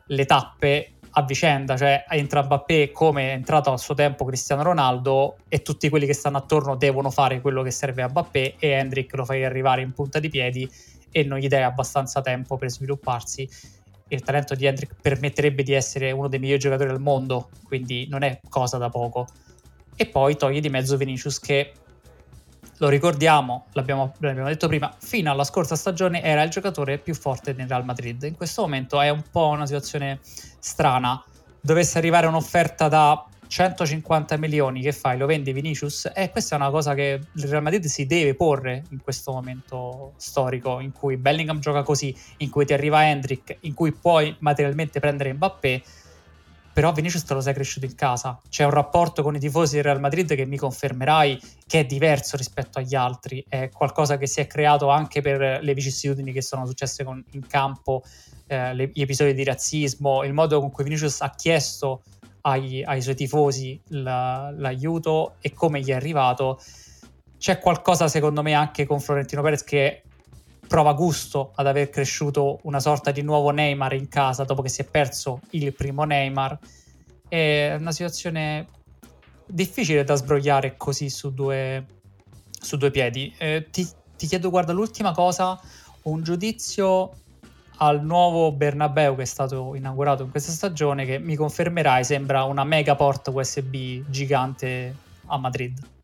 le 0.07 0.25
tappe 0.25 0.95
a 1.12 1.24
vicenda, 1.24 1.76
cioè 1.76 2.05
entra 2.09 2.43
Mbappé 2.43 2.91
come 2.91 3.30
è 3.30 3.34
entrato 3.34 3.72
al 3.72 3.80
suo 3.80 3.93
tempo 3.93 4.24
Cristiano 4.26 4.64
Ronaldo 4.64 5.38
e 5.47 5.62
tutti 5.62 5.89
quelli 5.89 6.05
che 6.05 6.14
stanno 6.14 6.38
attorno 6.38 6.76
devono 6.76 7.09
fare 7.09 7.41
quello 7.41 7.64
che 7.64 7.72
serve 7.72 8.01
a 8.01 8.09
Mbappé 8.09 8.55
e 8.57 8.70
Hendrik 8.70 9.14
lo 9.16 9.26
fai 9.26 9.43
arrivare 9.43 9.82
in 9.82 9.91
punta 9.91 10.20
di 10.20 10.30
piedi 10.30 10.70
e 11.12 11.24
non 11.24 11.39
gli 11.39 11.47
dai 11.47 11.64
abbastanza 11.64 12.22
tempo 12.22 12.57
per 12.57 12.70
svilupparsi. 12.70 13.47
Il 14.07 14.22
talento 14.22 14.55
di 14.55 14.66
Hendrik 14.66 14.95
permetterebbe 15.01 15.64
di 15.64 15.74
essere 15.74 16.12
uno 16.12 16.28
dei 16.28 16.39
migliori 16.39 16.59
giocatori 16.59 16.89
al 16.89 16.99
mondo, 16.99 17.49
quindi 17.66 18.07
non 18.09 18.24
è 18.24 18.39
cosa 18.49 18.78
da 18.78 18.89
poco. 18.89 19.28
E 19.95 20.05
poi 20.07 20.36
toglie 20.38 20.62
di 20.62 20.70
mezzo 20.70 20.97
Vinicius 20.97 21.39
che 21.39 21.74
lo 22.82 22.89
ricordiamo, 22.89 23.65
l'abbiamo, 23.73 24.13
l'abbiamo, 24.17 24.47
detto 24.47 24.67
prima, 24.67 24.91
fino 24.97 25.29
alla 25.29 25.43
scorsa 25.43 25.75
stagione 25.75 26.23
era 26.23 26.41
il 26.41 26.49
giocatore 26.49 26.97
più 26.97 27.13
forte 27.13 27.53
nel 27.53 27.67
Real 27.67 27.86
Madrid. 27.86 28.23
In 28.23 28.36
questo 28.36 28.63
momento 28.63 28.99
è 28.99 29.09
un 29.09 29.21
po' 29.29 29.49
una 29.49 29.67
situazione 29.67 30.19
strana. 30.23 31.23
Dovesse 31.61 31.99
arrivare 31.99 32.25
un'offerta 32.25 32.88
da 32.88 33.23
150 33.45 34.36
milioni, 34.38 34.82
che 34.82 34.93
fai? 34.93 35.19
Lo 35.19 35.27
vendi 35.27 35.53
Vinicius? 35.53 36.05
E 36.05 36.23
eh, 36.23 36.29
questa 36.32 36.55
è 36.55 36.57
una 36.57 36.71
cosa 36.71 36.95
che 36.95 37.19
il 37.32 37.43
Real 37.43 37.61
Madrid 37.61 37.86
si 37.86 38.07
deve 38.07 38.34
porre 38.34 38.84
in 38.89 38.99
questo 38.99 39.32
momento 39.32 40.13
storico 40.17 40.79
in 40.79 40.91
cui 40.91 41.17
Bellingham 41.17 41.59
gioca 41.59 41.84
così, 41.84 42.15
in 42.38 42.49
cui 42.49 42.65
ti 42.65 42.73
arriva 42.73 43.07
Hendrick, 43.07 43.57
in 43.59 43.75
cui 43.75 43.91
puoi 43.91 44.36
materialmente 44.39 44.99
prendere 44.99 45.34
Mbappé 45.34 45.84
però 46.74 46.91
Vinicius 46.91 47.24
te 47.24 47.34
lo 47.34 47.41
sei 47.41 47.53
cresciuto 47.53 47.86
in 47.86 47.95
casa. 47.95 48.39
C'è 48.49 48.63
un 48.63 48.72
rapporto 48.72 49.24
con 49.24 49.36
i 49.36 49.39
tifosi 49.39 49.76
del 49.76 49.84
Real 49.84 49.99
Madrid 49.99 50.34
che 50.36 50.45
mi 50.45 50.57
confermerai 50.57 51.39
che 51.67 51.82
è 51.82 51.86
diverso 51.86 52.38
rispetto 52.38 52.80
agli 52.80 52.95
altri, 52.95 53.43
è 53.47 53.69
qualcosa 53.69 54.17
che 54.17 54.28
si 54.28 54.39
è 54.39 54.47
creato 54.47 54.89
anche 54.89 55.22
per 55.22 55.59
le 55.61 55.74
vicissitudini 55.74 56.32
che 56.32 56.41
sono 56.41 56.65
successe 56.65 57.03
con, 57.03 57.24
in 57.32 57.45
campo, 57.47 58.03
eh, 58.47 58.74
le, 58.74 58.91
gli 58.93 59.01
episodi 59.01 59.34
di 59.34 59.43
razzismo, 59.43 60.24
il 60.24 60.34
modo 60.34 60.59
con 60.59 60.72
cui 60.72 60.84
Vinicius 60.84 61.22
ha 61.22 61.32
chiesto 61.32 62.01
ai, 62.41 62.84
ai 62.84 63.01
suoi 63.01 63.15
tifosi 63.15 63.80
la, 63.89 64.53
l'aiuto 64.55 65.36
e 65.41 65.53
come 65.53 65.80
gli 65.80 65.89
è 65.89 65.93
arrivato. 65.93 66.59
C'è 67.38 67.59
qualcosa 67.59 68.07
secondo 68.07 68.41
me 68.41 68.53
anche 68.53 68.86
con 68.86 68.99
Florentino 68.99 69.41
Perez 69.41 69.63
che 69.63 70.03
prova 70.72 70.93
gusto 70.93 71.51
ad 71.55 71.67
aver 71.67 71.89
cresciuto 71.89 72.59
una 72.63 72.80
sorta 72.80 73.11
di 73.11 73.22
nuovo 73.24 73.49
Neymar 73.49 73.91
in 73.91 74.07
casa 74.07 74.45
dopo 74.45 74.61
che 74.61 74.69
si 74.69 74.80
è 74.80 74.86
perso 74.86 75.41
il 75.49 75.74
primo 75.74 76.05
Neymar. 76.05 76.57
È 77.28 77.76
una 77.78 77.91
situazione 77.91 78.67
difficile 79.45 80.05
da 80.05 80.15
sbrogliare 80.15 80.78
così 80.78 81.09
su 81.09 81.34
due, 81.34 81.86
su 82.57 82.78
due 82.78 82.89
piedi. 82.89 83.36
Eh, 83.38 83.67
ti, 83.69 83.86
ti 84.15 84.28
chiedo, 84.28 84.49
guarda, 84.49 84.72
l'ultima 84.72 85.11
cosa, 85.11 85.59
un 86.03 86.24
giudizio 86.24 87.11
al 87.80 88.01
nuovo 88.01 88.53
Bernabeu 88.53 89.17
che 89.17 89.24
è 89.24 89.26
stato 89.26 89.76
inaugurato 89.76 90.24
in 90.24 90.32
questa 90.32 90.53
stagione 90.53 91.03
che 91.03 91.19
mi 91.19 91.36
confermerai 91.36 92.05
sembra 92.05 92.45
una 92.45 92.63
mega 92.63 92.95
porta 92.95 93.30
USB 93.30 94.05
gigante 94.07 94.95
a 95.26 95.38
Madrid. 95.38 96.00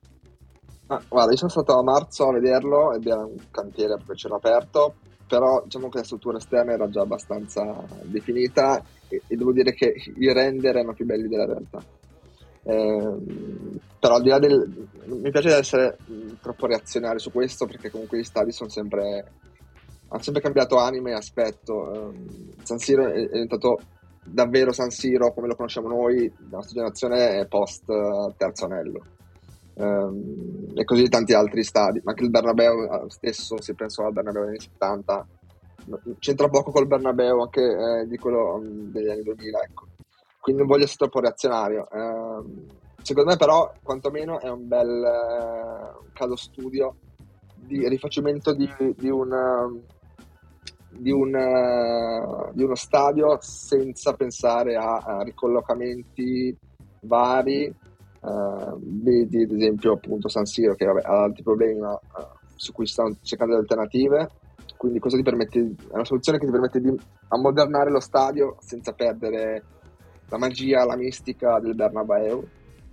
Ah, 0.89 1.01
guarda, 1.05 1.31
io 1.31 1.37
sono 1.37 1.51
stato 1.51 1.77
a 1.77 1.83
marzo 1.83 2.29
a 2.29 2.31
vederlo 2.31 2.93
ed 2.93 3.05
era 3.05 3.19
un 3.19 3.35
cantiere 3.51 3.95
proprio 3.95 4.15
cielo 4.15 4.35
aperto, 4.35 4.95
però 5.27 5.61
diciamo 5.63 5.89
che 5.89 5.97
la 5.97 6.03
struttura 6.05 6.37
esterna 6.37 6.71
era 6.71 6.89
già 6.89 7.01
abbastanza 7.01 7.83
definita 8.03 8.81
e, 9.09 9.21
e 9.27 9.35
devo 9.35 9.51
dire 9.51 9.73
che 9.73 9.93
i 10.15 10.31
render 10.31 10.77
erano 10.77 10.93
più 10.93 11.05
belli 11.05 11.27
della 11.27 11.45
realtà. 11.45 11.83
Eh, 12.63 13.17
però 13.99 14.15
al 14.15 14.21
di 14.21 14.29
là 14.29 14.39
del... 14.39 14.87
mi 15.07 15.29
piace 15.29 15.55
essere 15.55 15.97
troppo 16.41 16.67
reazionario 16.67 17.19
su 17.19 17.31
questo 17.31 17.65
perché 17.65 17.89
comunque 17.89 18.19
gli 18.19 18.23
stadi 18.23 18.51
sono 18.51 18.69
sempre 18.69 19.31
hanno 20.09 20.21
sempre 20.21 20.41
cambiato 20.41 20.77
anime 20.77 21.11
e 21.11 21.15
aspetto. 21.15 22.11
Eh, 22.13 22.63
San 22.63 22.77
Siro 22.77 23.07
è, 23.07 23.11
è 23.11 23.27
diventato 23.27 23.79
davvero 24.23 24.71
San 24.71 24.89
Siro 24.89 25.33
come 25.33 25.47
lo 25.47 25.55
conosciamo 25.55 25.89
noi, 25.89 26.31
la 26.49 26.57
nostra 26.57 26.75
generazione 26.75 27.39
è 27.41 27.45
post 27.47 27.89
eh, 27.89 28.33
terzo 28.37 28.65
anello 28.65 29.15
ehm, 29.77 30.71
e 30.75 30.83
così 30.83 31.07
tanti 31.09 31.33
altri 31.33 31.63
stadi, 31.63 32.01
ma 32.03 32.11
anche 32.11 32.23
il 32.23 32.29
Bernabeu 32.29 32.83
eh, 32.83 33.09
stesso, 33.09 33.61
se 33.61 33.73
penso 33.73 34.03
al 34.03 34.13
Bernabeu 34.13 34.43
degli 34.43 34.49
anni 34.51 34.59
70, 34.59 35.27
c'entra 36.19 36.49
poco 36.49 36.71
col 36.71 36.87
Bernabeu 36.87 37.41
anche 37.41 37.61
eh, 37.61 38.07
di 38.07 38.17
quello 38.17 38.55
um, 38.55 38.91
degli 38.91 39.09
anni 39.09 39.23
2000, 39.23 39.59
ecco. 39.59 39.87
Quindi 40.39 40.61
non 40.61 40.71
voglio 40.71 40.85
essere 40.85 40.99
troppo 40.99 41.19
reazionario. 41.19 41.87
Eh, 41.89 42.43
secondo 43.01 43.29
me 43.29 43.37
però, 43.37 43.71
quantomeno, 43.83 44.39
è 44.39 44.49
un 44.49 44.67
bel 44.67 45.03
eh, 45.03 46.09
caso 46.13 46.35
studio 46.35 46.95
di 47.55 47.87
rifacimento 47.87 48.53
di, 48.53 48.69
di 48.95 49.09
un... 49.09 49.81
Di, 50.89 51.11
un, 51.11 51.31
uh, 51.31 52.51
di, 52.55 52.63
uno 52.63 52.73
stadio 52.73 53.37
senza 53.39 54.13
pensare 54.13 54.77
a, 54.77 54.95
a 54.95 55.21
ricollocamenti 55.21 56.57
vari 57.01 57.71
Uh, 58.27 58.77
vedi 58.81 59.43
ad 59.43 59.51
esempio 59.51 59.93
appunto 59.93 60.27
San 60.27 60.43
Siro 60.43 60.75
che 60.75 60.83
vabbè, 60.83 61.01
ha 61.01 61.23
altri 61.23 61.43
problemi 61.43 61.79
ma, 61.79 61.93
uh, 61.93 61.99
su 62.55 62.73
cui 62.73 62.85
stanno 62.85 63.15
cercando 63.21 63.53
le 63.53 63.61
alternative. 63.61 64.29
Quindi 64.75 64.99
questo 64.99 65.17
ti 65.17 65.23
permette 65.23 65.59
è 65.59 65.93
una 65.93 66.03
soluzione 66.03 66.37
che 66.37 66.45
ti 66.45 66.51
permette 66.51 66.81
di 66.81 66.93
ammodernare 67.29 67.89
lo 67.89 68.01
stadio 68.01 68.57
senza 68.59 68.91
perdere 68.91 69.63
la 70.27 70.37
magia, 70.37 70.85
la 70.85 70.97
mistica 70.97 71.59
del 71.59 71.73
Bernabeu? 71.73 72.45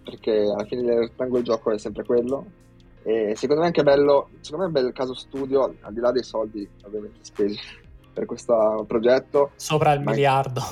Perché 0.05 0.41
alla 0.41 0.65
fine 0.65 0.83
del 0.83 0.99
rettangolo 0.99 1.39
il 1.39 1.45
gioco 1.45 1.73
è 1.73 1.79
sempre 1.79 2.05
quello. 2.05 2.47
E 3.03 3.35
secondo 3.37 3.63
me 3.63 3.69
è 3.69 3.71
anche 3.75 3.83
bello 3.83 4.29
secondo 4.41 4.67
me 4.67 4.73
è 4.73 4.83
un 4.83 4.87
bel 4.87 4.95
caso 4.95 5.15
studio 5.15 5.75
al 5.81 5.93
di 5.93 6.01
là 6.01 6.11
dei 6.11 6.23
soldi 6.23 6.67
ovviamente 6.85 7.19
spesi 7.23 7.59
per 8.15 8.25
questo 8.25 8.85
progetto. 8.87 9.51
Sopra 9.57 9.93
il 9.93 10.01
miliardo 10.01 10.63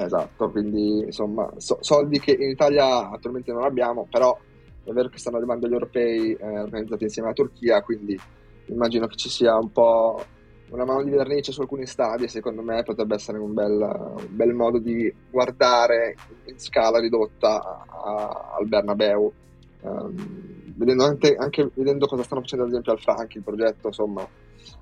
Esatto, 0.00 0.48
quindi 0.50 1.00
insomma 1.00 1.50
so- 1.56 1.78
soldi 1.80 2.20
che 2.20 2.30
in 2.30 2.50
Italia 2.50 3.10
attualmente 3.10 3.52
non 3.52 3.64
abbiamo, 3.64 4.06
però 4.08 4.38
è 4.84 4.92
vero 4.92 5.08
che 5.08 5.18
stanno 5.18 5.38
arrivando 5.38 5.66
gli 5.66 5.72
europei 5.72 6.34
eh, 6.34 6.60
organizzati 6.60 7.02
insieme 7.02 7.28
alla 7.28 7.36
Turchia, 7.36 7.82
quindi 7.82 8.18
immagino 8.66 9.08
che 9.08 9.16
ci 9.16 9.28
sia 9.28 9.56
un 9.56 9.72
po' 9.72 10.22
una 10.70 10.84
mano 10.84 11.02
di 11.02 11.10
vernice 11.10 11.50
su 11.50 11.62
alcuni 11.62 11.86
stadi 11.86 12.24
e 12.24 12.28
secondo 12.28 12.62
me 12.62 12.82
potrebbe 12.84 13.16
essere 13.16 13.38
un 13.38 13.52
bel, 13.52 13.72
un 13.72 14.36
bel 14.36 14.54
modo 14.54 14.78
di 14.78 15.12
guardare 15.30 16.14
in 16.44 16.58
scala 16.60 17.00
ridotta 17.00 17.60
a, 17.60 17.84
a, 17.88 18.56
al 18.58 18.68
Bernabeu. 18.68 19.32
Um, 19.80 20.74
vedendo 20.76 21.04
anche, 21.04 21.34
anche, 21.34 21.70
vedendo 21.74 22.06
cosa 22.06 22.22
stanno 22.22 22.42
facendo 22.42 22.64
ad 22.64 22.70
esempio 22.70 22.92
al 22.92 23.00
Franchi, 23.00 23.38
il 23.38 23.42
progetto 23.42 23.88
insomma 23.88 24.26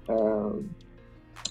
um, 0.09 0.69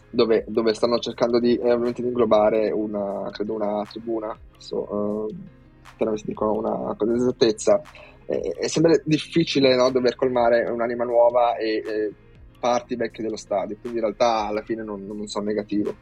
dove, 0.10 0.46
dove, 0.48 0.74
stanno 0.74 1.00
cercando 1.00 1.40
di, 1.40 1.56
eh, 1.56 1.72
ovviamente 1.72 2.02
di 2.02 2.08
inglobare 2.08 2.72
una, 2.72 3.30
credo 3.32 3.54
una 3.54 3.84
tribuna, 3.90 4.36
so, 4.58 4.94
uh, 4.94 6.16
si 6.16 6.26
dicono 6.26 6.54
una 6.54 6.96
cosa 6.96 7.12
di 7.12 7.18
esattezza. 7.18 7.82
Eh, 8.26 8.56
è 8.60 8.68
sempre 8.68 9.02
difficile 9.06 9.76
no, 9.76 9.92
dover 9.92 10.16
colmare 10.16 10.68
un'anima 10.70 11.04
nuova 11.04 11.56
e, 11.58 11.84
e, 11.86 12.14
parti 12.60 12.96
vecchie 12.96 13.24
dello 13.24 13.38
stadio, 13.38 13.78
quindi 13.80 14.00
in 14.00 14.06
realtà 14.06 14.48
alla 14.48 14.64
fine 14.64 14.84
non, 14.84 15.06
non 15.06 15.28
sono 15.28 15.46
negativo. 15.46 15.94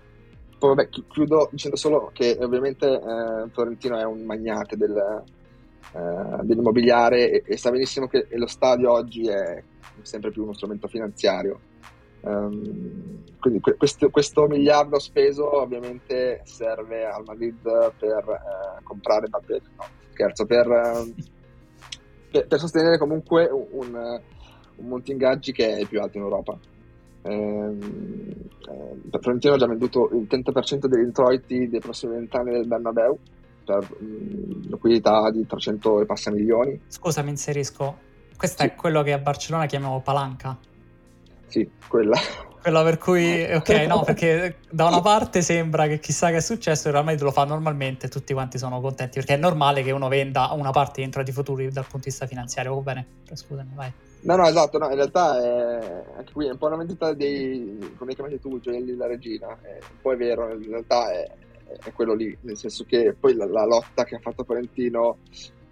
Poi 0.57 0.75
vabbè, 0.75 0.89
chiudo 1.09 1.49
dicendo 1.51 1.75
solo 1.75 2.09
che 2.13 2.37
ovviamente 2.39 2.87
eh, 2.87 3.49
Florentino 3.51 3.97
è 3.97 4.05
un 4.05 4.23
magnate 4.23 4.77
del, 4.77 4.95
eh, 4.95 6.43
dell'immobiliare 6.43 7.29
e, 7.29 7.43
e 7.45 7.57
sa 7.57 7.69
benissimo 7.69 8.07
che 8.07 8.27
lo 8.31 8.47
stadio 8.47 8.89
oggi 8.89 9.27
è 9.27 9.61
sempre 10.03 10.31
più 10.31 10.43
uno 10.43 10.53
strumento 10.53 10.87
finanziario 10.87 11.59
Um, 12.23 13.21
quindi 13.39 13.59
questo, 13.59 14.09
questo, 14.09 14.47
miliardo 14.47 14.97
speso 14.97 15.59
ovviamente 15.59 16.39
serve 16.45 17.05
al 17.05 17.23
Madrid 17.25 17.59
per 17.99 18.23
eh, 18.29 18.83
comprare 18.83 19.27
Mbappé, 19.27 19.61
no, 19.75 19.83
scherzo, 20.11 20.45
per, 20.45 20.65
eh, 20.65 21.13
per, 22.31 22.47
per, 22.47 22.59
sostenere 22.59 22.97
comunque 22.97 23.49
un, 23.51 24.21
un 24.77 24.87
monte 24.87 25.11
ingaggi 25.11 25.51
che 25.51 25.67
è 25.67 25.79
il 25.81 25.87
più 25.89 25.99
alto 25.99 26.17
in 26.17 26.23
Europa. 26.23 26.57
ehm, 27.23 27.79
eh, 28.69 29.19
Florentino 29.19 29.55
ha 29.55 29.57
già 29.57 29.67
venduto 29.67 30.09
il 30.13 30.25
30% 30.29 30.85
degli 30.85 31.03
introiti 31.03 31.67
dei 31.67 31.81
prossimi 31.81 32.13
vent'anni 32.13 32.51
del 32.51 32.67
Bernabeu 32.67 33.19
per 33.65 33.79
mh, 33.99 34.69
liquidità 34.69 35.29
di 35.29 35.45
300 35.45 36.01
e 36.01 36.05
passa 36.05 36.31
milioni. 36.31 36.79
Scusa, 36.87 37.21
mi 37.21 37.31
inserisco. 37.31 37.97
Questo 38.37 38.63
sì. 38.63 38.69
è 38.69 38.75
quello 38.75 39.03
che 39.03 39.11
a 39.11 39.19
Barcellona 39.19 39.65
chiamiamo 39.65 39.99
palanca. 40.01 40.57
Sì, 41.53 41.69
quella. 41.87 42.17
Quella 42.59 42.81
per 42.81 42.97
cui, 42.97 43.43
ok, 43.43 43.69
no, 43.87 44.01
perché 44.01 44.55
da 44.71 44.87
una 44.87 45.01
parte 45.01 45.43
sembra 45.43 45.85
che 45.85 45.99
chissà 45.99 46.29
che 46.29 46.37
è 46.37 46.41
successo, 46.41 46.87
in 46.87 46.93
realtà 46.95 47.23
lo 47.23 47.29
fa 47.29 47.43
normalmente 47.43 48.07
e 48.07 48.09
tutti 48.09 48.33
quanti 48.33 48.57
sono 48.57 48.81
contenti, 48.81 49.19
perché 49.19 49.35
è 49.35 49.37
normale 49.37 49.83
che 49.83 49.91
uno 49.91 50.07
venda 50.07 50.49
una 50.53 50.71
parte 50.71 51.01
di 51.01 51.03
introiti 51.03 51.31
futuri 51.31 51.65
dal 51.69 51.83
punto 51.83 51.97
di 51.97 52.05
vista 52.05 52.25
finanziario. 52.25 52.73
Va 52.73 52.81
bene, 52.81 53.05
scusami, 53.31 53.69
vai. 53.75 53.91
No, 54.21 54.35
no, 54.35 54.47
esatto, 54.47 54.79
no, 54.79 54.87
in 54.89 54.95
realtà 54.95 55.43
è 55.43 56.03
anche 56.17 56.31
qui 56.33 56.47
è 56.47 56.51
un 56.51 56.57
po' 56.57 56.67
una 56.67 56.77
vendita 56.77 57.13
dei, 57.13 57.93
come 57.97 58.15
chiamati 58.15 58.39
tu, 58.39 58.59
Gioielli 58.59 58.95
la 58.95 59.05
regina, 59.05 59.49
è 59.61 59.77
un 59.79 59.97
po' 60.01 60.13
è 60.13 60.15
vero, 60.15 60.51
in 60.53 60.69
realtà 60.69 61.11
è, 61.11 61.29
è 61.83 61.91
quello 61.91 62.15
lì, 62.15 62.35
nel 62.41 62.57
senso 62.57 62.83
che 62.85 63.13
poi 63.19 63.35
la, 63.35 63.45
la 63.45 63.65
lotta 63.65 64.05
che 64.05 64.15
ha 64.15 64.19
fatto 64.19 64.43
Florentino 64.43 65.17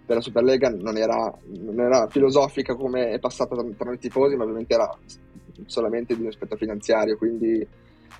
per 0.04 0.16
la 0.16 0.22
Superlega 0.22 0.68
non 0.68 0.96
era, 0.96 1.32
non 1.60 1.80
era 1.80 2.06
filosofica 2.08 2.74
come 2.74 3.10
è 3.10 3.18
passata 3.18 3.56
tra, 3.56 3.64
tra 3.76 3.92
i 3.92 3.98
tifosi, 3.98 4.36
ma 4.36 4.44
ovviamente 4.44 4.74
era 4.74 4.94
solamente 5.66 6.14
di 6.14 6.22
un 6.22 6.28
aspetto 6.28 6.56
finanziario, 6.56 7.16
quindi 7.16 7.66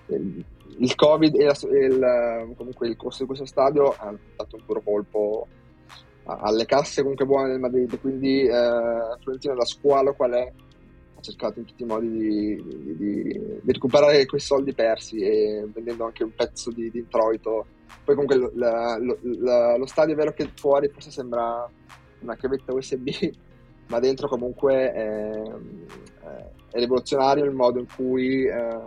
il, 0.07 0.45
il 0.78 0.95
Covid 0.95 1.35
e, 1.35 1.45
la, 1.45 2.43
il, 2.43 2.55
comunque 2.57 2.89
il 2.89 2.97
costo 2.97 3.22
di 3.22 3.28
questo 3.28 3.47
stadio 3.47 3.95
hanno 3.99 4.18
dato 4.37 4.57
un 4.57 4.64
puro 4.64 4.80
colpo 4.80 5.47
alle 6.24 6.66
casse 6.66 7.03
comunque 7.03 7.26
buone 7.26 7.49
del 7.49 7.59
Madrid, 7.59 7.99
quindi 8.01 8.43
eh, 8.43 9.16
Florentino 9.20 9.55
la 9.55 9.64
squalo 9.64 10.14
qual 10.14 10.33
è? 10.33 10.53
Ha 11.16 11.20
cercato 11.20 11.59
in 11.59 11.64
tutti 11.64 11.83
i 11.83 11.87
modi 11.87 12.09
di, 12.09 12.64
di, 12.64 12.97
di, 12.97 13.22
di 13.61 13.72
recuperare 13.72 14.24
quei 14.26 14.41
soldi 14.41 14.72
persi 14.72 15.18
e 15.18 15.66
vendendo 15.72 16.05
anche 16.05 16.24
un 16.24 16.33
pezzo 16.35 16.70
di, 16.70 16.91
introito. 16.95 17.66
Poi 18.05 18.14
comunque 18.14 18.37
lo, 18.37 18.51
la, 18.55 18.97
lo, 18.99 19.18
lo, 19.76 19.87
stadio 19.87 20.14
è 20.14 20.16
vero 20.16 20.33
che 20.33 20.49
fuori 20.55 20.89
forse 20.89 21.11
sembra 21.11 21.68
una 22.20 22.37
chiavetta 22.37 22.72
USB, 22.72 23.09
ma 23.93 23.99
dentro 23.99 24.26
comunque 24.26 24.90
è, 24.90 25.43
è 26.70 26.78
rivoluzionario 26.78 27.45
il 27.45 27.53
modo 27.53 27.78
in 27.78 27.86
cui 27.95 28.47
eh, 28.47 28.80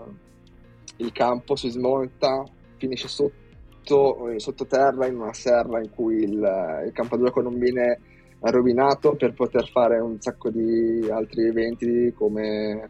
il 0.97 1.12
campo 1.12 1.56
si 1.56 1.70
smonta, 1.70 2.43
finisce 2.78 3.08
sotto 3.08 4.30
eh, 4.30 4.39
sottoterra 4.39 5.06
in 5.06 5.20
una 5.20 5.34
serra 5.34 5.80
in 5.80 5.91
cui 5.91 6.24
il, 6.24 6.84
il 6.86 6.91
campo 6.91 7.20
gioco 7.20 7.41
non 7.41 7.60
viene 7.60 7.99
rovinato 8.39 9.16
per 9.16 9.34
poter 9.34 9.70
fare 9.70 9.99
un 9.99 10.20
sacco 10.20 10.49
di 10.49 11.08
altri 11.08 11.47
eventi 11.49 12.12
come 12.18 12.89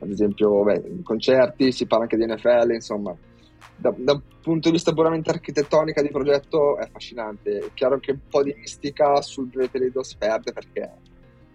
ad 0.00 0.10
esempio 0.10 0.62
beh, 0.64 1.00
concerti, 1.02 1.72
si 1.72 1.86
parla 1.86 2.04
anche 2.04 2.18
di 2.18 2.26
NFL, 2.30 2.72
insomma 2.72 3.16
da, 3.76 3.92
da, 3.96 4.12
un 4.12 4.22
punto 4.42 4.68
di 4.68 4.74
vista 4.74 4.92
puramente 4.92 5.30
architettonico 5.30 6.02
di 6.02 6.10
progetto 6.10 6.76
è 6.76 6.82
affascinante. 6.82 7.58
È 7.58 7.70
chiaro 7.72 7.98
che 7.98 8.12
un 8.12 8.20
po' 8.28 8.42
di 8.42 8.54
mistica 8.54 9.20
sul 9.22 9.46
breve 9.46 9.70
periodo 9.70 10.02
si 10.02 10.16
perde 10.18 10.52
perché 10.52 10.90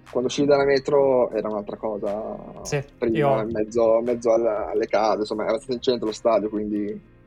quando 0.09 0.29
uscivi 0.29 0.47
dalla 0.47 0.65
metro 0.65 1.29
era 1.31 1.49
un'altra 1.49 1.77
cosa. 1.77 2.37
Sì, 2.63 2.83
prima, 2.97 3.17
io... 3.17 3.41
in 3.41 3.51
mezzo, 3.51 4.01
mezzo 4.01 4.33
alle, 4.33 4.71
alle, 4.71 4.87
case, 4.87 5.19
insomma 5.19 5.45
era 5.45 5.57
stato 5.57 5.73
in 5.73 5.81
centro 5.81 6.07
lo 6.07 6.13
stadio, 6.13 6.49
quindi 6.49 7.17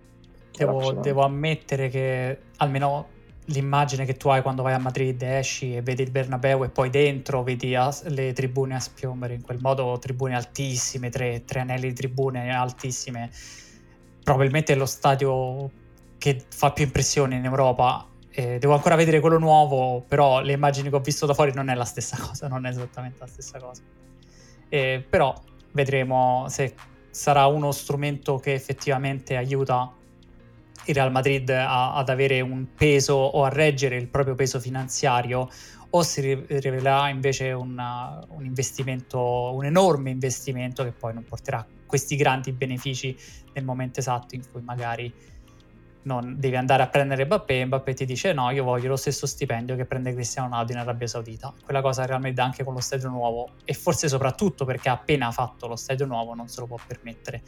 Devo, 0.57 0.93
devo, 0.93 1.23
ammettere 1.23 1.89
che 1.89 2.39
almeno 2.59 3.09
l'immagine 3.47 4.05
che 4.05 4.17
tu 4.17 4.29
hai 4.29 4.43
quando 4.43 4.63
vai 4.63 4.75
a 4.75 4.79
Madrid 4.79 5.21
esci 5.23 5.75
e 5.75 5.83
vedi 5.83 6.03
il 6.03 6.11
Bernabeu 6.11 6.63
e 6.65 6.69
poi 6.69 6.91
dentro 6.91 7.43
vedi 7.43 7.75
as- 7.75 8.07
le 8.07 8.33
tribune 8.33 8.75
a 8.75 8.81
spiombere 8.81 9.35
in 9.35 9.43
quel 9.43 9.59
modo 9.61 9.99
tribune 9.99 10.35
altissime 10.35 11.09
tre, 11.09 11.45
tre 11.45 11.61
anelli 11.61 11.89
di 11.89 11.95
tribune 11.95 12.51
altissime. 12.51 13.31
Probabilmente 14.23 14.75
è 14.75 14.77
lo 14.77 14.87
stadio 14.87 15.71
che 16.19 16.45
fa 16.49 16.71
più 16.71 16.85
impressione 16.85 17.37
in 17.37 17.45
Europa 17.45 18.07
eh, 18.35 18.59
devo 18.59 18.75
ancora 18.75 18.97
vedere 18.97 19.21
quello 19.21 19.39
nuovo 19.39 20.03
però 20.09 20.41
le 20.41 20.53
immagini 20.53 20.89
che 20.89 20.97
ho 20.97 21.01
visto 21.01 21.27
da 21.27 21.35
fuori 21.35 21.53
non 21.53 21.69
è 21.69 21.75
la 21.75 21.85
stessa 21.85 22.17
cosa 22.21 22.49
non 22.49 22.67
è 22.67 22.71
esattamente 22.71 23.19
la 23.21 23.27
stessa 23.27 23.59
cosa. 23.59 23.83
Eh, 24.69 25.05
però 25.09 25.35
vedremo 25.73 26.47
se 26.49 26.75
sarà 27.11 27.47
uno 27.47 27.73
strumento 27.73 28.39
che 28.39 28.55
effettivamente 28.55 29.37
aiuta 29.37 29.93
il 30.87 30.95
Real 30.95 31.13
Madrid 31.13 31.49
a, 31.51 31.95
ad 31.95 32.09
avere 32.09 32.41
un 32.41 32.69
peso 32.75 33.15
o 33.15 33.45
a 33.45 33.49
reggere 33.49 33.97
il 33.97 34.09
proprio 34.09 34.35
peso 34.35 34.59
finanziario 34.59 35.49
o 35.95 36.03
si 36.03 36.21
rivelerà 36.23 37.11
invece 37.11 37.53
una, 37.53 38.25
un 38.31 38.47
investimento, 38.47 39.53
un 39.55 39.67
enorme 39.67 40.11
investimento 40.11 40.85
che 40.85 40.93
poi 40.93 41.13
non 41.13 41.25
porterà 41.25 41.67
questi 41.85 42.17
grandi 42.17 42.53
benefici 42.53 43.15
nel 43.53 43.65
momento 43.65 44.01
esatto 44.01 44.35
in 44.35 44.43
cui 44.51 44.63
magari 44.63 45.13
non 46.05 46.37
devi 46.39 46.57
andare 46.57 46.83
a 46.83 46.89
prendere 46.89 47.25
Mbappé 47.25 47.61
e 47.61 47.65
Mbappé 47.67 47.95
ti 47.95 48.05
dice 48.05 48.33
no 48.33 48.51
io 48.51 48.65
voglio 48.65 48.89
lo 48.89 48.97
stesso 48.97 49.27
stipendio 49.27 49.77
che 49.77 49.85
prende 49.85 50.13
Cristiano 50.13 50.49
Ronaldo 50.49 50.73
in 50.73 50.79
Arabia 50.79 51.07
Saudita 51.07 51.53
quella 51.65 51.81
cosa 51.81 52.05
realmente 52.05 52.41
anche 52.41 52.65
con 52.65 52.75
lo 52.75 52.81
stadio 52.81 53.09
nuovo 53.09 53.51
e 53.65 53.73
forse 53.73 54.09
soprattutto 54.09 54.65
perché 54.65 54.89
ha 54.89 54.93
appena 54.93 55.31
fatto 55.31 55.69
lo 55.69 55.77
stadio 55.77 56.07
nuovo 56.07 56.35
non 56.35 56.49
se 56.49 56.61
lo 56.61 56.67
può 56.67 56.79
permettere 56.85 57.43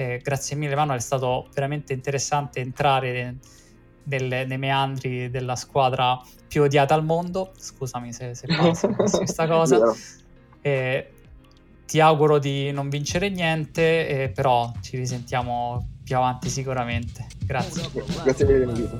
eh, 0.00 0.18
grazie 0.22 0.56
mille 0.56 0.74
Manuel, 0.74 0.98
è 0.98 1.02
stato 1.02 1.48
veramente 1.52 1.92
interessante 1.92 2.60
entrare 2.60 3.36
nel, 4.04 4.46
nei 4.46 4.56
meandri 4.56 5.28
della 5.28 5.56
squadra 5.56 6.18
più 6.48 6.62
odiata 6.62 6.94
al 6.94 7.04
mondo. 7.04 7.52
Scusami 7.54 8.10
se, 8.10 8.34
se 8.34 8.46
passo 8.56 8.88
questa 8.88 9.46
cosa. 9.46 9.78
Eh, 10.62 11.12
ti 11.84 12.00
auguro 12.00 12.38
di 12.38 12.70
non 12.70 12.88
vincere 12.88 13.28
niente, 13.28 14.08
eh, 14.08 14.28
però 14.30 14.72
ci 14.80 14.96
risentiamo 14.96 15.98
più 16.10 16.18
avanti 16.18 16.50
sicuramente. 16.50 17.24
Grazie. 17.44 17.88
Grazie 18.24 18.44
mille 18.44 18.58
dell'invito. 18.58 18.98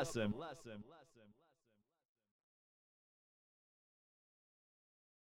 awesome. 0.00 0.34